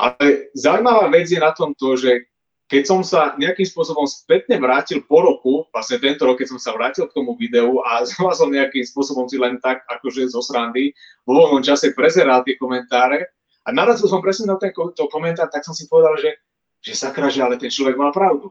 Ale 0.00 0.48
zaujímavá 0.56 1.12
vec 1.12 1.28
je 1.28 1.36
na 1.36 1.52
tom 1.52 1.76
to, 1.76 2.00
že 2.00 2.24
keď 2.72 2.88
som 2.88 3.04
sa 3.04 3.36
nejakým 3.36 3.68
spôsobom 3.68 4.08
spätne 4.08 4.56
vrátil 4.56 5.04
po 5.04 5.20
roku, 5.20 5.68
vlastne 5.76 6.00
tento 6.00 6.24
rok, 6.24 6.40
keď 6.40 6.56
som 6.56 6.60
sa 6.60 6.72
vrátil 6.72 7.04
k 7.04 7.12
tomu 7.12 7.36
videu 7.36 7.84
a 7.84 8.00
znova 8.08 8.32
som 8.32 8.48
nejakým 8.48 8.80
spôsobom 8.80 9.28
si 9.28 9.36
len 9.36 9.60
tak, 9.60 9.84
akože 9.92 10.32
zo 10.32 10.40
srandy, 10.40 10.96
vo 11.28 11.36
voľnom 11.36 11.60
čase 11.60 11.92
prezeral 11.92 12.40
tie 12.48 12.56
komentáre 12.56 13.28
a 13.62 13.76
narazil 13.76 14.08
som 14.08 14.24
presne 14.24 14.48
na 14.48 14.56
ten 14.56 14.72
to 14.72 15.04
komentár, 15.12 15.52
tak 15.52 15.68
som 15.68 15.76
si 15.76 15.84
povedal, 15.84 16.16
že, 16.16 16.40
že 16.80 16.96
sakra, 16.96 17.28
že 17.28 17.44
ale 17.44 17.60
ten 17.60 17.68
človek 17.68 17.92
mal 17.92 18.08
pravdu. 18.08 18.48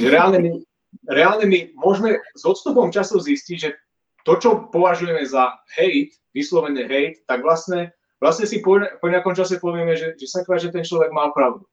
Reálne 0.00 0.40
my, 0.40 0.50
reálne 1.04 1.44
my 1.44 1.76
môžeme 1.76 2.16
s 2.32 2.42
odstupom 2.48 2.88
času 2.88 3.20
zistiť, 3.20 3.56
že 3.60 3.76
to, 4.24 4.40
čo 4.40 4.72
považujeme 4.72 5.20
za 5.28 5.60
hate, 5.76 6.16
vyslovené 6.32 6.88
hate, 6.88 7.20
tak 7.28 7.44
vlastne, 7.44 7.92
vlastne 8.16 8.48
si 8.48 8.64
po, 8.64 8.80
po 8.80 9.06
nejakom 9.12 9.36
čase 9.36 9.60
povieme, 9.60 9.92
že, 9.92 10.16
že 10.16 10.24
sakra, 10.24 10.56
že 10.56 10.72
ten 10.72 10.80
človek 10.80 11.12
mal 11.12 11.36
pravdu. 11.36 11.68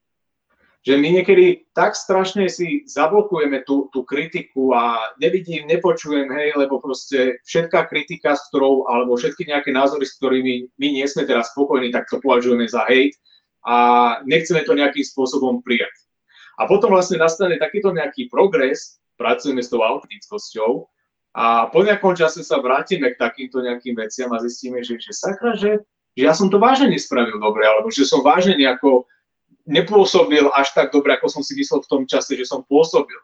Že 0.82 0.98
my 0.98 1.10
niekedy 1.22 1.70
tak 1.78 1.94
strašne 1.94 2.50
si 2.50 2.82
zablokujeme 2.90 3.62
tú, 3.70 3.86
tú 3.94 4.02
kritiku 4.02 4.74
a 4.74 5.14
nevidím, 5.22 5.70
nepočujem, 5.70 6.26
hej, 6.34 6.58
lebo 6.58 6.82
proste 6.82 7.38
všetká 7.46 7.86
kritika, 7.86 8.34
s 8.34 8.50
ktorou, 8.50 8.90
alebo 8.90 9.14
všetky 9.14 9.46
nejaké 9.46 9.70
názory, 9.70 10.10
s 10.10 10.18
ktorými 10.18 10.74
my 10.82 10.88
nie 10.90 11.06
sme 11.06 11.30
teraz 11.30 11.54
spokojní, 11.54 11.94
tak 11.94 12.10
to 12.10 12.18
považujeme 12.18 12.66
za 12.66 12.82
hate 12.90 13.14
a 13.62 13.76
nechceme 14.26 14.66
to 14.66 14.74
nejakým 14.74 15.06
spôsobom 15.06 15.62
prijať. 15.62 15.94
A 16.58 16.66
potom 16.66 16.98
vlastne 16.98 17.22
nastane 17.22 17.62
takýto 17.62 17.94
nejaký 17.94 18.26
progres, 18.34 19.02
pracujeme 19.22 19.62
s 19.62 19.70
tou 19.70 19.86
autentickosťou 19.86 20.90
a 21.38 21.70
po 21.70 21.86
nejakom 21.86 22.18
čase 22.18 22.42
sa 22.42 22.58
vrátime 22.58 23.14
k 23.14 23.22
takýmto 23.22 23.62
nejakým 23.62 23.94
veciam 23.94 24.34
a 24.34 24.42
zistíme, 24.42 24.82
že, 24.82 24.98
že 24.98 25.14
sakra, 25.14 25.54
že, 25.54 25.86
že 26.18 26.22
ja 26.26 26.34
som 26.34 26.50
to 26.50 26.58
vážne 26.58 26.90
nespravil 26.90 27.38
dobre, 27.38 27.64
alebo 27.70 27.94
že 27.94 28.04
som 28.04 28.26
vážne 28.26 28.58
nejako 28.58 29.06
nepôsobil 29.66 30.46
až 30.54 30.74
tak 30.74 30.90
dobre, 30.90 31.18
ako 31.18 31.28
som 31.28 31.42
si 31.46 31.58
myslel 31.58 31.82
v 31.86 31.90
tom 31.90 32.04
čase, 32.08 32.34
že 32.38 32.46
som 32.46 32.62
pôsobil. 32.66 33.18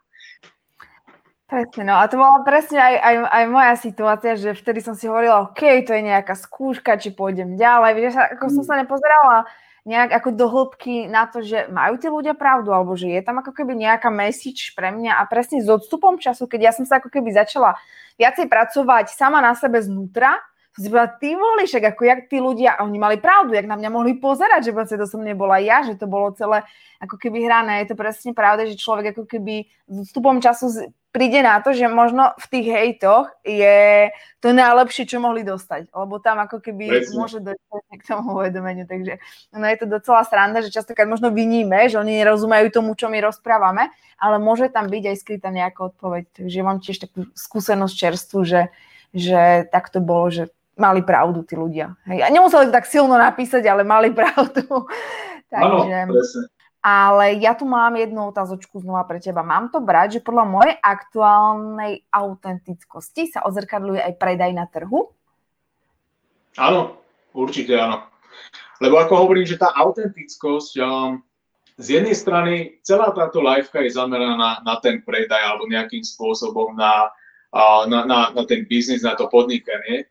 Presne, 1.47 1.87
no 1.87 1.95
a 1.95 2.03
to 2.11 2.19
bola 2.19 2.43
presne 2.43 2.75
aj, 2.75 2.95
aj, 2.99 3.15
aj 3.23 3.43
moja 3.47 3.73
situácia, 3.79 4.35
že 4.35 4.51
vtedy 4.51 4.83
som 4.83 4.99
si 4.99 5.07
hovorila, 5.07 5.47
OK, 5.47 5.63
to 5.87 5.95
je 5.95 6.03
nejaká 6.03 6.35
skúška, 6.35 6.99
či 6.99 7.15
pôjdem 7.15 7.55
ďalej, 7.55 7.91
vieš, 7.95 8.19
ako 8.19 8.51
som 8.51 8.63
sa 8.67 8.75
nepozerala 8.75 9.47
nejak 9.87 10.11
ako 10.19 10.29
do 10.35 10.45
hĺbky 10.51 11.07
na 11.07 11.31
to, 11.31 11.39
že 11.39 11.71
majú 11.71 11.95
tí 11.95 12.11
ľudia 12.11 12.35
pravdu, 12.35 12.75
alebo 12.75 12.99
že 12.99 13.07
je 13.07 13.23
tam 13.23 13.39
ako 13.39 13.55
keby 13.55 13.79
nejaká 13.79 14.11
message 14.11 14.75
pre 14.75 14.91
mňa. 14.91 15.15
A 15.15 15.23
presne 15.31 15.63
s 15.63 15.71
odstupom 15.71 16.19
času, 16.19 16.43
keď 16.43 16.59
ja 16.59 16.71
som 16.75 16.83
sa 16.83 16.99
ako 16.99 17.07
keby 17.07 17.31
začala 17.31 17.79
viacej 18.19 18.51
pracovať 18.51 19.15
sama 19.15 19.39
na 19.39 19.55
sebe 19.55 19.79
znútra, 19.79 20.35
si 20.81 20.89
povedala, 20.93 21.17
ty 21.17 21.33
voli, 21.33 21.63
však 21.65 21.83
ako 21.95 22.01
jak 22.05 22.21
tí 22.29 22.37
ľudia, 22.37 22.77
a 22.77 22.85
oni 22.85 22.97
mali 23.01 23.17
pravdu, 23.17 23.57
jak 23.57 23.65
na 23.65 23.77
mňa 23.77 23.89
mohli 23.89 24.13
pozerať, 24.17 24.69
že 24.69 24.75
proste 24.77 24.97
to 24.97 25.09
som 25.09 25.25
nebola 25.25 25.57
ja, 25.57 25.81
že 25.81 25.97
to 25.97 26.05
bolo 26.05 26.29
celé 26.37 26.61
ako 27.01 27.17
keby 27.17 27.45
hrané. 27.45 27.85
Je 27.85 27.93
to 27.93 27.97
presne 27.97 28.33
pravda, 28.33 28.69
že 28.69 28.77
človek 28.77 29.13
ako 29.13 29.25
keby 29.25 29.69
s 29.89 29.95
odstupom 30.09 30.41
času 30.41 30.89
príde 31.17 31.41
na 31.41 31.57
to, 31.65 31.73
že 31.73 31.89
možno 31.89 32.37
v 32.37 32.45
tých 32.45 32.67
hejtoch 32.69 33.33
je 33.41 34.11
to 34.37 34.53
najlepšie, 34.53 35.09
čo 35.09 35.17
mohli 35.17 35.41
dostať, 35.41 35.89
lebo 35.89 36.21
tam 36.21 36.45
ako 36.45 36.61
keby 36.61 36.85
Presne. 36.93 37.15
môže 37.17 37.39
dojsť 37.41 37.97
k 37.97 38.03
tomu 38.05 38.37
uvedomeniu, 38.37 38.85
takže 38.85 39.17
no 39.55 39.65
je 39.65 39.77
to 39.81 39.89
docela 39.89 40.21
sranda, 40.21 40.61
že 40.61 40.69
častokrát 40.69 41.09
možno 41.09 41.33
vyníme, 41.33 41.89
že 41.89 41.97
oni 41.97 42.21
nerozumejú 42.21 42.69
tomu, 42.69 42.93
čo 42.93 43.09
my 43.09 43.17
rozprávame, 43.23 43.89
ale 44.21 44.37
môže 44.37 44.69
tam 44.69 44.93
byť 44.93 45.03
aj 45.09 45.17
skrytá 45.17 45.49
nejaká 45.49 45.89
odpoveď, 45.89 46.29
takže 46.37 46.59
mám 46.61 46.85
tiež 46.85 47.09
takú 47.09 47.25
skúsenosť 47.33 47.93
čerstvu, 47.97 48.39
že, 48.45 48.61
že 49.09 49.65
tak 49.73 49.89
to 49.89 50.03
bolo, 50.03 50.29
že 50.29 50.53
mali 50.77 51.01
pravdu 51.03 51.43
tí 51.43 51.57
ľudia. 51.57 51.97
Hej. 52.05 52.23
A 52.23 52.27
nemuseli 52.31 52.69
to 52.69 52.77
tak 52.77 52.87
silno 52.87 53.17
napísať, 53.17 53.65
ale 53.65 53.81
mali 53.83 54.13
pravdu. 54.19 54.87
takže... 55.49 55.97
Áno, 56.05 56.13
presne. 56.13 56.41
Ale 56.87 57.35
ja 57.43 57.51
tu 57.51 57.67
mám 57.67 57.99
jednu 57.99 58.31
otázočku 58.31 58.79
znova 58.79 59.03
pre 59.03 59.19
teba. 59.19 59.43
Mám 59.43 59.75
to 59.75 59.83
brať, 59.83 60.21
že 60.21 60.25
podľa 60.25 60.45
mojej 60.47 60.75
aktuálnej 60.79 62.07
autentickosti 62.07 63.27
sa 63.27 63.43
ozrkadľuje 63.43 63.99
aj 64.07 64.13
predaj 64.15 64.51
na 64.55 64.63
trhu? 64.71 65.11
Áno, 66.55 67.01
určite 67.35 67.75
áno. 67.75 68.07
Lebo 68.79 69.03
ako 69.03 69.25
hovorím, 69.25 69.43
že 69.43 69.59
tá 69.59 69.73
autentickosť, 69.73 70.73
um, 70.79 71.19
z 71.77 72.01
jednej 72.01 72.15
strany 72.15 72.53
celá 72.81 73.11
táto 73.11 73.41
liveka 73.43 73.83
je 73.83 73.91
zameraná 73.93 74.37
na, 74.37 74.51
na 74.63 74.75
ten 74.79 75.01
predaj 75.01 75.43
alebo 75.43 75.69
nejakým 75.69 76.01
spôsobom 76.01 76.77
na, 76.77 77.09
uh, 77.51 77.83
na, 77.89 78.05
na, 78.05 78.19
na 78.31 78.43
ten 78.47 78.63
biznis, 78.63 79.03
na 79.03 79.17
to 79.17 79.27
podnikanie. 79.27 80.07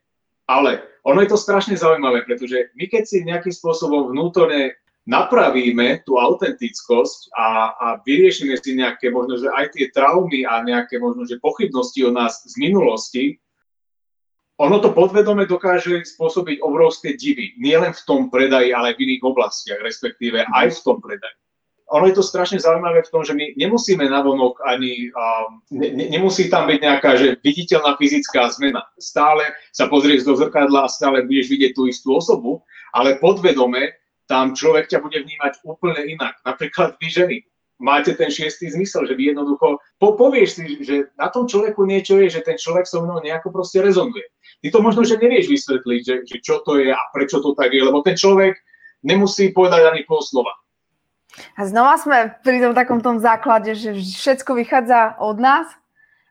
Ale 0.47 0.83
ono 1.03 1.23
je 1.23 1.31
to 1.31 1.39
strašne 1.39 1.75
zaujímavé, 1.75 2.23
pretože 2.23 2.71
my 2.79 2.87
keď 2.87 3.03
si 3.07 3.27
nejakým 3.27 3.55
spôsobom 3.55 4.11
vnútorne 4.11 4.75
napravíme 5.07 6.03
tú 6.03 6.19
autentickosť 6.19 7.31
a, 7.39 7.49
a 7.79 7.87
vyriešime 8.03 8.59
si 8.59 8.75
nejaké 8.75 9.15
možno, 9.15 9.39
že 9.39 9.47
aj 9.55 9.79
tie 9.79 9.87
traumy 9.95 10.43
a 10.43 10.67
nejaké 10.67 10.99
možno, 10.99 11.23
že 11.23 11.39
pochybnosti 11.39 12.03
o 12.03 12.11
nás 12.11 12.43
z 12.43 12.55
minulosti, 12.59 13.39
ono 14.57 14.81
to 14.81 14.91
podvedome 14.91 15.45
dokáže 15.47 16.03
spôsobiť 16.17 16.65
obrovské 16.65 17.15
divy. 17.15 17.55
Nie 17.61 17.77
len 17.77 17.93
v 17.93 18.03
tom 18.09 18.33
predaji, 18.33 18.73
ale 18.73 18.93
aj 18.93 18.97
v 18.97 19.03
iných 19.05 19.23
oblastiach, 19.23 19.81
respektíve 19.85 20.49
aj 20.49 20.75
v 20.75 20.81
tom 20.83 20.99
predaji. 20.99 21.39
Ono 21.87 22.11
je 22.11 22.19
to 22.19 22.25
strašne 22.27 22.59
zaujímavé 22.59 23.07
v 23.07 23.13
tom, 23.15 23.23
že 23.23 23.31
my 23.31 23.55
nemusíme 23.55 24.03
navonok 24.11 24.59
ani, 24.67 25.15
um, 25.15 25.63
ne, 25.71 26.11
nemusí 26.11 26.51
tam 26.51 26.67
byť 26.67 26.79
nejaká 26.83 27.11
že 27.15 27.39
viditeľná 27.47 27.95
fyzická 27.95 28.51
zmena. 28.51 28.83
Stále 28.99 29.55
sa 29.71 29.87
pozrieš 29.87 30.27
do 30.27 30.35
zrkadla 30.35 30.87
a 30.87 30.93
stále 30.93 31.23
budeš 31.23 31.47
vidieť 31.47 31.73
tú 31.79 31.87
istú 31.87 32.19
osobu, 32.19 32.67
ale 32.91 33.23
podvedome 33.23 33.95
tam 34.27 34.59
človek 34.59 34.91
ťa 34.91 34.99
bude 34.99 35.23
vnímať 35.23 35.63
úplne 35.63 36.03
inak. 36.11 36.35
Napríklad 36.43 36.99
vy 36.99 37.07
ženy, 37.07 37.37
máte 37.79 38.19
ten 38.19 38.35
šiestý 38.35 38.67
zmysel, 38.75 39.07
že 39.07 39.15
vy 39.15 39.31
jednoducho 39.31 39.79
po, 40.03 40.19
povieš 40.19 40.51
si, 40.59 40.65
že 40.83 41.15
na 41.15 41.31
tom 41.31 41.47
človeku 41.47 41.87
niečo 41.87 42.19
je, 42.19 42.35
že 42.35 42.43
ten 42.43 42.59
človek 42.59 42.89
so 42.89 43.07
mnou 43.07 43.23
nejako 43.23 43.55
proste 43.55 43.79
rezonuje. 43.79 44.27
Ty 44.65 44.69
to 44.73 44.79
možno, 44.83 45.07
že 45.07 45.21
nevieš 45.21 45.47
vysvetliť, 45.53 46.01
že, 46.03 46.17
že 46.27 46.37
čo 46.43 46.67
to 46.67 46.81
je 46.81 46.91
a 46.91 47.03
prečo 47.15 47.39
to 47.39 47.55
tak 47.55 47.71
je, 47.71 47.81
lebo 47.85 48.03
ten 48.03 48.19
človek 48.19 48.57
nemusí 49.07 49.53
povedať 49.53 49.87
ani 49.87 50.03
pol 50.09 50.25
slova. 50.25 50.51
A 51.57 51.69
znova 51.69 52.01
sme 52.01 52.37
pri 52.41 52.65
tom 52.65 52.73
takom 52.73 53.01
tom 53.05 53.21
základe, 53.21 53.77
že 53.77 53.93
všetko 53.97 54.57
vychádza 54.57 55.21
od 55.21 55.37
nás, 55.37 55.69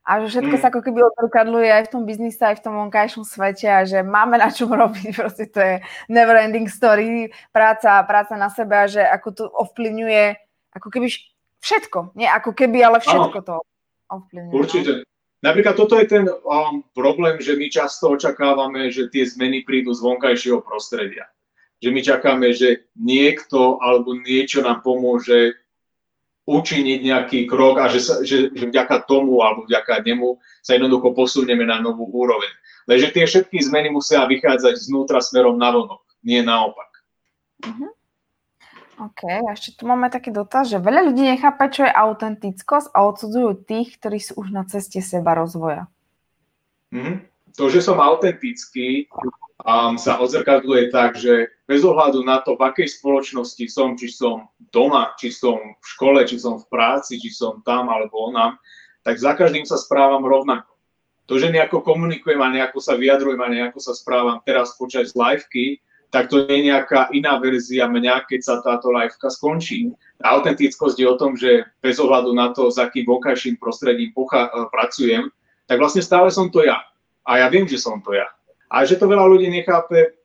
a 0.06 0.22
že 0.22 0.38
všetko 0.38 0.56
mm. 0.56 0.62
sa 0.62 0.70
ako 0.70 0.82
keby 0.86 1.00
odrukadluje 1.02 1.66
aj 1.66 1.84
v 1.90 1.92
tom 1.98 2.06
biznise, 2.06 2.38
aj 2.38 2.62
v 2.62 2.64
tom 2.70 2.78
vonkajšom 2.78 3.26
svete 3.26 3.66
a 3.66 3.90
že 3.90 4.06
máme 4.06 4.38
na 4.38 4.54
čom 4.54 4.70
robiť, 4.86 5.18
proste 5.18 5.50
to 5.50 5.58
je 5.58 5.76
never 6.14 6.38
ending 6.38 6.70
story, 6.70 7.34
práca, 7.50 8.06
práca 8.06 8.38
na 8.38 8.54
sebe 8.54 8.78
a 8.78 8.86
že 8.86 9.02
ako 9.02 9.30
to 9.34 9.44
ovplyvňuje 9.50 10.38
ako 10.78 10.88
keby 10.94 11.10
všetko, 11.58 12.14
nie 12.14 12.30
ako 12.30 12.54
keby, 12.54 12.86
ale 12.86 13.02
všetko 13.02 13.40
to 13.42 13.56
ovplyvňuje. 14.14 14.54
No. 14.54 14.62
Určite. 14.62 14.92
Napríklad 15.42 15.78
toto 15.78 15.98
je 15.98 16.10
ten 16.10 16.26
um, 16.26 16.82
problém, 16.94 17.38
že 17.42 17.58
my 17.58 17.70
často 17.70 18.14
očakávame, 18.14 18.90
že 18.90 19.10
tie 19.10 19.26
zmeny 19.26 19.66
prídu 19.66 19.94
z 19.94 20.02
vonkajšieho 20.02 20.62
prostredia. 20.62 21.30
Že 21.86 21.94
my 21.94 22.02
čakáme, 22.02 22.48
že 22.50 22.90
niekto 22.98 23.78
alebo 23.78 24.18
niečo 24.18 24.66
nám 24.66 24.82
pomôže 24.82 25.54
učiniť 26.50 27.00
nejaký 27.06 27.40
krok 27.46 27.78
a 27.82 27.86
že, 27.90 28.02
sa, 28.02 28.26
že, 28.26 28.50
že 28.54 28.66
vďaka 28.70 29.06
tomu 29.06 29.42
alebo 29.46 29.70
vďaka 29.70 30.02
nemu 30.02 30.42
sa 30.66 30.78
jednoducho 30.78 31.14
posunieme 31.14 31.62
na 31.62 31.78
novú 31.78 32.10
úroveň. 32.10 32.50
Lenže 32.90 33.14
tie 33.14 33.26
všetky 33.26 33.58
zmeny 33.66 33.90
musia 33.90 34.26
vychádzať 34.26 34.78
znútra 34.78 35.22
smerom 35.22 35.58
na 35.58 35.74
vonok, 35.74 36.02
nie 36.22 36.42
naopak. 36.46 36.90
Uh-huh. 37.66 37.90
OK, 39.10 39.22
a 39.26 39.54
ešte 39.58 39.82
tu 39.82 39.90
máme 39.90 40.08
taký 40.08 40.30
dotaz, 40.30 40.70
že 40.70 40.78
veľa 40.78 41.12
ľudí 41.12 41.26
nechápe, 41.26 41.66
čo 41.74 41.84
je 41.84 41.92
autentickosť 41.92 42.94
a 42.94 42.98
odsudzujú 43.10 43.66
tých, 43.66 43.98
ktorí 43.98 44.18
sú 44.22 44.38
už 44.40 44.54
na 44.54 44.64
ceste 44.70 45.02
seba 45.02 45.34
rozvoja. 45.34 45.90
Uh-huh. 46.94 47.26
To, 47.58 47.74
že 47.74 47.82
som 47.82 47.98
autentický, 47.98 49.10
um, 49.64 49.96
sa 49.96 50.20
odzrkadluje 50.20 50.92
tak, 50.92 51.16
že 51.16 51.54
bez 51.70 51.82
ohľadu 51.86 52.26
na 52.26 52.44
to, 52.44 52.60
v 52.60 52.66
akej 52.68 53.00
spoločnosti 53.00 53.66
som, 53.72 53.96
či 53.96 54.12
som 54.12 54.52
doma, 54.76 55.16
či 55.16 55.32
som 55.32 55.56
v 55.58 55.86
škole, 55.86 56.20
či 56.28 56.36
som 56.36 56.60
v 56.60 56.68
práci, 56.68 57.16
či 57.22 57.32
som 57.32 57.64
tam 57.64 57.88
alebo 57.88 58.28
onam, 58.28 58.60
tak 59.06 59.22
za 59.22 59.38
každým 59.38 59.64
sa 59.64 59.80
správam 59.80 60.26
rovnako. 60.26 60.76
To, 61.26 61.42
že 61.42 61.50
nejako 61.50 61.82
komunikujem 61.82 62.38
a 62.38 62.54
nejako 62.54 62.78
sa 62.82 62.94
vyjadrujem 62.94 63.42
a 63.42 63.50
nejako 63.50 63.82
sa 63.82 63.98
správam 63.98 64.38
teraz 64.46 64.78
počas 64.78 65.18
liveky, 65.18 65.82
tak 66.14 66.30
to 66.30 66.46
nie 66.46 66.62
je 66.62 66.68
nejaká 66.70 67.10
iná 67.12 67.42
verzia 67.42 67.90
mňa, 67.90 68.30
keď 68.30 68.40
sa 68.40 68.56
táto 68.62 68.94
liveka 68.94 69.28
skončí. 69.28 69.90
Autentickosť 70.22 71.02
je 71.02 71.08
o 71.10 71.18
tom, 71.18 71.34
že 71.34 71.66
bez 71.82 71.98
ohľadu 71.98 72.32
na 72.32 72.54
to, 72.54 72.70
s 72.70 72.78
akým 72.78 73.10
vonkajším 73.10 73.58
prostredím 73.58 74.14
pracujem, 74.70 75.34
tak 75.66 75.82
vlastne 75.82 76.06
stále 76.06 76.30
som 76.30 76.54
to 76.54 76.62
ja. 76.62 76.78
A 77.26 77.42
ja 77.42 77.50
viem, 77.50 77.66
že 77.66 77.82
som 77.82 78.00
to 78.06 78.14
ja. 78.14 78.30
A 78.76 78.84
že 78.84 79.00
to 79.00 79.08
veľa 79.08 79.24
ľudí 79.24 79.48
nechápe, 79.48 80.20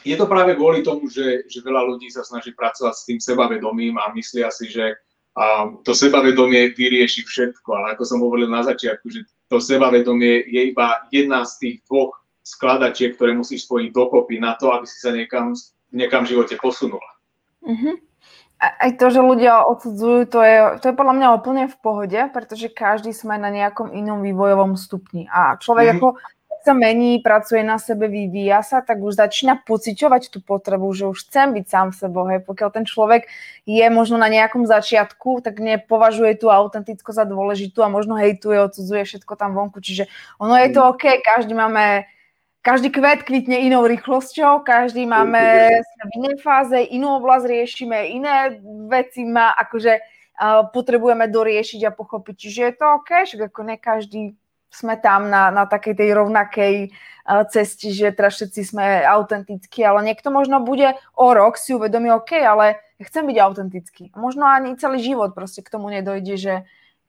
je 0.00 0.16
to 0.16 0.24
práve 0.24 0.56
kvôli 0.56 0.80
tomu, 0.80 1.12
že, 1.12 1.44
že 1.46 1.60
veľa 1.60 1.84
ľudí 1.84 2.08
sa 2.08 2.24
snaží 2.24 2.56
pracovať 2.56 2.94
s 2.96 3.06
tým 3.06 3.20
sebavedomím 3.20 4.00
a 4.00 4.08
myslia 4.16 4.48
si, 4.48 4.72
že 4.72 4.96
a 5.32 5.64
to 5.80 5.96
sebavedomie 5.96 6.76
vyrieši 6.76 7.24
všetko. 7.24 7.68
Ale 7.72 7.86
ako 7.96 8.04
som 8.04 8.20
hovoril 8.20 8.52
na 8.52 8.60
začiatku, 8.68 9.08
že 9.08 9.24
to 9.48 9.64
sebavedomie 9.64 10.44
je 10.44 10.72
iba 10.72 11.08
jedna 11.08 11.48
z 11.48 11.52
tých 11.56 11.76
dvoch 11.88 12.20
skladačiek, 12.44 13.16
ktoré 13.16 13.32
musíš 13.32 13.64
spojiť 13.64 13.96
dokopy 13.96 14.36
na 14.36 14.58
to, 14.60 14.68
aby 14.76 14.84
si 14.84 14.98
sa 15.00 15.08
niekam, 15.08 15.56
niekam 15.88 16.28
v 16.28 16.36
živote 16.36 16.60
posunula. 16.60 17.10
Uh-huh. 17.64 17.96
Aj 18.60 18.90
to, 18.94 19.08
že 19.08 19.24
ľudia 19.24 19.64
odsudzujú, 19.66 20.28
to 20.30 20.38
je, 20.44 20.56
to 20.84 20.84
je 20.92 20.98
podľa 21.00 21.14
mňa 21.18 21.28
úplne 21.34 21.64
v 21.66 21.76
pohode, 21.80 22.20
pretože 22.30 22.70
každý 22.70 23.10
sme 23.16 23.40
na 23.40 23.50
nejakom 23.50 23.90
inom 23.90 24.20
vývojovom 24.20 24.76
stupni. 24.78 25.26
A 25.32 25.58
človek 25.58 25.86
mm. 25.88 25.92
ako 25.98 26.08
sa 26.62 26.72
mení, 26.74 27.18
pracuje 27.18 27.60
na 27.66 27.76
sebe, 27.76 28.06
vyvíja 28.06 28.62
sa, 28.62 28.78
tak 28.80 29.02
už 29.02 29.18
začína 29.18 29.60
pociťovať 29.66 30.30
tú 30.30 30.38
potrebu, 30.38 30.88
že 30.94 31.10
už 31.10 31.26
chcem 31.26 31.52
byť 31.52 31.66
sám 31.66 31.88
sebou. 31.90 32.24
Hej. 32.30 32.46
Pokiaľ 32.46 32.70
ten 32.70 32.84
človek 32.86 33.26
je 33.66 33.86
možno 33.90 34.16
na 34.16 34.30
nejakom 34.30 34.64
začiatku, 34.64 35.42
tak 35.42 35.58
nepovažuje 35.58 36.38
tú 36.38 36.48
autentickosť 36.48 37.22
za 37.22 37.26
dôležitú 37.26 37.82
a 37.82 37.92
možno 37.92 38.14
hejtuje, 38.14 38.62
odsudzuje 38.62 39.02
všetko 39.04 39.34
tam 39.34 39.58
vonku. 39.58 39.82
Čiže 39.82 40.06
ono 40.38 40.54
je 40.56 40.68
to 40.70 40.80
mhm. 40.80 40.88
OK, 40.94 41.04
každý 41.20 41.52
máme 41.52 42.06
každý 42.62 42.94
kvet 42.94 43.26
kvitne 43.26 43.58
inou 43.66 43.82
rýchlosťou, 43.90 44.62
každý 44.62 45.02
máme 45.02 45.66
v 45.82 46.10
inej 46.14 46.38
fáze, 46.46 46.78
inú 46.94 47.18
oblasť 47.18 47.50
riešime, 47.50 48.14
iné 48.14 48.62
veci 48.86 49.26
má, 49.26 49.50
akože 49.58 49.98
potrebujeme 50.70 51.26
doriešiť 51.26 51.80
a 51.86 51.94
pochopiť. 51.94 52.34
Čiže 52.38 52.60
je 52.62 52.74
to 52.78 52.84
OK, 53.02 53.10
však 53.26 53.40
ako 53.50 53.60
ne 53.66 53.76
každý 53.78 54.22
sme 54.72 54.96
tam 54.96 55.28
na, 55.28 55.52
na 55.52 55.68
takej 55.68 55.94
tej 56.00 56.10
rovnakej 56.16 56.74
uh, 56.88 57.44
ceste, 57.46 57.92
že 57.92 58.08
teraz 58.16 58.40
všetci 58.40 58.60
sme 58.64 58.84
autentickí, 59.04 59.84
ale 59.84 60.00
niekto 60.00 60.32
možno 60.32 60.64
bude 60.64 60.96
o 61.12 61.26
rok 61.36 61.60
si 61.60 61.76
uvedomí, 61.76 62.08
OK, 62.08 62.40
ale 62.40 62.80
chcem 62.96 63.28
byť 63.28 63.36
autentický. 63.36 64.04
Možno 64.16 64.48
ani 64.48 64.72
celý 64.80 65.04
život 65.04 65.36
proste 65.36 65.60
k 65.60 65.72
tomu 65.72 65.92
nedojde, 65.92 66.34
že, 66.40 66.54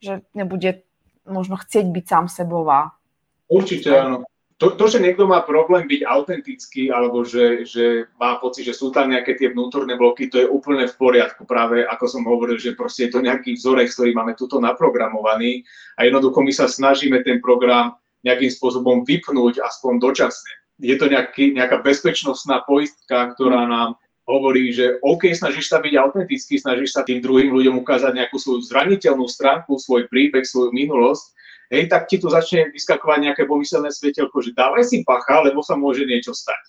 že 0.04 0.28
nebude 0.36 0.84
možno 1.24 1.56
chcieť 1.56 1.88
byť 1.88 2.06
sám 2.06 2.26
sebou. 2.28 2.68
Určite 3.48 3.96
áno 3.96 4.28
to, 4.58 4.78
to, 4.78 4.86
že 4.86 5.04
niekto 5.04 5.26
má 5.26 5.42
problém 5.42 5.90
byť 5.90 6.02
autentický, 6.06 6.94
alebo 6.94 7.26
že, 7.26 7.66
že 7.66 8.06
má 8.22 8.38
pocit, 8.38 8.70
že 8.70 8.78
sú 8.78 8.94
tam 8.94 9.10
nejaké 9.10 9.34
tie 9.34 9.50
vnútorné 9.50 9.98
bloky, 9.98 10.30
to 10.30 10.40
je 10.40 10.48
úplne 10.48 10.86
v 10.86 10.96
poriadku. 10.96 11.44
Práve 11.44 11.84
ako 11.84 12.06
som 12.06 12.24
hovoril, 12.24 12.62
že 12.62 12.78
proste 12.78 13.10
je 13.10 13.18
to 13.18 13.26
nejaký 13.26 13.58
vzorek, 13.58 13.90
ktorý 13.90 14.12
máme 14.14 14.38
tuto 14.38 14.62
naprogramovaný 14.62 15.66
a 15.98 16.06
jednoducho 16.06 16.40
my 16.46 16.54
sa 16.54 16.70
snažíme 16.70 17.26
ten 17.26 17.42
program 17.42 17.98
nejakým 18.24 18.50
spôsobom 18.50 19.04
vypnúť 19.04 19.60
aspoň 19.60 20.00
dočasne. 20.00 20.54
Je 20.82 20.96
to 20.98 21.12
nejaký, 21.12 21.54
nejaká 21.54 21.84
bezpečnostná 21.84 22.64
poistka, 22.66 23.36
ktorá 23.36 23.68
nám 23.68 24.00
hovorí, 24.24 24.72
že 24.72 25.00
OK, 25.04 25.36
snažíš 25.36 25.68
sa 25.68 25.84
byť 25.84 25.94
autentický, 26.00 26.56
snažíš 26.56 26.96
sa 26.96 27.04
tým 27.04 27.20
druhým 27.20 27.52
ľuďom 27.52 27.84
ukázať 27.84 28.16
nejakú 28.16 28.40
svoju 28.40 28.64
zraniteľnú 28.64 29.28
stránku, 29.28 29.76
svoj 29.76 30.08
príbeh, 30.08 30.48
svoju 30.48 30.72
minulosť, 30.72 31.36
hej, 31.74 31.90
tak 31.90 32.06
ti 32.06 32.22
tu 32.22 32.30
začne 32.30 32.70
vyskakovať 32.70 33.20
nejaké 33.26 33.44
pomyselné 33.50 33.90
svetelko, 33.90 34.46
že 34.46 34.54
dávaj 34.54 34.86
si 34.86 35.02
pacha, 35.02 35.42
lebo 35.42 35.66
sa 35.66 35.74
môže 35.74 36.06
niečo 36.06 36.38
stať. 36.38 36.62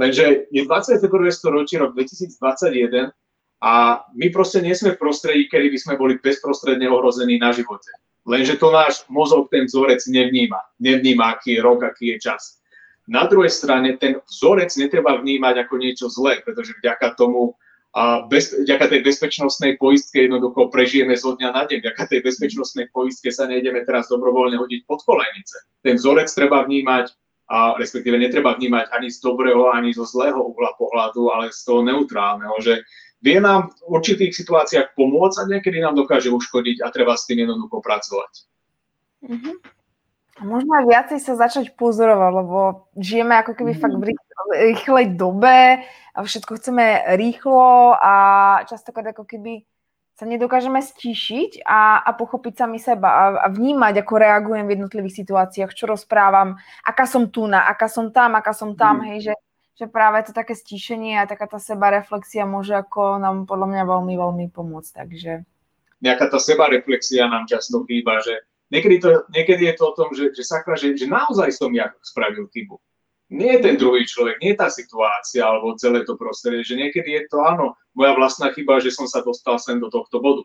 Lenže 0.00 0.48
je 0.48 0.64
21. 0.64 1.04
storočie, 1.28 1.76
rok 1.76 1.92
2021 1.92 3.12
a 3.60 3.72
my 4.16 4.26
proste 4.32 4.64
nie 4.64 4.72
sme 4.72 4.96
v 4.96 5.00
prostredí, 5.04 5.42
kedy 5.52 5.68
by 5.68 5.78
sme 5.78 5.94
boli 6.00 6.16
bezprostredne 6.16 6.88
ohrození 6.88 7.36
na 7.36 7.52
živote. 7.52 7.92
Lenže 8.24 8.56
to 8.56 8.72
náš 8.72 9.04
mozog, 9.12 9.52
ten 9.52 9.68
vzorec 9.68 10.00
nevníma. 10.08 10.58
Nevníma, 10.80 11.36
aký 11.36 11.58
je 11.58 11.60
rok, 11.60 11.84
aký 11.84 12.16
je 12.16 12.32
čas. 12.32 12.62
Na 13.10 13.26
druhej 13.26 13.50
strane 13.50 13.98
ten 13.98 14.22
vzorec 14.30 14.70
netreba 14.78 15.18
vnímať 15.18 15.66
ako 15.66 15.74
niečo 15.76 16.06
zlé, 16.08 16.40
pretože 16.40 16.72
vďaka 16.78 17.18
tomu 17.18 17.58
a 17.92 18.24
bez, 18.24 18.56
vďaka 18.56 18.88
tej 18.88 19.00
bezpečnostnej 19.04 19.76
poistke 19.76 20.24
jednoducho 20.24 20.72
prežijeme 20.72 21.12
zo 21.12 21.36
dňa 21.36 21.48
na 21.52 21.62
deň. 21.68 21.78
Vďaka 21.84 22.02
tej 22.08 22.20
bezpečnostnej 22.24 22.88
poistke 22.88 23.28
sa 23.28 23.44
nejdeme 23.44 23.84
teraz 23.84 24.08
dobrovoľne 24.08 24.56
hodiť 24.56 24.88
pod 24.88 25.04
kolejnice. 25.04 25.68
Ten 25.84 26.00
vzorec 26.00 26.32
treba 26.32 26.64
vnímať, 26.64 27.12
a 27.52 27.76
respektíve 27.76 28.16
netreba 28.16 28.56
vnímať 28.56 28.88
ani 28.96 29.12
z 29.12 29.20
dobrého, 29.20 29.68
ani 29.68 29.92
zo 29.92 30.08
zlého 30.08 30.40
uhla 30.40 30.72
pohľadu, 30.80 31.36
ale 31.36 31.52
z 31.52 31.60
toho 31.68 31.84
neutrálneho, 31.84 32.56
že 32.64 32.80
vie 33.20 33.36
nám 33.36 33.68
v 33.68 34.00
určitých 34.00 34.32
situáciách 34.40 34.96
pomôcť 34.96 35.36
a 35.44 35.48
niekedy 35.52 35.84
nám 35.84 35.92
dokáže 35.92 36.32
uškodiť 36.32 36.80
a 36.80 36.88
treba 36.88 37.12
s 37.12 37.28
tým 37.28 37.44
jednoducho 37.44 37.84
pracovať. 37.84 38.32
Mm-hmm. 39.28 39.54
A 40.40 40.48
možno 40.48 40.72
aj 40.80 40.88
viacej 40.88 41.18
sa 41.20 41.36
začať 41.36 41.76
pozorovať, 41.76 42.30
lebo 42.32 42.88
žijeme 42.96 43.36
ako 43.36 43.52
keby 43.52 43.76
mm-hmm. 43.76 43.84
fakt 43.84 43.96
v 44.00 44.04
rýchlej 44.72 45.06
dobe, 45.16 45.84
a 46.12 46.18
všetko 46.20 46.60
chceme 46.60 47.16
rýchlo 47.16 47.96
a 47.96 48.14
častokrát 48.68 49.16
ako 49.16 49.24
keby 49.24 49.64
sa 50.12 50.28
nedokážeme 50.28 50.76
stíšiť 50.76 51.64
a, 51.64 52.04
a 52.04 52.10
pochopiť 52.12 52.52
sami 52.52 52.76
seba 52.76 53.08
a, 53.08 53.24
a 53.42 53.46
vnímať, 53.48 54.04
ako 54.04 54.14
reagujem 54.20 54.68
v 54.68 54.74
jednotlivých 54.76 55.24
situáciách, 55.24 55.72
čo 55.72 55.88
rozprávam, 55.88 56.60
aká 56.84 57.08
som 57.08 57.32
tu 57.32 57.48
na, 57.48 57.64
aká 57.64 57.88
som 57.88 58.12
tam, 58.12 58.36
aká 58.36 58.52
som 58.52 58.76
tam, 58.76 59.00
mm. 59.00 59.04
hej, 59.08 59.18
že, 59.32 59.34
že 59.72 59.86
práve 59.88 60.20
to 60.28 60.36
také 60.36 60.52
stíšenie 60.52 61.16
a 61.16 61.24
taká 61.24 61.48
tá 61.48 61.56
seba 61.56 61.88
reflexia 61.88 62.44
môže 62.44 62.76
ako 62.76 63.16
nám 63.16 63.48
podľa 63.48 63.66
mňa 63.72 63.82
veľmi, 63.88 64.14
veľmi 64.20 64.46
pomôcť, 64.52 64.90
takže... 65.00 65.48
Nejaká 66.04 66.28
tá 66.28 66.36
seba 66.36 66.68
reflexia 66.68 67.24
nám 67.24 67.48
často 67.48 67.80
chýba, 67.88 68.20
že 68.20 68.44
niekedy, 68.72 68.96
to, 68.98 69.28
niekedy 69.28 69.68
je 69.68 69.74
to 69.76 69.84
o 69.92 69.94
tom, 69.94 70.08
že, 70.16 70.32
že 70.32 70.42
sakra, 70.42 70.74
že, 70.80 70.96
že 70.96 71.04
naozaj 71.04 71.52
som 71.52 71.68
ja 71.70 71.92
spravil 72.00 72.48
chybu 72.48 72.80
nie 73.32 73.56
je 73.56 73.60
ten 73.64 73.74
druhý 73.80 74.04
človek, 74.04 74.36
nie 74.44 74.52
je 74.52 74.60
tá 74.60 74.68
situácia 74.68 75.40
alebo 75.40 75.72
celé 75.80 76.04
to 76.04 76.20
prostredie, 76.20 76.60
že 76.60 76.76
niekedy 76.76 77.16
je 77.16 77.22
to 77.32 77.40
áno, 77.40 77.72
moja 77.96 78.12
vlastná 78.12 78.52
chyba, 78.52 78.76
že 78.84 78.92
som 78.92 79.08
sa 79.08 79.24
dostal 79.24 79.56
sem 79.56 79.80
do 79.80 79.88
tohto 79.88 80.20
bodu. 80.20 80.44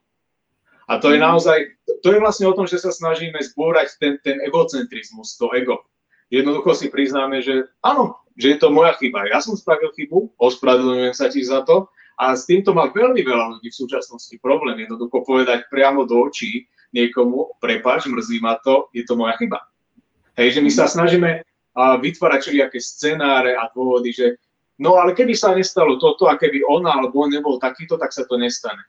A 0.87 1.03
to 1.03 1.11
je 1.11 1.19
mhm. 1.19 1.27
naozaj, 1.27 1.59
to 1.99 2.15
je 2.15 2.23
vlastne 2.23 2.47
o 2.47 2.55
tom, 2.55 2.63
že 2.63 2.79
sa 2.79 2.95
snažíme 2.95 3.35
zbúrať 3.43 3.99
ten, 3.99 4.15
ten 4.23 4.39
egocentrizmus, 4.39 5.35
to 5.35 5.51
ego. 5.51 5.83
Jednoducho 6.31 6.75
si 6.75 6.87
priznáme, 6.87 7.43
že 7.43 7.67
áno, 7.83 8.15
že 8.39 8.55
je 8.55 8.57
to 8.59 8.71
moja 8.71 8.95
chyba. 8.95 9.27
Ja 9.27 9.43
som 9.43 9.59
spravil 9.59 9.91
chybu, 9.91 10.31
ospravedlňujem 10.39 11.15
sa 11.15 11.27
ti 11.27 11.43
za 11.43 11.67
to 11.67 11.91
a 12.17 12.33
s 12.33 12.49
týmto 12.49 12.73
má 12.73 12.89
veľmi 12.89 13.21
veľa 13.21 13.57
ľudí 13.57 13.69
v 13.69 13.79
súčasnosti 13.85 14.33
problém. 14.41 14.81
Jednoducho 14.81 15.21
povedať 15.21 15.69
priamo 15.69 16.03
do 16.09 16.25
očí 16.25 16.65
niekomu, 16.89 17.61
prepáč, 17.61 18.09
mrzí 18.09 18.41
ma 18.41 18.57
to, 18.57 18.89
je 18.89 19.05
to 19.05 19.13
moja 19.13 19.37
chyba. 19.37 19.61
Hej, 20.33 20.57
že 20.57 20.61
my 20.65 20.71
sa 20.73 20.85
mhm. 20.89 20.91
snažíme 20.97 21.29
vytvárať 21.77 22.39
všelijaké 22.41 22.79
scenáre 22.81 23.53
a 23.53 23.69
dôvody, 23.69 24.09
že 24.09 24.41
no 24.81 24.97
ale 24.97 25.13
keby 25.13 25.37
sa 25.37 25.53
nestalo 25.53 26.01
toto 26.01 26.25
a 26.25 26.33
keby 26.33 26.65
ona 26.65 26.97
alebo 26.97 27.21
on 27.21 27.29
nebol 27.29 27.61
takýto, 27.61 28.01
tak 28.01 28.09
sa 28.09 28.25
to 28.25 28.33
nestane. 28.41 28.81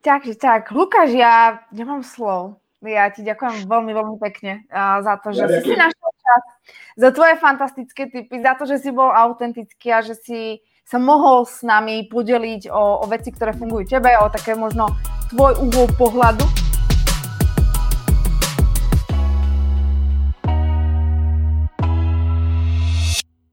Takže 0.00 0.40
tak, 0.40 0.72
Lukáš, 0.72 1.12
ja 1.12 1.60
nemám 1.68 2.00
slov. 2.00 2.56
Ja 2.80 3.12
ti 3.12 3.20
ďakujem 3.20 3.68
veľmi, 3.68 3.92
veľmi 3.92 4.16
pekne 4.16 4.64
za 5.04 5.20
to, 5.20 5.36
že 5.36 5.44
ja 5.44 5.60
si 5.60 5.76
našiel 5.76 6.10
čas, 6.16 6.44
za 6.96 7.08
tvoje 7.12 7.36
fantastické 7.36 8.08
typy, 8.08 8.40
za 8.40 8.56
to, 8.56 8.64
že 8.64 8.80
si 8.80 8.88
bol 8.88 9.12
autentický 9.12 9.92
a 9.92 10.00
že 10.00 10.16
si 10.16 10.64
sa 10.90 10.98
mohol 10.98 11.46
s 11.46 11.62
nami 11.62 12.10
podeliť 12.10 12.66
o, 12.66 12.98
o 13.02 13.06
veci, 13.06 13.30
ktoré 13.30 13.54
fungujú 13.54 13.94
tebe, 13.94 14.10
o 14.18 14.26
také 14.26 14.58
možno 14.58 14.90
tvoj 15.30 15.62
uhol 15.62 15.86
pohľadu 15.94 16.42